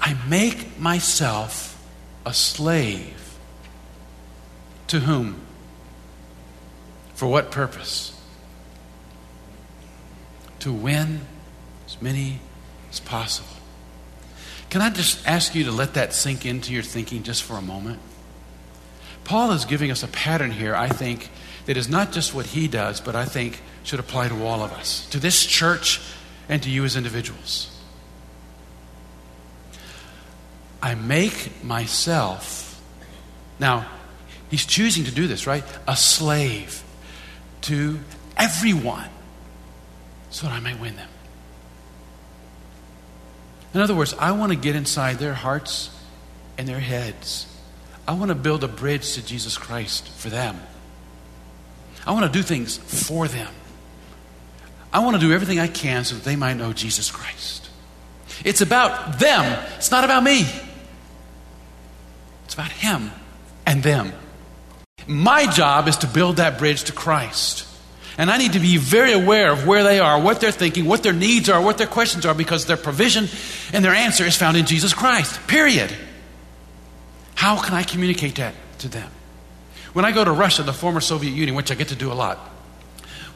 I 0.00 0.14
make 0.28 0.78
myself 0.78 1.80
a 2.24 2.32
slave. 2.32 3.16
To 4.88 5.00
whom? 5.00 5.40
For 7.14 7.28
what 7.28 7.50
purpose? 7.50 8.20
to 10.60 10.72
win 10.72 11.20
as 11.86 12.00
many 12.00 12.38
as 12.90 13.00
possible. 13.00 13.48
Can 14.70 14.82
I 14.82 14.90
just 14.90 15.26
ask 15.26 15.54
you 15.54 15.64
to 15.64 15.72
let 15.72 15.94
that 15.94 16.14
sink 16.14 16.46
into 16.46 16.72
your 16.72 16.82
thinking 16.82 17.22
just 17.22 17.42
for 17.42 17.56
a 17.56 17.62
moment? 17.62 17.98
Paul 19.24 19.52
is 19.52 19.64
giving 19.64 19.90
us 19.90 20.02
a 20.02 20.08
pattern 20.08 20.50
here, 20.50 20.74
I 20.74 20.88
think, 20.88 21.30
that 21.66 21.76
is 21.76 21.88
not 21.88 22.12
just 22.12 22.34
what 22.34 22.46
he 22.46 22.68
does, 22.68 23.00
but 23.00 23.14
I 23.14 23.24
think 23.24 23.60
should 23.82 24.00
apply 24.00 24.28
to 24.28 24.44
all 24.44 24.62
of 24.62 24.72
us, 24.72 25.06
to 25.10 25.18
this 25.18 25.44
church, 25.44 26.00
and 26.48 26.62
to 26.62 26.70
you 26.70 26.84
as 26.84 26.96
individuals. 26.96 27.76
I 30.82 30.94
make 30.94 31.62
myself, 31.62 32.80
now, 33.58 33.86
he's 34.50 34.64
choosing 34.64 35.04
to 35.04 35.12
do 35.12 35.26
this, 35.26 35.46
right? 35.46 35.64
A 35.86 35.96
slave 35.96 36.82
to 37.62 38.00
everyone 38.36 39.10
so 40.30 40.46
that 40.46 40.52
I 40.52 40.60
may 40.60 40.74
win 40.74 40.96
them. 40.96 41.09
In 43.72 43.80
other 43.80 43.94
words, 43.94 44.14
I 44.14 44.32
want 44.32 44.52
to 44.52 44.58
get 44.58 44.74
inside 44.74 45.18
their 45.18 45.34
hearts 45.34 45.90
and 46.58 46.66
their 46.66 46.80
heads. 46.80 47.46
I 48.06 48.14
want 48.14 48.30
to 48.30 48.34
build 48.34 48.64
a 48.64 48.68
bridge 48.68 49.14
to 49.14 49.24
Jesus 49.24 49.56
Christ 49.56 50.08
for 50.08 50.28
them. 50.28 50.60
I 52.06 52.12
want 52.12 52.30
to 52.30 52.38
do 52.38 52.42
things 52.42 52.76
for 52.76 53.28
them. 53.28 53.52
I 54.92 55.00
want 55.00 55.14
to 55.14 55.20
do 55.20 55.32
everything 55.32 55.60
I 55.60 55.68
can 55.68 56.04
so 56.04 56.16
that 56.16 56.24
they 56.24 56.36
might 56.36 56.54
know 56.54 56.72
Jesus 56.72 57.10
Christ. 57.10 57.70
It's 58.44 58.60
about 58.60 59.18
them, 59.18 59.64
it's 59.76 59.90
not 59.90 60.04
about 60.04 60.24
me. 60.24 60.44
It's 62.44 62.54
about 62.54 62.72
Him 62.72 63.12
and 63.66 63.82
them. 63.82 64.12
My 65.06 65.46
job 65.46 65.86
is 65.86 65.98
to 65.98 66.08
build 66.08 66.36
that 66.36 66.58
bridge 66.58 66.84
to 66.84 66.92
Christ. 66.92 67.66
And 68.20 68.30
I 68.30 68.36
need 68.36 68.52
to 68.52 68.60
be 68.60 68.76
very 68.76 69.12
aware 69.12 69.50
of 69.50 69.66
where 69.66 69.82
they 69.82 69.98
are, 69.98 70.20
what 70.20 70.42
they're 70.42 70.52
thinking, 70.52 70.84
what 70.84 71.02
their 71.02 71.14
needs 71.14 71.48
are, 71.48 71.58
what 71.58 71.78
their 71.78 71.86
questions 71.86 72.26
are, 72.26 72.34
because 72.34 72.66
their 72.66 72.76
provision 72.76 73.26
and 73.72 73.82
their 73.82 73.94
answer 73.94 74.24
is 74.24 74.36
found 74.36 74.58
in 74.58 74.66
Jesus 74.66 74.92
Christ. 74.92 75.40
Period. 75.46 75.90
How 77.34 77.58
can 77.62 77.72
I 77.72 77.82
communicate 77.82 78.34
that 78.34 78.54
to 78.80 78.88
them? 78.88 79.10
When 79.94 80.04
I 80.04 80.12
go 80.12 80.22
to 80.22 80.32
Russia, 80.32 80.62
the 80.62 80.74
former 80.74 81.00
Soviet 81.00 81.30
Union, 81.30 81.56
which 81.56 81.70
I 81.70 81.74
get 81.74 81.88
to 81.88 81.96
do 81.96 82.12
a 82.12 82.14
lot, 82.14 82.36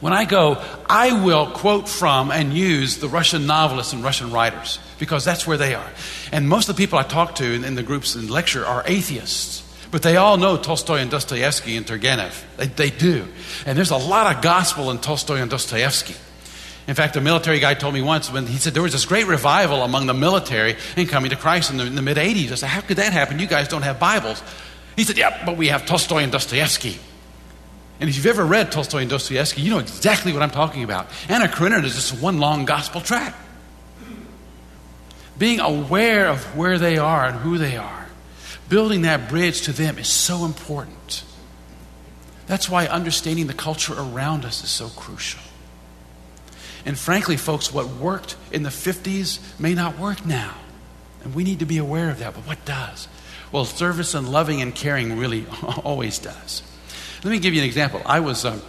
when 0.01 0.13
I 0.13 0.23
go, 0.23 0.63
I 0.87 1.13
will 1.23 1.47
quote 1.47 1.89
from 1.89 2.29
and 2.29 2.53
use 2.53 2.97
the 2.97 3.07
Russian 3.07 3.47
novelists 3.47 3.91
and 3.91 4.03
Russian 4.03 4.31
writers 4.31 4.77
because 4.99 5.25
that's 5.25 5.47
where 5.47 5.57
they 5.57 5.73
are. 5.73 5.89
And 6.31 6.47
most 6.47 6.69
of 6.69 6.75
the 6.75 6.83
people 6.83 6.99
I 6.99 7.03
talk 7.03 7.33
to 7.35 7.43
in, 7.43 7.63
in 7.63 7.73
the 7.73 7.81
groups 7.81 8.13
and 8.13 8.29
lecture 8.29 8.63
are 8.63 8.83
atheists. 8.85 9.64
But 9.91 10.01
they 10.01 10.17
all 10.17 10.37
know 10.37 10.57
Tolstoy 10.57 10.97
and 10.97 11.11
Dostoevsky 11.11 11.77
and 11.77 11.85
Turgenev. 11.85 12.43
They, 12.57 12.67
they 12.67 12.89
do. 12.89 13.25
And 13.65 13.77
there's 13.77 13.91
a 13.91 13.97
lot 13.97 14.35
of 14.35 14.41
gospel 14.41 14.91
in 14.91 14.97
Tolstoy 14.99 15.37
and 15.37 15.49
Dostoevsky. 15.49 16.15
In 16.87 16.93
fact, 16.93 17.15
a 17.15 17.21
military 17.21 17.59
guy 17.59 17.73
told 17.73 17.93
me 17.93 18.01
once 18.01 18.31
when 18.31 18.45
he 18.45 18.57
said 18.57 18.73
there 18.73 18.83
was 18.83 18.91
this 18.91 19.05
great 19.05 19.25
revival 19.25 19.81
among 19.81 20.05
the 20.05 20.13
military 20.13 20.75
in 20.95 21.07
coming 21.07 21.31
to 21.31 21.35
Christ 21.35 21.71
in 21.71 21.77
the, 21.77 21.85
the 21.85 22.01
mid 22.01 22.17
80s. 22.17 22.51
I 22.51 22.55
said, 22.55 22.69
How 22.69 22.81
could 22.81 22.97
that 22.97 23.11
happen? 23.11 23.39
You 23.39 23.47
guys 23.47 23.67
don't 23.67 23.81
have 23.81 23.99
Bibles. 23.99 24.41
He 24.95 25.03
said, 25.03 25.17
Yeah, 25.17 25.45
but 25.45 25.57
we 25.57 25.69
have 25.69 25.85
Tolstoy 25.85 26.19
and 26.19 26.31
Dostoevsky. 26.31 26.99
And 27.99 28.09
if 28.09 28.17
you've 28.17 28.25
ever 28.25 28.45
read 28.45 28.71
Tolstoy 28.71 28.99
and 28.99 29.09
Dostoevsky, 29.09 29.61
you 29.61 29.71
know 29.71 29.79
exactly 29.79 30.33
what 30.33 30.41
I'm 30.41 30.51
talking 30.51 30.83
about. 30.83 31.07
Anna 31.29 31.47
Karenina 31.47 31.85
is 31.85 31.95
just 31.95 32.21
one 32.21 32.39
long 32.39 32.65
gospel 32.65 33.01
track. 33.01 33.33
Being 35.37 35.59
aware 35.59 36.27
of 36.27 36.55
where 36.55 36.77
they 36.77 36.97
are 36.97 37.25
and 37.25 37.39
who 37.39 37.57
they 37.57 37.77
are 37.77 38.04
building 38.69 39.03
that 39.03 39.29
bridge 39.29 39.61
to 39.63 39.71
them 39.71 39.97
is 39.97 40.07
so 40.07 40.45
important. 40.45 41.23
That's 42.47 42.69
why 42.69 42.87
understanding 42.87 43.47
the 43.47 43.53
culture 43.53 43.93
around 43.93 44.45
us 44.45 44.63
is 44.63 44.69
so 44.69 44.89
crucial. 44.89 45.41
And 46.85 46.97
frankly, 46.97 47.37
folks, 47.37 47.73
what 47.73 47.87
worked 47.87 48.35
in 48.51 48.63
the 48.63 48.69
50s 48.69 49.39
may 49.59 49.73
not 49.73 49.97
work 49.97 50.25
now. 50.25 50.53
And 51.23 51.33
we 51.33 51.43
need 51.43 51.59
to 51.59 51.65
be 51.65 51.79
aware 51.79 52.11
of 52.11 52.19
that. 52.19 52.35
But 52.35 52.45
what 52.45 52.63
does? 52.65 53.07
Well, 53.51 53.65
service 53.65 54.13
and 54.13 54.29
loving 54.29 54.61
and 54.61 54.73
caring 54.75 55.17
really 55.17 55.47
always 55.83 56.19
does. 56.19 56.61
Let 57.23 57.31
me 57.31 57.39
give 57.39 57.55
you 57.55 57.61
an 57.61 57.65
example. 57.65 58.01
I 58.05 58.19
was 58.19 58.45
uh, 58.45 58.59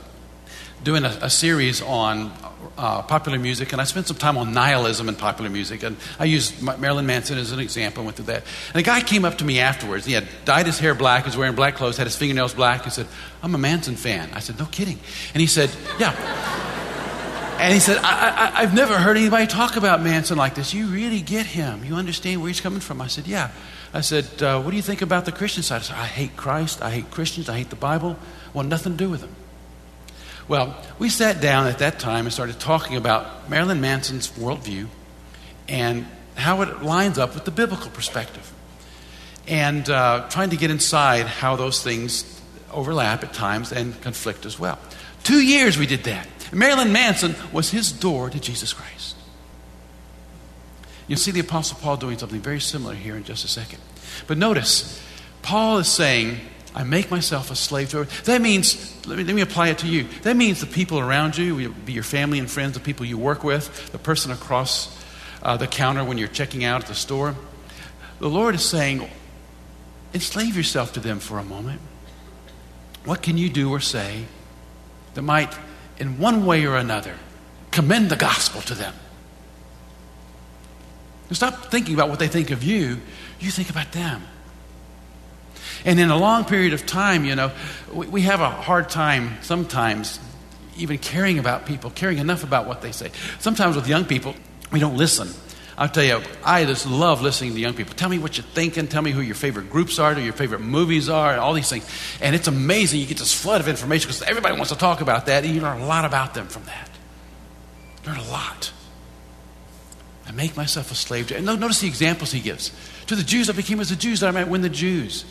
doing 0.82 1.04
a, 1.04 1.18
a, 1.20 1.28
series 1.28 1.82
on 1.82 2.32
uh, 2.78 3.02
popular 3.02 3.38
music, 3.38 3.72
and 3.72 3.80
I 3.80 3.84
spent 3.84 4.06
some 4.06 4.16
time 4.16 4.36
on 4.36 4.52
nihilism 4.52 5.08
in 5.08 5.14
popular 5.14 5.50
music. 5.50 5.82
And 5.82 5.96
I 6.18 6.24
used 6.24 6.62
Marilyn 6.62 7.06
Manson 7.06 7.38
as 7.38 7.52
an 7.52 7.60
example, 7.60 8.02
I 8.02 8.06
went 8.06 8.16
through 8.16 8.26
that. 8.26 8.44
And 8.68 8.76
a 8.76 8.82
guy 8.82 9.00
came 9.00 9.24
up 9.24 9.38
to 9.38 9.44
me 9.44 9.60
afterwards. 9.60 10.04
He 10.04 10.12
had 10.12 10.26
dyed 10.44 10.66
his 10.66 10.78
hair 10.78 10.94
black, 10.94 11.24
he 11.24 11.28
was 11.28 11.36
wearing 11.36 11.54
black 11.54 11.76
clothes, 11.76 11.96
had 11.96 12.06
his 12.06 12.16
fingernails 12.16 12.54
black. 12.54 12.84
He 12.84 12.90
said, 12.90 13.06
I'm 13.42 13.54
a 13.54 13.58
Manson 13.58 13.96
fan. 13.96 14.30
I 14.34 14.40
said, 14.40 14.58
No 14.58 14.66
kidding. 14.66 14.98
And 15.34 15.40
he 15.40 15.46
said, 15.46 15.70
Yeah. 15.98 16.12
and 17.60 17.72
he 17.72 17.80
said, 17.80 17.98
I, 17.98 18.60
have 18.60 18.74
never 18.74 18.98
heard 18.98 19.16
anybody 19.16 19.46
talk 19.46 19.76
about 19.76 20.02
Manson 20.02 20.36
like 20.36 20.54
this. 20.54 20.74
You 20.74 20.86
really 20.88 21.22
get 21.22 21.46
him. 21.46 21.84
You 21.84 21.94
understand 21.94 22.40
where 22.40 22.48
he's 22.48 22.60
coming 22.60 22.80
from. 22.80 23.00
I 23.00 23.06
said, 23.06 23.26
Yeah. 23.26 23.50
I 23.94 24.02
said, 24.02 24.42
uh, 24.42 24.60
What 24.60 24.70
do 24.70 24.76
you 24.76 24.82
think 24.82 25.02
about 25.02 25.24
the 25.24 25.32
Christian 25.32 25.62
side? 25.62 25.80
I 25.80 25.84
said, 25.84 25.96
I 25.96 26.06
hate 26.06 26.36
Christ. 26.36 26.82
I 26.82 26.90
hate 26.90 27.10
Christians. 27.10 27.48
I 27.48 27.56
hate 27.56 27.70
the 27.70 27.76
Bible. 27.76 28.18
I 28.48 28.50
want 28.52 28.68
nothing 28.68 28.92
to 28.92 28.98
do 28.98 29.08
with 29.08 29.22
them. 29.22 29.34
Well, 30.48 30.80
we 31.00 31.08
sat 31.08 31.40
down 31.40 31.66
at 31.66 31.78
that 31.78 31.98
time 31.98 32.24
and 32.26 32.32
started 32.32 32.60
talking 32.60 32.96
about 32.96 33.50
Marilyn 33.50 33.80
Manson's 33.80 34.28
worldview 34.30 34.86
and 35.68 36.06
how 36.36 36.62
it 36.62 36.82
lines 36.82 37.18
up 37.18 37.34
with 37.34 37.44
the 37.44 37.50
biblical 37.50 37.90
perspective. 37.90 38.52
And 39.48 39.88
uh, 39.90 40.28
trying 40.30 40.50
to 40.50 40.56
get 40.56 40.70
inside 40.70 41.26
how 41.26 41.56
those 41.56 41.82
things 41.82 42.40
overlap 42.72 43.24
at 43.24 43.32
times 43.32 43.72
and 43.72 44.00
conflict 44.02 44.46
as 44.46 44.58
well. 44.58 44.78
Two 45.24 45.40
years 45.40 45.76
we 45.76 45.86
did 45.86 46.04
that. 46.04 46.28
Marilyn 46.52 46.92
Manson 46.92 47.34
was 47.52 47.70
his 47.70 47.90
door 47.90 48.30
to 48.30 48.38
Jesus 48.38 48.72
Christ. 48.72 49.16
You'll 51.08 51.18
see 51.18 51.32
the 51.32 51.40
Apostle 51.40 51.78
Paul 51.80 51.96
doing 51.96 52.18
something 52.18 52.40
very 52.40 52.60
similar 52.60 52.94
here 52.94 53.16
in 53.16 53.24
just 53.24 53.44
a 53.44 53.48
second. 53.48 53.80
But 54.28 54.38
notice, 54.38 55.02
Paul 55.42 55.78
is 55.78 55.88
saying, 55.88 56.38
I 56.76 56.84
make 56.84 57.10
myself 57.10 57.50
a 57.50 57.56
slave 57.56 57.88
to 57.90 58.02
it. 58.02 58.10
That 58.24 58.42
means, 58.42 58.94
let 59.06 59.16
me, 59.16 59.24
let 59.24 59.34
me 59.34 59.40
apply 59.40 59.68
it 59.68 59.78
to 59.78 59.86
you. 59.86 60.04
That 60.22 60.36
means 60.36 60.60
the 60.60 60.66
people 60.66 61.00
around 61.00 61.38
you, 61.38 61.70
be 61.70 61.94
your 61.94 62.02
family 62.02 62.38
and 62.38 62.50
friends, 62.50 62.74
the 62.74 62.80
people 62.80 63.06
you 63.06 63.16
work 63.16 63.42
with, 63.42 63.90
the 63.92 63.98
person 63.98 64.30
across 64.30 65.02
uh, 65.42 65.56
the 65.56 65.66
counter 65.66 66.04
when 66.04 66.18
you're 66.18 66.28
checking 66.28 66.64
out 66.64 66.82
at 66.82 66.88
the 66.88 66.94
store. 66.94 67.34
The 68.18 68.28
Lord 68.28 68.54
is 68.54 68.62
saying, 68.62 69.08
enslave 70.12 70.54
yourself 70.54 70.92
to 70.92 71.00
them 71.00 71.18
for 71.18 71.38
a 71.38 71.44
moment. 71.44 71.80
What 73.06 73.22
can 73.22 73.38
you 73.38 73.48
do 73.48 73.70
or 73.70 73.80
say 73.80 74.26
that 75.14 75.22
might, 75.22 75.56
in 75.98 76.18
one 76.18 76.44
way 76.44 76.66
or 76.66 76.76
another, 76.76 77.14
commend 77.70 78.10
the 78.10 78.16
gospel 78.16 78.60
to 78.60 78.74
them? 78.74 78.94
stop 81.32 81.70
thinking 81.70 81.94
about 81.94 82.08
what 82.08 82.18
they 82.18 82.28
think 82.28 82.50
of 82.50 82.62
you, 82.62 83.00
you 83.40 83.50
think 83.50 83.70
about 83.70 83.92
them. 83.92 84.22
And 85.86 86.00
in 86.00 86.10
a 86.10 86.18
long 86.18 86.44
period 86.44 86.74
of 86.74 86.84
time, 86.84 87.24
you 87.24 87.36
know, 87.36 87.52
we, 87.92 88.08
we 88.08 88.22
have 88.22 88.40
a 88.40 88.50
hard 88.50 88.90
time 88.90 89.38
sometimes 89.40 90.18
even 90.76 90.98
caring 90.98 91.38
about 91.38 91.64
people, 91.64 91.90
caring 91.90 92.18
enough 92.18 92.44
about 92.44 92.66
what 92.66 92.82
they 92.82 92.92
say. 92.92 93.10
Sometimes 93.38 93.76
with 93.76 93.88
young 93.88 94.04
people, 94.04 94.34
we 94.72 94.80
don't 94.80 94.96
listen. 94.96 95.28
I'll 95.78 95.88
tell 95.88 96.04
you, 96.04 96.22
I 96.42 96.64
just 96.64 96.86
love 96.86 97.22
listening 97.22 97.52
to 97.54 97.60
young 97.60 97.74
people. 97.74 97.94
Tell 97.94 98.08
me 98.08 98.18
what 98.18 98.36
you're 98.36 98.46
thinking. 98.46 98.88
Tell 98.88 99.02
me 99.02 99.10
who 99.10 99.20
your 99.20 99.34
favorite 99.34 99.70
groups 99.70 99.98
are, 99.98 100.14
who 100.14 100.22
your 100.22 100.32
favorite 100.32 100.60
movies 100.60 101.08
are, 101.08 101.30
and 101.30 101.40
all 101.40 101.52
these 101.52 101.68
things. 101.68 101.88
And 102.20 102.34
it's 102.34 102.48
amazing. 102.48 103.00
You 103.00 103.06
get 103.06 103.18
this 103.18 103.38
flood 103.38 103.60
of 103.60 103.68
information 103.68 104.08
because 104.08 104.22
everybody 104.22 104.54
wants 104.54 104.72
to 104.72 104.78
talk 104.78 105.02
about 105.02 105.26
that, 105.26 105.44
and 105.44 105.54
you 105.54 105.60
learn 105.60 105.80
a 105.80 105.86
lot 105.86 106.04
about 106.04 106.34
them 106.34 106.48
from 106.48 106.64
that. 106.64 106.90
Learn 108.06 108.16
a 108.16 108.30
lot. 108.30 108.72
I 110.26 110.32
make 110.32 110.56
myself 110.56 110.90
a 110.90 110.94
slave 110.94 111.28
to. 111.28 111.36
And 111.36 111.44
notice 111.44 111.80
the 111.80 111.88
examples 111.88 112.32
he 112.32 112.40
gives. 112.40 112.72
To 113.06 113.14
the 113.14 113.22
Jews, 113.22 113.48
I 113.48 113.52
became 113.52 113.78
as 113.78 113.90
the 113.90 113.96
Jews 113.96 114.20
that 114.20 114.28
I 114.28 114.32
might 114.32 114.48
win 114.48 114.62
the 114.62 114.68
Jews. 114.68 115.24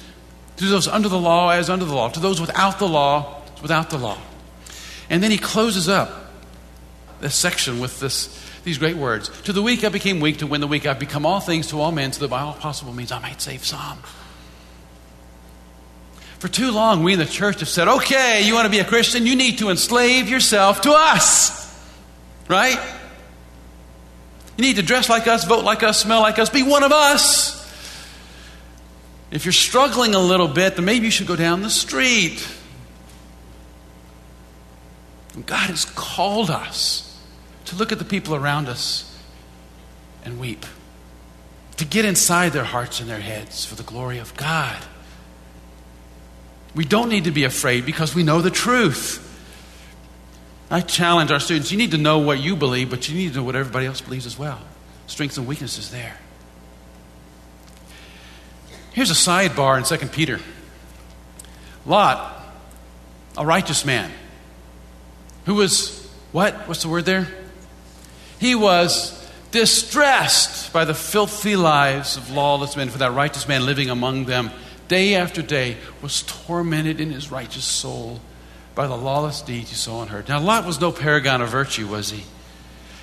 To 0.57 0.65
those 0.65 0.87
under 0.87 1.09
the 1.09 1.19
law, 1.19 1.49
as 1.49 1.69
under 1.69 1.85
the 1.85 1.93
law. 1.93 2.09
To 2.09 2.19
those 2.19 2.39
without 2.39 2.79
the 2.79 2.87
law, 2.87 3.41
without 3.61 3.89
the 3.89 3.97
law. 3.97 4.17
And 5.09 5.21
then 5.21 5.31
he 5.31 5.37
closes 5.37 5.89
up 5.89 6.31
this 7.21 7.35
section 7.35 7.79
with 7.79 7.99
this, 7.99 8.43
these 8.63 8.77
great 8.77 8.95
words. 8.95 9.29
To 9.43 9.53
the 9.53 9.61
weak 9.61 9.83
I 9.83 9.89
became 9.89 10.19
weak, 10.19 10.37
to 10.37 10.47
win 10.47 10.61
the 10.61 10.67
weak 10.67 10.85
I've 10.85 10.99
become 10.99 11.25
all 11.25 11.39
things 11.39 11.67
to 11.67 11.79
all 11.79 11.91
men, 11.91 12.13
so 12.13 12.21
that 12.21 12.29
by 12.29 12.41
all 12.41 12.53
possible 12.53 12.93
means 12.93 13.11
I 13.11 13.19
might 13.19 13.41
save 13.41 13.65
some. 13.65 13.99
For 16.39 16.47
too 16.47 16.71
long, 16.71 17.03
we 17.03 17.13
in 17.13 17.19
the 17.19 17.25
church 17.25 17.59
have 17.59 17.69
said, 17.69 17.87
okay, 17.87 18.41
you 18.45 18.53
want 18.53 18.65
to 18.65 18.69
be 18.69 18.79
a 18.79 18.85
Christian, 18.85 19.25
you 19.25 19.35
need 19.35 19.59
to 19.59 19.69
enslave 19.69 20.29
yourself 20.29 20.81
to 20.81 20.91
us. 20.91 21.63
Right? 22.47 22.77
You 24.57 24.61
need 24.61 24.75
to 24.75 24.83
dress 24.83 25.09
like 25.09 25.27
us, 25.27 25.45
vote 25.45 25.65
like 25.65 25.83
us, 25.83 25.99
smell 25.99 26.21
like 26.21 26.37
us, 26.39 26.49
be 26.49 26.63
one 26.63 26.83
of 26.83 26.91
us. 26.91 27.54
If 29.35 29.43
you're 29.43 29.51
struggling 29.51 30.15
a 30.15 30.19
little 30.19 30.47
bit, 30.47 30.77
then 30.77 30.85
maybe 30.85 31.03
you 31.07 31.11
should 31.11 31.27
go 31.27 31.35
down 31.35 31.61
the 31.61 31.69
street. 31.69 32.47
God 35.45 35.69
has 35.69 35.83
called 35.83 36.49
us 36.49 37.21
to 37.65 37.75
look 37.75 37.91
at 37.91 37.99
the 37.99 38.05
people 38.05 38.33
around 38.33 38.69
us 38.69 39.19
and 40.23 40.39
weep, 40.39 40.65
to 41.75 41.83
get 41.83 42.05
inside 42.05 42.53
their 42.53 42.63
hearts 42.63 43.01
and 43.01 43.09
their 43.09 43.19
heads 43.19 43.65
for 43.65 43.75
the 43.75 43.83
glory 43.83 44.19
of 44.19 44.33
God. 44.37 44.81
We 46.73 46.85
don't 46.85 47.09
need 47.09 47.25
to 47.25 47.31
be 47.31 47.43
afraid 47.43 47.85
because 47.85 48.15
we 48.15 48.23
know 48.23 48.41
the 48.41 48.49
truth. 48.49 49.21
I 50.71 50.79
challenge 50.79 51.31
our 51.31 51.41
students 51.41 51.73
you 51.73 51.77
need 51.77 51.91
to 51.91 51.97
know 51.97 52.19
what 52.19 52.39
you 52.39 52.55
believe, 52.55 52.89
but 52.89 53.09
you 53.09 53.15
need 53.15 53.33
to 53.33 53.39
know 53.39 53.43
what 53.43 53.57
everybody 53.57 53.85
else 53.85 53.99
believes 53.99 54.25
as 54.25 54.39
well. 54.39 54.61
Strengths 55.07 55.37
and 55.37 55.45
weaknesses 55.45 55.91
there. 55.91 56.15
Here's 58.95 59.11
a 59.11 59.13
sidebar 59.13 59.77
in 59.77 59.83
2 59.83 60.07
Peter 60.07 60.39
Lot, 61.85 62.33
a 63.37 63.45
righteous 63.45 63.83
man, 63.83 64.09
who 65.45 65.55
was, 65.55 66.09
what? 66.31 66.53
What's 66.69 66.81
the 66.81 66.87
word 66.87 67.03
there? 67.03 67.27
He 68.39 68.55
was 68.55 69.29
distressed 69.51 70.71
by 70.71 70.85
the 70.85 70.93
filthy 70.93 71.57
lives 71.57 72.15
of 72.15 72.31
lawless 72.31 72.77
men, 72.77 72.87
for 72.87 72.99
that 72.99 73.11
righteous 73.11 73.49
man 73.49 73.65
living 73.65 73.89
among 73.89 74.25
them 74.25 74.49
day 74.87 75.15
after 75.15 75.41
day 75.41 75.75
was 76.01 76.23
tormented 76.23 77.01
in 77.01 77.11
his 77.11 77.29
righteous 77.29 77.65
soul 77.65 78.21
by 78.75 78.87
the 78.87 78.95
lawless 78.95 79.41
deeds 79.41 79.71
he 79.71 79.75
saw 79.75 80.03
and 80.03 80.09
heard. 80.09 80.29
Now, 80.29 80.39
Lot 80.39 80.65
was 80.65 80.79
no 80.79 80.93
paragon 80.93 81.41
of 81.41 81.49
virtue, 81.49 81.85
was 81.85 82.11
he? 82.11 82.23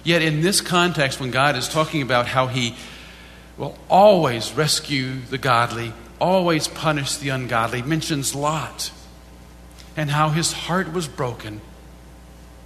Yet, 0.04 0.22
in 0.22 0.40
this 0.40 0.62
context, 0.62 1.20
when 1.20 1.30
God 1.30 1.54
is 1.54 1.68
talking 1.68 2.00
about 2.00 2.26
how 2.26 2.46
he 2.46 2.76
will 3.56 3.76
always 3.88 4.52
rescue 4.52 5.20
the 5.30 5.38
godly, 5.38 5.92
always 6.20 6.68
punish 6.68 7.16
the 7.16 7.28
ungodly. 7.28 7.82
mentions 7.82 8.34
Lot. 8.34 8.90
and 9.96 10.10
how 10.10 10.30
his 10.30 10.52
heart 10.52 10.92
was 10.92 11.06
broken 11.06 11.60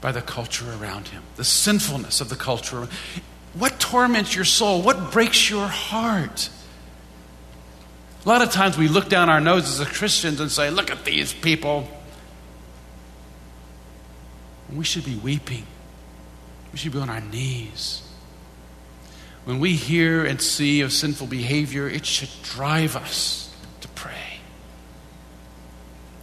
by 0.00 0.12
the 0.12 0.22
culture 0.22 0.72
around 0.80 1.08
him, 1.08 1.22
the 1.34 1.44
sinfulness 1.44 2.20
of 2.20 2.28
the 2.28 2.36
culture. 2.36 2.86
What 3.54 3.80
torments 3.80 4.34
your 4.36 4.44
soul? 4.44 4.82
What 4.82 5.10
breaks 5.10 5.50
your 5.50 5.66
heart? 5.66 6.50
A 8.24 8.28
lot 8.28 8.42
of 8.42 8.50
times 8.50 8.76
we 8.76 8.86
look 8.86 9.08
down 9.08 9.28
our 9.28 9.40
noses 9.40 9.80
as 9.80 9.88
Christians 9.88 10.40
and 10.40 10.50
say, 10.50 10.70
Look 10.70 10.90
at 10.90 11.04
these 11.04 11.32
people. 11.32 11.88
we 14.72 14.84
should 14.84 15.04
be 15.04 15.16
weeping. 15.16 15.66
We 16.72 16.78
should 16.78 16.92
be 16.92 16.98
on 16.98 17.08
our 17.08 17.20
knees. 17.20 18.02
When 19.46 19.60
we 19.60 19.74
hear 19.74 20.24
and 20.24 20.42
see 20.42 20.80
of 20.80 20.92
sinful 20.92 21.28
behavior, 21.28 21.88
it 21.88 22.04
should 22.04 22.30
drive 22.42 22.96
us 22.96 23.54
to 23.80 23.86
pray, 23.86 24.40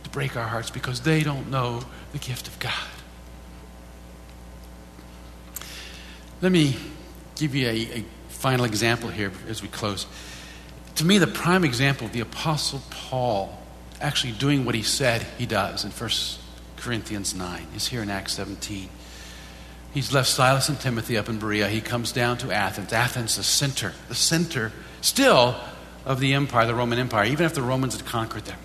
to 0.03 0.09
break 0.09 0.35
our 0.35 0.45
hearts 0.45 0.69
because 0.69 0.99
they 0.99 1.23
don't 1.23 1.49
know 1.49 1.85
the 2.11 2.17
gift 2.17 2.49
of 2.49 2.59
God. 2.59 2.73
Let 6.41 6.51
me 6.51 6.75
give 7.37 7.55
you 7.55 7.69
a, 7.69 7.99
a 7.99 8.05
final 8.27 8.65
example 8.65 9.07
here 9.07 9.31
as 9.47 9.61
we 9.61 9.69
close. 9.69 10.05
To 10.95 11.05
me, 11.05 11.17
the 11.17 11.25
prime 11.25 11.63
example 11.63 12.07
of 12.07 12.11
the 12.11 12.19
Apostle 12.19 12.81
Paul 12.89 13.57
actually 14.01 14.33
doing 14.33 14.65
what 14.65 14.75
he 14.75 14.83
said 14.83 15.25
he 15.37 15.45
does 15.45 15.85
in 15.85 15.91
1 15.91 16.09
Corinthians 16.75 17.33
9 17.33 17.67
is 17.73 17.87
here 17.87 18.01
in 18.01 18.09
Acts 18.09 18.33
17. 18.33 18.89
He's 19.93 20.11
left 20.11 20.27
Silas 20.27 20.69
and 20.69 20.79
Timothy 20.79 21.17
up 21.17 21.29
in 21.29 21.37
Berea. 21.37 21.67
He 21.67 21.79
comes 21.79 22.11
down 22.11 22.39
to 22.39 22.51
Athens. 22.51 22.91
Athens, 22.91 23.37
the 23.37 23.43
center, 23.43 23.93
the 24.09 24.15
center 24.15 24.71
still 25.01 25.55
of 26.03 26.19
the 26.19 26.33
empire, 26.33 26.65
the 26.65 26.73
Roman 26.73 26.97
Empire, 26.97 27.25
even 27.25 27.45
if 27.45 27.53
the 27.53 27.61
Romans 27.61 27.95
had 27.95 28.05
conquered 28.05 28.45
them. 28.45 28.57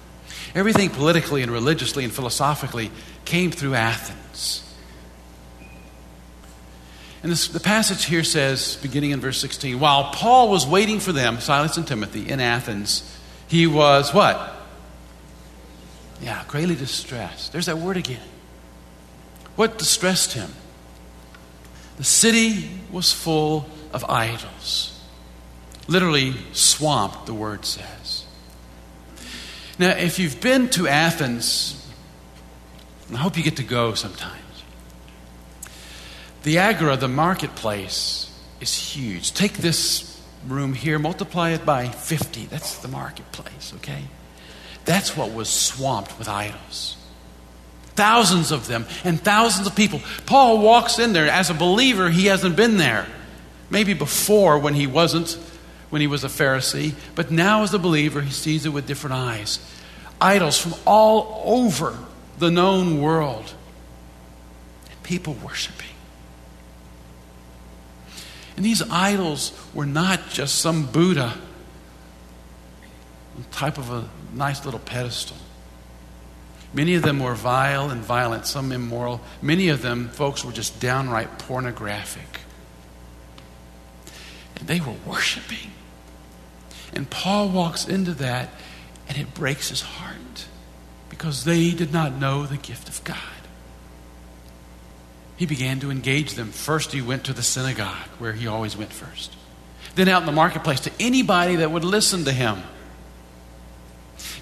Everything 0.54 0.88
politically 0.88 1.42
and 1.42 1.52
religiously 1.52 2.04
and 2.04 2.12
philosophically 2.12 2.90
came 3.26 3.50
through 3.50 3.74
Athens. 3.74 4.64
And 7.22 7.30
this, 7.30 7.48
the 7.48 7.60
passage 7.60 8.06
here 8.06 8.24
says, 8.24 8.76
beginning 8.76 9.10
in 9.10 9.20
verse 9.20 9.38
16, 9.38 9.78
while 9.78 10.12
Paul 10.12 10.50
was 10.50 10.66
waiting 10.66 11.00
for 11.00 11.12
them, 11.12 11.40
Silas 11.40 11.76
and 11.76 11.86
Timothy, 11.86 12.28
in 12.28 12.40
Athens, 12.40 13.18
he 13.48 13.66
was 13.66 14.14
what? 14.14 14.54
Yeah, 16.22 16.42
greatly 16.48 16.74
distressed. 16.74 17.52
There's 17.52 17.66
that 17.66 17.78
word 17.78 17.96
again. 17.96 18.22
What 19.56 19.78
distressed 19.78 20.32
him? 20.32 20.50
The 21.98 22.04
city 22.04 22.70
was 22.92 23.12
full 23.12 23.68
of 23.92 24.04
idols. 24.08 24.98
Literally 25.88 26.34
swamped, 26.52 27.26
the 27.26 27.34
word 27.34 27.64
says. 27.64 28.24
Now, 29.78 29.90
if 29.90 30.18
you've 30.18 30.40
been 30.40 30.68
to 30.70 30.86
Athens, 30.86 31.74
I 33.12 33.16
hope 33.16 33.36
you 33.36 33.42
get 33.42 33.56
to 33.56 33.64
go 33.64 33.94
sometimes. 33.94 34.34
The 36.44 36.58
agora, 36.58 36.96
the 36.96 37.08
marketplace, 37.08 38.30
is 38.60 38.74
huge. 38.74 39.32
Take 39.32 39.54
this 39.54 40.20
room 40.46 40.74
here, 40.74 40.98
multiply 40.98 41.50
it 41.50 41.66
by 41.66 41.88
50. 41.88 42.46
That's 42.46 42.78
the 42.78 42.88
marketplace, 42.88 43.72
okay? 43.76 44.04
That's 44.84 45.16
what 45.16 45.32
was 45.32 45.48
swamped 45.48 46.16
with 46.18 46.28
idols. 46.28 46.96
Thousands 47.98 48.52
of 48.52 48.68
them 48.68 48.86
and 49.02 49.20
thousands 49.20 49.66
of 49.66 49.74
people. 49.74 50.00
Paul 50.24 50.60
walks 50.60 51.00
in 51.00 51.12
there. 51.12 51.28
As 51.28 51.50
a 51.50 51.54
believer, 51.54 52.10
he 52.10 52.26
hasn't 52.26 52.54
been 52.54 52.76
there. 52.76 53.08
Maybe 53.70 53.92
before 53.92 54.56
when 54.56 54.74
he 54.74 54.86
wasn't, 54.86 55.36
when 55.90 56.00
he 56.00 56.06
was 56.06 56.22
a 56.22 56.28
Pharisee, 56.28 56.94
but 57.16 57.32
now 57.32 57.64
as 57.64 57.74
a 57.74 57.78
believer, 57.80 58.20
he 58.20 58.30
sees 58.30 58.64
it 58.66 58.68
with 58.68 58.86
different 58.86 59.14
eyes. 59.14 59.58
Idols 60.20 60.56
from 60.56 60.74
all 60.86 61.42
over 61.44 61.98
the 62.38 62.52
known 62.52 63.00
world. 63.02 63.52
And 64.88 65.02
people 65.02 65.34
worshiping. 65.44 65.96
And 68.56 68.64
these 68.64 68.80
idols 68.92 69.52
were 69.74 69.86
not 69.86 70.30
just 70.30 70.54
some 70.58 70.86
Buddha 70.86 71.34
type 73.50 73.76
of 73.76 73.90
a 73.90 74.08
nice 74.32 74.64
little 74.64 74.78
pedestal. 74.78 75.36
Many 76.72 76.94
of 76.94 77.02
them 77.02 77.20
were 77.20 77.34
vile 77.34 77.90
and 77.90 78.02
violent, 78.02 78.46
some 78.46 78.72
immoral. 78.72 79.20
Many 79.40 79.68
of 79.68 79.82
them, 79.82 80.08
folks, 80.08 80.44
were 80.44 80.52
just 80.52 80.80
downright 80.80 81.38
pornographic. 81.38 82.40
And 84.56 84.68
they 84.68 84.80
were 84.80 84.96
worshiping. 85.06 85.72
And 86.92 87.08
Paul 87.08 87.48
walks 87.48 87.86
into 87.86 88.12
that, 88.14 88.50
and 89.08 89.16
it 89.16 89.34
breaks 89.34 89.70
his 89.70 89.80
heart 89.80 90.46
because 91.08 91.44
they 91.44 91.70
did 91.70 91.92
not 91.92 92.14
know 92.14 92.44
the 92.44 92.56
gift 92.56 92.88
of 92.88 93.02
God 93.04 93.16
he 95.38 95.46
began 95.46 95.78
to 95.80 95.90
engage 95.90 96.34
them. 96.34 96.50
First, 96.50 96.90
he 96.90 97.00
went 97.00 97.24
to 97.24 97.32
the 97.32 97.44
synagogue, 97.44 98.08
where 98.18 98.32
he 98.32 98.48
always 98.48 98.76
went 98.76 98.92
first. 98.92 99.32
Then 99.94 100.08
out 100.08 100.22
in 100.22 100.26
the 100.26 100.32
marketplace 100.32 100.80
to 100.80 100.90
anybody 100.98 101.56
that 101.56 101.70
would 101.70 101.84
listen 101.84 102.24
to 102.24 102.32
him. 102.32 102.58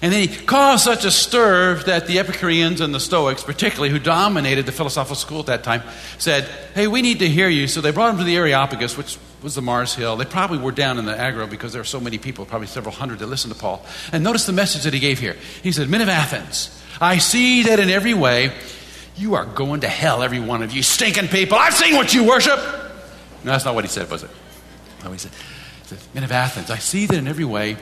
And 0.01 0.13
then 0.13 0.27
he 0.27 0.35
caused 0.45 0.83
such 0.83 1.05
a 1.05 1.11
stir 1.11 1.75
that 1.85 2.05
the 2.05 2.19
Epicureans 2.19 2.81
and 2.81 2.93
the 2.93 2.99
Stoics, 2.99 3.43
particularly, 3.43 3.89
who 3.89 3.99
dominated 3.99 4.65
the 4.65 4.71
philosophical 4.71 5.15
school 5.15 5.39
at 5.39 5.45
that 5.47 5.63
time, 5.63 5.81
said, 6.19 6.43
Hey, 6.75 6.87
we 6.87 7.01
need 7.01 7.19
to 7.19 7.27
hear 7.27 7.49
you. 7.49 7.67
So 7.67 7.81
they 7.81 7.91
brought 7.91 8.11
him 8.11 8.17
to 8.19 8.23
the 8.23 8.35
Areopagus, 8.35 8.95
which 8.95 9.17
was 9.41 9.55
the 9.55 9.61
Mars 9.61 9.95
Hill. 9.95 10.15
They 10.15 10.25
probably 10.25 10.59
were 10.59 10.71
down 10.71 10.99
in 10.99 11.05
the 11.05 11.19
Agora 11.19 11.47
because 11.47 11.73
there 11.73 11.81
were 11.81 11.85
so 11.85 11.99
many 11.99 12.17
people, 12.17 12.45
probably 12.45 12.67
several 12.67 12.93
hundred, 12.93 13.19
that 13.19 13.27
listened 13.27 13.53
to 13.53 13.59
Paul. 13.59 13.83
And 14.11 14.23
notice 14.23 14.45
the 14.45 14.53
message 14.53 14.83
that 14.83 14.93
he 14.93 14.99
gave 14.99 15.19
here. 15.19 15.35
He 15.63 15.71
said, 15.71 15.89
Men 15.89 16.01
of 16.01 16.09
Athens, 16.09 16.79
I 17.01 17.17
see 17.17 17.63
that 17.63 17.79
in 17.79 17.89
every 17.89 18.13
way 18.13 18.51
you 19.15 19.33
are 19.33 19.45
going 19.45 19.81
to 19.81 19.87
hell, 19.87 20.21
every 20.21 20.39
one 20.39 20.61
of 20.61 20.71
you 20.71 20.83
stinking 20.83 21.29
people. 21.29 21.57
I've 21.57 21.73
seen 21.73 21.95
what 21.95 22.13
you 22.13 22.23
worship. 22.23 22.57
No, 23.43 23.51
that's 23.51 23.65
not 23.65 23.73
what 23.73 23.83
he 23.83 23.89
said, 23.89 24.09
was 24.09 24.23
it? 24.23 24.29
No, 25.03 25.11
he 25.11 25.17
said, 25.17 25.31
he 25.81 25.87
said, 25.87 25.99
Men 26.13 26.23
of 26.23 26.31
Athens, 26.31 26.69
I 26.69 26.77
see 26.77 27.07
that 27.07 27.17
in 27.17 27.27
every 27.27 27.45
way 27.45 27.77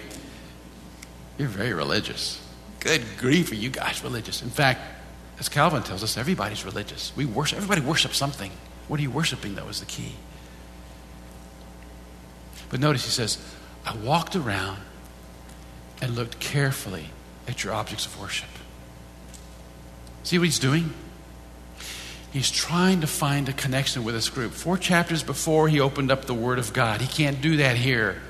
you're 1.38 1.48
very 1.48 1.74
religious. 1.74 2.42
Good 2.80 3.04
grief, 3.18 3.52
are 3.52 3.56
you 3.56 3.70
guys 3.70 4.04
religious? 4.04 4.42
In 4.42 4.50
fact, 4.50 4.82
as 5.40 5.50
Calvin 5.50 5.84
tells 5.84 6.04
us, 6.04 6.18
everybody's 6.18 6.64
religious. 6.64 7.12
We 7.16 7.26
worship, 7.26 7.58
everybody 7.58 7.82
worships 7.82 8.18
something. 8.18 8.52
What 8.88 9.00
are 9.00 9.04
you 9.04 9.12
worshiping, 9.12 9.56
though, 9.56 9.68
is 9.68 9.80
the 9.80 9.86
key. 9.86 10.14
But 12.70 12.80
notice 12.80 13.04
he 13.04 13.12
says, 13.12 13.38
I 13.86 13.96
walked 13.96 14.36
around 14.36 14.80
and 16.02 16.16
looked 16.16 16.40
carefully 16.40 17.10
at 17.48 17.64
your 17.64 17.74
objects 17.74 18.06
of 18.06 18.20
worship. 18.20 18.50
See 20.24 20.38
what 20.38 20.46
he's 20.46 20.60
doing? 20.60 20.94
He's 22.32 22.52
trying 22.52 23.02
to 23.02 23.08
find 23.08 23.48
a 23.48 23.54
connection 23.54 24.04
with 24.04 24.16
this 24.16 24.30
group. 24.30 24.52
Four 24.52 24.78
chapters 24.78 25.24
before, 25.24 25.70
he 25.70 25.80
opened 25.80 26.12
up 26.12 26.26
the 26.26 26.34
Word 26.34 26.60
of 26.60 26.74
God. 26.74 27.00
He 27.02 27.08
can't 27.08 27.42
do 27.42 27.58
that 27.58 27.78
here. 27.78 28.22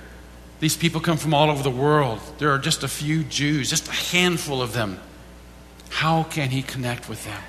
These 0.66 0.78
people 0.78 1.00
come 1.00 1.18
from 1.18 1.36
all 1.36 1.52
over 1.52 1.62
the 1.62 1.70
world. 1.70 2.20
There 2.40 2.50
are 2.50 2.58
just 2.58 2.82
a 2.82 2.88
few 2.88 3.24
Jews, 3.24 3.70
just 3.70 3.88
a 3.88 3.92
handful 3.92 4.64
of 4.64 4.74
them. 4.74 5.00
How 5.92 6.24
can 6.24 6.50
he 6.50 6.64
connect 6.64 7.08
with 7.08 7.24
them? 7.24 7.40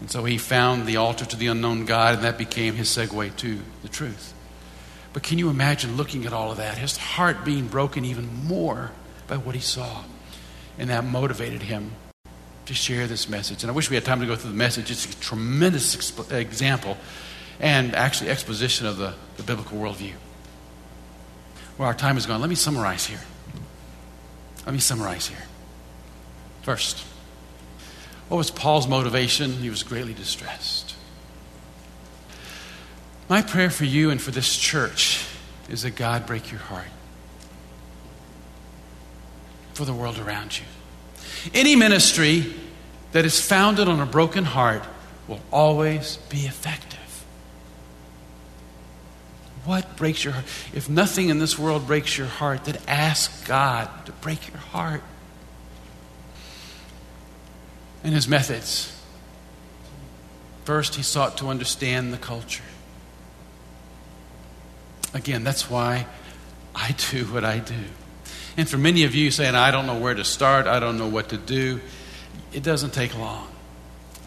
And 0.00 0.10
so 0.10 0.24
he 0.24 0.36
found 0.36 0.88
the 0.88 0.96
altar 0.96 1.24
to 1.24 1.36
the 1.36 1.46
unknown 1.46 1.84
God, 1.84 2.16
and 2.16 2.24
that 2.24 2.36
became 2.38 2.74
his 2.74 2.88
segue 2.88 3.36
to 3.36 3.60
the 3.82 3.88
truth. 3.88 4.34
But 5.12 5.22
can 5.22 5.38
you 5.38 5.48
imagine 5.48 5.96
looking 5.96 6.26
at 6.26 6.32
all 6.32 6.50
of 6.50 6.56
that? 6.56 6.76
His 6.76 6.96
heart 6.96 7.44
being 7.44 7.68
broken 7.68 8.04
even 8.04 8.28
more 8.46 8.90
by 9.28 9.36
what 9.36 9.54
he 9.54 9.60
saw. 9.60 10.02
And 10.76 10.90
that 10.90 11.04
motivated 11.04 11.62
him 11.62 11.92
to 12.66 12.74
share 12.74 13.06
this 13.06 13.28
message. 13.28 13.62
And 13.62 13.70
I 13.70 13.74
wish 13.76 13.90
we 13.90 13.94
had 13.94 14.04
time 14.04 14.18
to 14.22 14.26
go 14.26 14.34
through 14.34 14.50
the 14.50 14.56
message. 14.56 14.90
It's 14.90 15.04
a 15.04 15.20
tremendous 15.20 16.18
example 16.32 16.96
and 17.60 17.94
actually 17.94 18.30
exposition 18.30 18.88
of 18.88 18.96
the, 18.96 19.14
the 19.36 19.44
biblical 19.44 19.78
worldview. 19.78 20.14
Our 21.80 21.94
time 21.94 22.18
is 22.18 22.26
gone. 22.26 22.40
Let 22.40 22.50
me 22.50 22.56
summarize 22.56 23.06
here. 23.06 23.20
Let 24.66 24.74
me 24.74 24.80
summarize 24.80 25.26
here. 25.26 25.42
First, 26.62 27.04
what 28.28 28.36
was 28.36 28.50
Paul's 28.50 28.86
motivation? 28.86 29.52
He 29.52 29.70
was 29.70 29.82
greatly 29.82 30.12
distressed. 30.12 30.94
My 33.28 33.42
prayer 33.42 33.70
for 33.70 33.84
you 33.84 34.10
and 34.10 34.20
for 34.20 34.30
this 34.30 34.56
church 34.56 35.24
is 35.68 35.82
that 35.82 35.96
God 35.96 36.26
break 36.26 36.50
your 36.50 36.60
heart 36.60 36.88
for 39.72 39.84
the 39.84 39.94
world 39.94 40.18
around 40.18 40.58
you. 40.58 40.64
Any 41.54 41.76
ministry 41.76 42.52
that 43.12 43.24
is 43.24 43.40
founded 43.40 43.88
on 43.88 44.00
a 44.00 44.06
broken 44.06 44.44
heart 44.44 44.82
will 45.26 45.40
always 45.50 46.18
be 46.28 46.40
effective. 46.40 46.89
What 49.64 49.96
breaks 49.96 50.24
your 50.24 50.32
heart? 50.32 50.46
If 50.72 50.88
nothing 50.88 51.28
in 51.28 51.38
this 51.38 51.58
world 51.58 51.86
breaks 51.86 52.16
your 52.16 52.26
heart, 52.26 52.64
then 52.64 52.78
ask 52.88 53.46
God 53.46 53.88
to 54.06 54.12
break 54.12 54.48
your 54.48 54.58
heart. 54.58 55.02
And 58.02 58.14
his 58.14 58.26
methods. 58.26 58.96
First, 60.64 60.94
he 60.94 61.02
sought 61.02 61.36
to 61.38 61.48
understand 61.48 62.12
the 62.12 62.16
culture. 62.16 62.64
Again, 65.12 65.44
that's 65.44 65.68
why 65.68 66.06
I 66.74 66.94
do 67.10 67.24
what 67.26 67.44
I 67.44 67.58
do. 67.58 67.74
And 68.56 68.68
for 68.68 68.78
many 68.78 69.04
of 69.04 69.14
you 69.14 69.30
saying, 69.30 69.54
I 69.54 69.70
don't 69.70 69.86
know 69.86 69.98
where 69.98 70.14
to 70.14 70.24
start, 70.24 70.66
I 70.66 70.80
don't 70.80 70.98
know 70.98 71.08
what 71.08 71.30
to 71.30 71.36
do, 71.36 71.80
it 72.52 72.62
doesn't 72.62 72.92
take 72.92 73.16
long. 73.16 73.49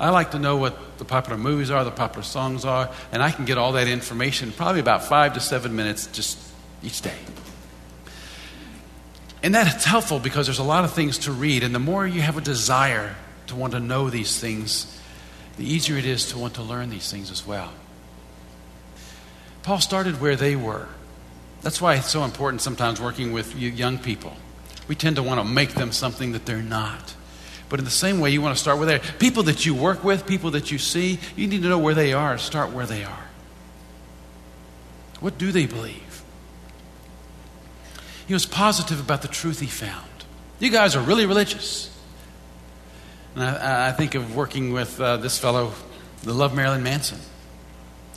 I 0.03 0.09
like 0.09 0.31
to 0.31 0.39
know 0.39 0.57
what 0.57 0.97
the 0.97 1.05
popular 1.05 1.37
movies 1.37 1.71
are, 1.71 1.85
the 1.85 1.91
popular 1.91 2.23
songs 2.23 2.65
are, 2.65 2.89
and 3.13 3.23
I 3.23 3.31
can 3.31 3.45
get 3.45 3.57
all 3.57 3.71
that 3.71 3.87
information 3.87 4.51
probably 4.51 4.81
about 4.81 5.05
five 5.05 5.33
to 5.35 5.39
seven 5.39 5.77
minutes 5.77 6.07
just 6.07 6.37
each 6.83 7.01
day. 7.01 7.15
And 9.41 9.55
that's 9.55 9.85
helpful 9.85 10.19
because 10.19 10.47
there's 10.47 10.59
a 10.59 10.63
lot 10.63 10.83
of 10.83 10.91
things 10.91 11.19
to 11.19 11.31
read, 11.31 11.63
and 11.63 11.73
the 11.73 11.79
more 11.79 12.05
you 12.05 12.21
have 12.21 12.37
a 12.37 12.41
desire 12.41 13.15
to 13.47 13.55
want 13.55 13.71
to 13.73 13.79
know 13.79 14.09
these 14.09 14.39
things, 14.39 14.99
the 15.55 15.65
easier 15.65 15.97
it 15.97 16.05
is 16.05 16.31
to 16.31 16.37
want 16.37 16.55
to 16.55 16.63
learn 16.63 16.89
these 16.89 17.09
things 17.09 17.31
as 17.31 17.47
well. 17.47 17.71
Paul 19.63 19.79
started 19.79 20.19
where 20.19 20.35
they 20.35 20.57
were. 20.57 20.89
That's 21.61 21.79
why 21.79 21.95
it's 21.95 22.09
so 22.09 22.25
important 22.25 22.61
sometimes 22.61 22.99
working 22.99 23.31
with 23.31 23.55
young 23.55 23.97
people. 23.99 24.33
We 24.89 24.95
tend 24.95 25.15
to 25.15 25.23
want 25.23 25.39
to 25.39 25.45
make 25.45 25.75
them 25.75 25.93
something 25.93 26.33
that 26.33 26.45
they're 26.45 26.61
not. 26.61 27.15
But 27.73 27.79
in 27.79 27.85
the 27.85 27.89
same 27.89 28.19
way, 28.19 28.29
you 28.29 28.39
want 28.39 28.55
to 28.55 28.61
start 28.61 28.77
are. 28.77 28.99
People 29.17 29.41
that 29.41 29.65
you 29.65 29.73
work 29.73 30.03
with, 30.03 30.27
people 30.27 30.51
that 30.51 30.71
you 30.71 30.77
see, 30.77 31.17
you 31.35 31.47
need 31.47 31.63
to 31.63 31.69
know 31.69 31.79
where 31.79 31.95
they 31.95 32.13
are. 32.13 32.37
Start 32.37 32.69
where 32.69 32.85
they 32.85 33.03
are. 33.03 33.25
What 35.19 35.39
do 35.39 35.51
they 35.51 35.65
believe? 35.65 36.21
He 38.27 38.33
was 38.35 38.45
positive 38.45 38.99
about 38.99 39.23
the 39.23 39.27
truth 39.27 39.59
he 39.59 39.65
found. 39.65 40.05
You 40.59 40.69
guys 40.69 40.95
are 40.95 41.01
really 41.01 41.25
religious. 41.25 41.89
And 43.33 43.43
I, 43.43 43.87
I 43.87 43.91
think 43.91 44.13
of 44.13 44.35
working 44.35 44.71
with 44.71 45.01
uh, 45.01 45.17
this 45.17 45.39
fellow, 45.39 45.73
the 46.21 46.35
love 46.35 46.53
Marilyn 46.53 46.83
Manson. 46.83 47.17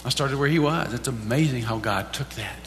I 0.05 0.11
started 0.11 0.39
where 0.39 0.51
he 0.51 0.59
was. 0.59 0.93
It's 0.93 1.09
amazing 1.09 1.63
how 1.63 1.79
God 1.79 2.13
took 2.13 2.29
that. 2.35 2.61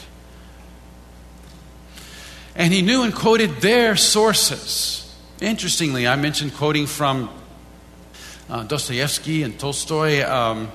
And 2.56 2.72
he 2.72 2.82
knew 2.82 3.04
and 3.04 3.14
quoted 3.14 3.60
their 3.60 3.94
sources. 3.94 5.06
Interestingly, 5.40 6.06
I 6.06 6.16
mentioned 6.16 6.54
quoting 6.54 6.84
from 6.84 7.30
uh, 8.50 8.62
Dostoevsky 8.64 9.42
and 9.42 9.58
Tolstoy. 9.58 10.22
Um, 10.22 10.70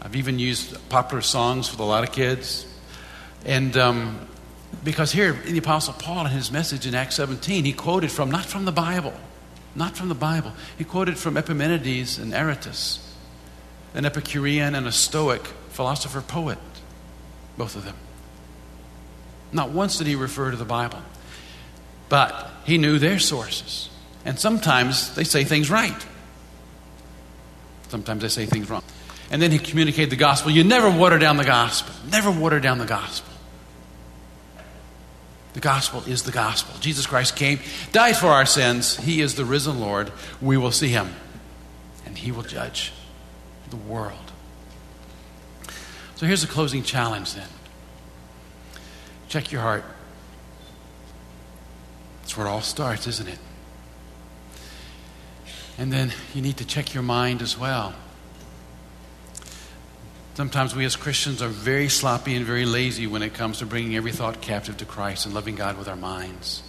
I've 0.00 0.14
even 0.14 0.38
used 0.38 0.88
popular 0.88 1.22
songs 1.22 1.72
with 1.72 1.80
a 1.80 1.84
lot 1.84 2.04
of 2.04 2.12
kids. 2.12 2.72
And 3.44 3.76
um, 3.76 4.28
because 4.84 5.10
here 5.10 5.36
in 5.44 5.54
the 5.54 5.58
Apostle 5.58 5.94
Paul, 5.94 6.24
in 6.26 6.30
his 6.30 6.52
message 6.52 6.86
in 6.86 6.94
Acts 6.94 7.16
17, 7.16 7.64
he 7.64 7.72
quoted 7.72 8.12
from, 8.12 8.30
not 8.30 8.44
from 8.44 8.64
the 8.64 8.70
Bible, 8.70 9.12
not 9.74 9.96
from 9.96 10.08
the 10.08 10.14
Bible, 10.14 10.52
he 10.78 10.84
quoted 10.84 11.18
from 11.18 11.36
Epimenides 11.36 12.16
and 12.16 12.32
Aratus, 12.32 13.04
an 13.92 14.04
Epicurean 14.04 14.76
and 14.76 14.86
a 14.86 14.92
Stoic 14.92 15.44
philosopher 15.70 16.20
poet, 16.20 16.58
both 17.58 17.74
of 17.74 17.84
them. 17.84 17.96
Not 19.50 19.70
once 19.70 19.98
did 19.98 20.06
he 20.06 20.14
refer 20.14 20.52
to 20.52 20.56
the 20.56 20.64
Bible, 20.64 21.00
but 22.08 22.53
he 22.64 22.78
knew 22.78 22.98
their 22.98 23.18
sources. 23.18 23.88
And 24.24 24.38
sometimes 24.38 25.14
they 25.14 25.24
say 25.24 25.44
things 25.44 25.70
right, 25.70 26.06
sometimes 27.88 28.22
they 28.22 28.28
say 28.28 28.46
things 28.46 28.70
wrong. 28.70 28.82
And 29.30 29.40
then 29.40 29.50
he 29.50 29.58
communicated 29.58 30.10
the 30.10 30.16
gospel. 30.16 30.50
You 30.50 30.64
never 30.64 30.90
water 30.90 31.18
down 31.18 31.38
the 31.38 31.44
gospel. 31.44 31.94
Never 32.10 32.30
water 32.30 32.60
down 32.60 32.78
the 32.78 32.84
gospel. 32.84 33.32
The 35.54 35.60
gospel 35.60 36.02
is 36.06 36.24
the 36.24 36.32
gospel. 36.32 36.74
Jesus 36.80 37.06
Christ 37.06 37.36
came, 37.36 37.60
died 37.92 38.16
for 38.16 38.26
our 38.26 38.44
sins. 38.44 38.96
He 38.96 39.20
is 39.20 39.36
the 39.36 39.44
risen 39.44 39.80
Lord. 39.80 40.10
We 40.42 40.56
will 40.56 40.72
see 40.72 40.88
him, 40.88 41.14
and 42.04 42.18
he 42.18 42.32
will 42.32 42.42
judge 42.42 42.92
the 43.70 43.76
world. 43.76 44.32
So 46.16 46.26
here's 46.26 46.44
a 46.44 46.48
closing 46.48 46.82
challenge 46.82 47.34
then. 47.34 47.48
Check 49.28 49.52
your 49.52 49.62
heart. 49.62 49.84
Where 52.36 52.46
it 52.46 52.50
all 52.50 52.62
starts, 52.62 53.06
isn't 53.06 53.28
it? 53.28 53.38
And 55.78 55.92
then 55.92 56.12
you 56.34 56.42
need 56.42 56.56
to 56.58 56.64
check 56.64 56.94
your 56.94 57.02
mind 57.02 57.42
as 57.42 57.58
well. 57.58 57.94
Sometimes 60.34 60.74
we 60.74 60.84
as 60.84 60.96
Christians 60.96 61.40
are 61.42 61.48
very 61.48 61.88
sloppy 61.88 62.34
and 62.34 62.44
very 62.44 62.64
lazy 62.64 63.06
when 63.06 63.22
it 63.22 63.34
comes 63.34 63.58
to 63.58 63.66
bringing 63.66 63.94
every 63.94 64.10
thought 64.10 64.40
captive 64.40 64.76
to 64.78 64.84
Christ 64.84 65.26
and 65.26 65.34
loving 65.34 65.54
God 65.54 65.78
with 65.78 65.86
our 65.86 65.96
minds. 65.96 66.62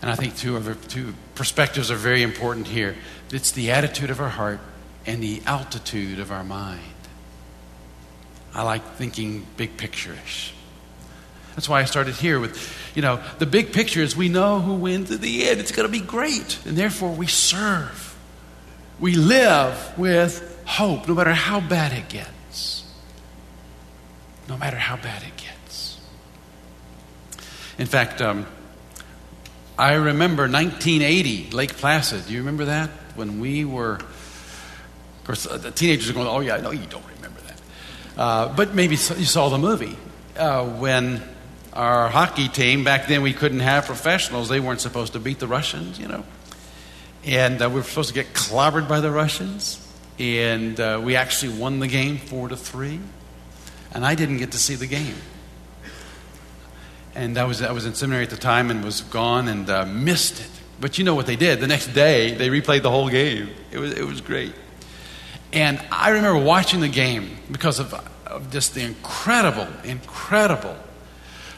And 0.00 0.10
I 0.10 0.14
think 0.14 0.36
two, 0.36 0.56
other, 0.56 0.74
two 0.74 1.14
perspectives 1.34 1.90
are 1.90 1.96
very 1.96 2.22
important 2.22 2.68
here 2.68 2.96
it's 3.30 3.50
the 3.52 3.72
attitude 3.72 4.10
of 4.10 4.20
our 4.20 4.28
heart 4.28 4.60
and 5.04 5.22
the 5.22 5.42
altitude 5.46 6.18
of 6.20 6.30
our 6.30 6.44
mind. 6.44 6.80
I 8.54 8.62
like 8.62 8.94
thinking 8.94 9.46
big 9.56 9.76
picture 9.76 10.14
ish. 10.24 10.54
That's 11.56 11.70
why 11.70 11.80
I 11.80 11.84
started 11.84 12.14
here 12.14 12.38
with, 12.38 12.92
you 12.94 13.00
know, 13.00 13.18
the 13.38 13.46
big 13.46 13.72
picture 13.72 14.02
is 14.02 14.14
we 14.14 14.28
know 14.28 14.60
who 14.60 14.74
wins 14.74 15.10
at 15.10 15.22
the 15.22 15.48
end. 15.48 15.58
It's 15.58 15.72
going 15.72 15.88
to 15.88 15.92
be 15.92 16.04
great. 16.04 16.58
And 16.66 16.76
therefore 16.76 17.12
we 17.12 17.26
serve. 17.26 18.14
We 19.00 19.14
live 19.14 19.98
with 19.98 20.62
hope 20.66 21.08
no 21.08 21.14
matter 21.14 21.32
how 21.32 21.60
bad 21.60 21.94
it 21.94 22.10
gets. 22.10 22.84
No 24.48 24.58
matter 24.58 24.76
how 24.76 24.96
bad 24.96 25.22
it 25.22 25.34
gets. 25.38 25.98
In 27.78 27.86
fact, 27.86 28.20
um, 28.20 28.46
I 29.78 29.94
remember 29.94 30.42
1980, 30.42 31.52
Lake 31.52 31.76
Placid. 31.76 32.26
Do 32.26 32.34
you 32.34 32.40
remember 32.40 32.66
that? 32.66 32.90
When 33.14 33.40
we 33.40 33.64
were, 33.64 33.94
of 33.94 35.20
course, 35.24 35.46
uh, 35.46 35.56
the 35.56 35.70
teenagers 35.70 36.10
are 36.10 36.12
going, 36.12 36.28
oh, 36.28 36.40
yeah, 36.40 36.58
no, 36.58 36.70
you 36.70 36.86
don't 36.86 37.04
remember 37.16 37.40
that. 37.40 37.60
Uh, 38.18 38.54
but 38.54 38.74
maybe 38.74 38.92
you 38.92 39.24
saw 39.24 39.48
the 39.48 39.58
movie. 39.58 39.96
Uh, 40.36 40.66
when 40.66 41.22
our 41.76 42.08
hockey 42.08 42.48
team, 42.48 42.84
back 42.84 43.06
then 43.06 43.22
we 43.22 43.32
couldn't 43.32 43.60
have 43.60 43.84
professionals, 43.84 44.48
they 44.48 44.60
weren't 44.60 44.80
supposed 44.80 45.12
to 45.12 45.20
beat 45.20 45.38
the 45.38 45.46
Russians, 45.46 45.98
you 45.98 46.08
know. 46.08 46.24
And 47.24 47.60
uh, 47.60 47.68
we 47.68 47.76
were 47.76 47.82
supposed 47.82 48.08
to 48.08 48.14
get 48.14 48.32
clobbered 48.32 48.88
by 48.88 49.00
the 49.00 49.10
Russians 49.10 49.82
and 50.18 50.80
uh, 50.80 51.00
we 51.02 51.16
actually 51.16 51.58
won 51.58 51.80
the 51.80 51.88
game 51.88 52.16
four 52.16 52.48
to 52.48 52.56
three. 52.56 53.00
And 53.92 54.04
I 54.04 54.14
didn't 54.14 54.38
get 54.38 54.52
to 54.52 54.58
see 54.58 54.74
the 54.74 54.86
game. 54.86 55.16
And 57.14 57.38
I 57.38 57.44
was, 57.44 57.62
I 57.62 57.72
was 57.72 57.86
in 57.86 57.94
seminary 57.94 58.24
at 58.24 58.30
the 58.30 58.36
time 58.36 58.70
and 58.70 58.84
was 58.84 59.02
gone 59.02 59.48
and 59.48 59.68
uh, 59.68 59.86
missed 59.86 60.40
it. 60.40 60.50
But 60.80 60.98
you 60.98 61.04
know 61.04 61.14
what 61.14 61.26
they 61.26 61.36
did? 61.36 61.60
The 61.60 61.66
next 61.66 61.88
day, 61.88 62.34
they 62.34 62.48
replayed 62.48 62.82
the 62.82 62.90
whole 62.90 63.08
game. 63.08 63.48
It 63.70 63.78
was, 63.78 63.92
it 63.92 64.04
was 64.04 64.20
great. 64.20 64.54
And 65.52 65.82
I 65.90 66.10
remember 66.10 66.42
watching 66.42 66.80
the 66.80 66.88
game 66.88 67.38
because 67.50 67.78
of, 67.78 67.94
of 68.26 68.50
just 68.50 68.74
the 68.74 68.82
incredible, 68.82 69.68
incredible 69.84 70.76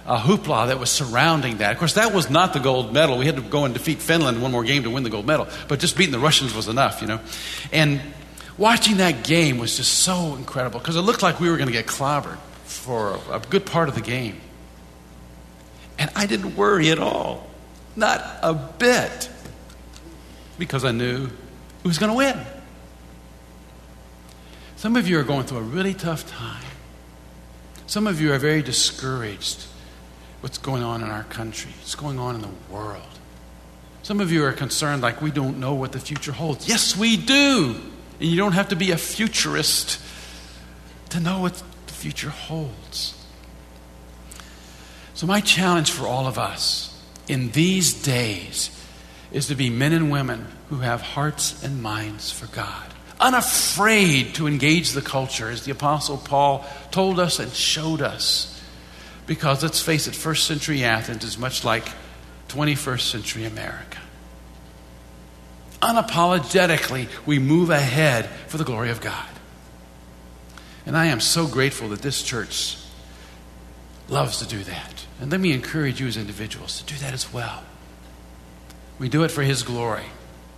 uh, 0.08 0.18
hoopla 0.18 0.68
that 0.68 0.80
was 0.80 0.90
surrounding 0.90 1.58
that. 1.58 1.72
Of 1.72 1.78
course, 1.78 1.92
that 1.94 2.14
was 2.14 2.30
not 2.30 2.54
the 2.54 2.60
gold 2.60 2.94
medal. 2.94 3.18
We 3.18 3.26
had 3.26 3.36
to 3.36 3.42
go 3.42 3.66
and 3.66 3.74
defeat 3.74 3.98
Finland 3.98 4.40
one 4.40 4.50
more 4.50 4.64
game 4.64 4.84
to 4.84 4.90
win 4.90 5.02
the 5.02 5.10
gold 5.10 5.26
medal. 5.26 5.46
But 5.68 5.80
just 5.80 5.98
beating 5.98 6.12
the 6.12 6.18
Russians 6.18 6.54
was 6.54 6.66
enough, 6.66 7.02
you 7.02 7.08
know. 7.08 7.20
And 7.72 8.00
watching 8.56 8.96
that 8.96 9.22
game 9.22 9.58
was 9.58 9.76
just 9.76 9.98
so 9.98 10.34
incredible 10.34 10.80
because 10.80 10.96
it 10.96 11.02
looked 11.02 11.22
like 11.22 11.40
we 11.40 11.50
were 11.50 11.58
going 11.58 11.68
to 11.68 11.74
get 11.74 11.86
clobbered 11.86 12.38
for 12.64 13.20
a, 13.30 13.36
a 13.36 13.40
good 13.50 13.66
part 13.66 13.90
of 13.90 13.94
the 13.94 14.00
game. 14.00 14.40
And 15.98 16.10
I 16.16 16.24
didn't 16.24 16.56
worry 16.56 16.88
at 16.88 16.98
all, 16.98 17.46
not 17.94 18.24
a 18.42 18.54
bit, 18.54 19.28
because 20.58 20.86
I 20.86 20.92
knew 20.92 21.26
who 21.26 21.88
was 21.88 21.98
going 21.98 22.12
to 22.12 22.16
win. 22.16 22.46
Some 24.76 24.96
of 24.96 25.06
you 25.06 25.18
are 25.18 25.24
going 25.24 25.44
through 25.44 25.58
a 25.58 25.62
really 25.62 25.92
tough 25.92 26.30
time. 26.30 26.64
Some 27.86 28.06
of 28.06 28.22
you 28.22 28.32
are 28.32 28.38
very 28.38 28.62
discouraged 28.62 29.66
what's 30.40 30.58
going 30.58 30.82
on 30.82 31.02
in 31.02 31.10
our 31.10 31.24
country, 31.24 31.72
what's 31.78 31.94
going 31.94 32.18
on 32.18 32.34
in 32.34 32.42
the 32.42 32.48
world. 32.70 33.02
Some 34.02 34.20
of 34.20 34.32
you 34.32 34.44
are 34.44 34.52
concerned 34.52 35.02
like 35.02 35.20
we 35.20 35.30
don't 35.30 35.58
know 35.58 35.74
what 35.74 35.92
the 35.92 36.00
future 36.00 36.32
holds. 36.32 36.68
Yes, 36.68 36.96
we 36.96 37.16
do. 37.16 37.76
And 38.20 38.28
you 38.28 38.36
don't 38.36 38.52
have 38.52 38.68
to 38.68 38.76
be 38.76 38.90
a 38.90 38.96
futurist 38.96 40.00
to 41.10 41.20
know 41.20 41.40
what 41.40 41.62
the 41.86 41.92
future 41.92 42.30
holds. 42.30 43.14
So, 45.14 45.26
my 45.26 45.40
challenge 45.40 45.90
for 45.90 46.06
all 46.06 46.26
of 46.26 46.38
us 46.38 46.96
in 47.26 47.50
these 47.50 47.92
days 47.92 48.70
is 49.32 49.48
to 49.48 49.54
be 49.54 49.68
men 49.68 49.92
and 49.92 50.10
women 50.10 50.46
who 50.70 50.76
have 50.76 51.00
hearts 51.00 51.62
and 51.62 51.82
minds 51.82 52.30
for 52.30 52.46
God, 52.46 52.86
unafraid 53.20 54.34
to 54.36 54.46
engage 54.46 54.92
the 54.92 55.02
culture, 55.02 55.50
as 55.50 55.64
the 55.64 55.72
Apostle 55.72 56.18
Paul 56.18 56.64
told 56.90 57.18
us 57.18 57.38
and 57.38 57.52
showed 57.52 58.00
us. 58.00 58.57
Because 59.28 59.62
let's 59.62 59.80
face 59.80 60.08
it, 60.08 60.16
first 60.16 60.48
century 60.48 60.82
Athens 60.82 61.22
is 61.22 61.38
much 61.38 61.62
like 61.62 61.86
21st 62.48 63.02
century 63.02 63.44
America 63.44 63.98
unapologetically, 65.80 67.08
we 67.26 67.38
move 67.38 67.70
ahead 67.70 68.26
for 68.48 68.58
the 68.58 68.64
glory 68.64 68.90
of 68.90 69.00
God. 69.00 69.28
And 70.86 70.96
I 70.96 71.06
am 71.06 71.20
so 71.20 71.46
grateful 71.46 71.88
that 71.90 72.02
this 72.02 72.22
church 72.22 72.76
loves 74.08 74.38
to 74.38 74.46
do 74.46 74.62
that. 74.64 75.06
And 75.20 75.30
let 75.30 75.40
me 75.40 75.52
encourage 75.52 76.00
you 76.00 76.06
as 76.06 76.16
individuals 76.16 76.80
to 76.80 76.94
do 76.94 76.98
that 77.00 77.12
as 77.12 77.32
well. 77.32 77.62
We 78.98 79.08
do 79.08 79.22
it 79.22 79.30
for 79.30 79.42
His 79.42 79.62
glory, 79.62 80.06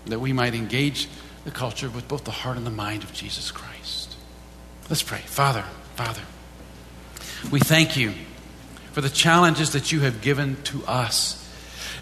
that 0.07 0.21
we 0.21 0.33
might 0.33 0.55
engage 0.55 1.09
the 1.45 1.51
culture 1.51 1.91
with 1.91 2.07
both 2.07 2.25
the 2.25 2.31
heart 2.31 2.57
and 2.57 2.67
the 2.67 2.71
mind 2.71 3.03
of 3.03 3.13
Jesus 3.13 3.51
Christ. 3.51 4.17
Let's 4.89 5.03
pray. 5.03 5.21
Father, 5.21 5.65
Father, 5.97 6.23
we 7.51 7.61
thank 7.61 7.97
you 7.97 8.13
for 8.93 9.01
the 9.01 9.11
challenges 9.11 9.73
that 9.73 9.93
you 9.93 10.01
have 10.01 10.21
given 10.21 10.57
to 10.65 10.85
us 10.87 11.41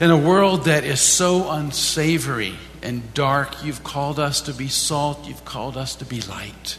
In 0.00 0.10
a 0.12 0.16
world 0.16 0.66
that 0.66 0.84
is 0.84 1.00
so 1.00 1.50
unsavory 1.50 2.54
and 2.82 3.12
dark, 3.14 3.64
you've 3.64 3.82
called 3.82 4.20
us 4.20 4.42
to 4.42 4.54
be 4.54 4.68
salt, 4.68 5.26
you've 5.26 5.44
called 5.44 5.76
us 5.76 5.96
to 5.96 6.04
be 6.04 6.20
light. 6.20 6.78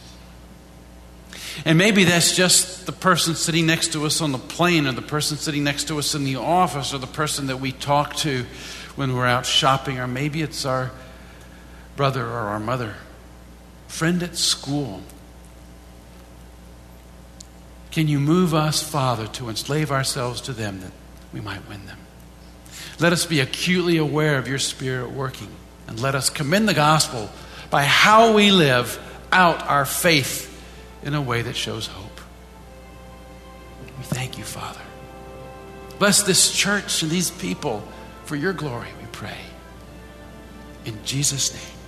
And 1.66 1.76
maybe 1.76 2.04
that's 2.04 2.34
just 2.34 2.86
the 2.86 2.92
person 2.92 3.34
sitting 3.34 3.66
next 3.66 3.92
to 3.92 4.06
us 4.06 4.22
on 4.22 4.32
the 4.32 4.38
plane, 4.38 4.86
or 4.86 4.92
the 4.92 5.02
person 5.02 5.36
sitting 5.36 5.64
next 5.64 5.88
to 5.88 5.98
us 5.98 6.14
in 6.14 6.24
the 6.24 6.36
office, 6.36 6.94
or 6.94 6.98
the 6.98 7.06
person 7.06 7.48
that 7.48 7.58
we 7.58 7.72
talk 7.72 8.16
to 8.16 8.46
when 8.96 9.14
we're 9.14 9.26
out 9.26 9.44
shopping, 9.44 9.98
or 9.98 10.06
maybe 10.06 10.40
it's 10.40 10.64
our 10.64 10.90
brother 11.96 12.24
or 12.24 12.48
our 12.48 12.60
mother, 12.60 12.94
friend 13.86 14.22
at 14.22 14.34
school. 14.34 15.02
Can 17.90 18.06
you 18.06 18.20
move 18.20 18.54
us, 18.54 18.82
Father, 18.82 19.26
to 19.28 19.48
enslave 19.48 19.90
ourselves 19.90 20.40
to 20.42 20.52
them 20.52 20.80
that 20.80 20.92
we 21.32 21.40
might 21.40 21.68
win 21.68 21.86
them? 21.86 21.98
Let 22.98 23.12
us 23.12 23.26
be 23.26 23.40
acutely 23.40 23.96
aware 23.96 24.38
of 24.38 24.46
your 24.46 24.58
Spirit 24.58 25.10
working, 25.10 25.48
and 25.88 26.00
let 26.00 26.14
us 26.14 26.30
commend 26.30 26.68
the 26.68 26.74
gospel 26.74 27.30
by 27.70 27.84
how 27.84 28.34
we 28.34 28.50
live 28.50 28.98
out 29.32 29.66
our 29.66 29.84
faith 29.84 30.46
in 31.02 31.14
a 31.14 31.22
way 31.22 31.42
that 31.42 31.56
shows 31.56 31.86
hope. 31.86 32.20
We 33.98 34.04
thank 34.04 34.38
you, 34.38 34.44
Father. 34.44 34.80
Bless 35.98 36.22
this 36.22 36.52
church 36.52 37.02
and 37.02 37.10
these 37.10 37.30
people 37.30 37.82
for 38.24 38.36
your 38.36 38.52
glory, 38.52 38.88
we 39.00 39.06
pray. 39.12 39.36
In 40.84 40.98
Jesus' 41.04 41.52
name. 41.52 41.80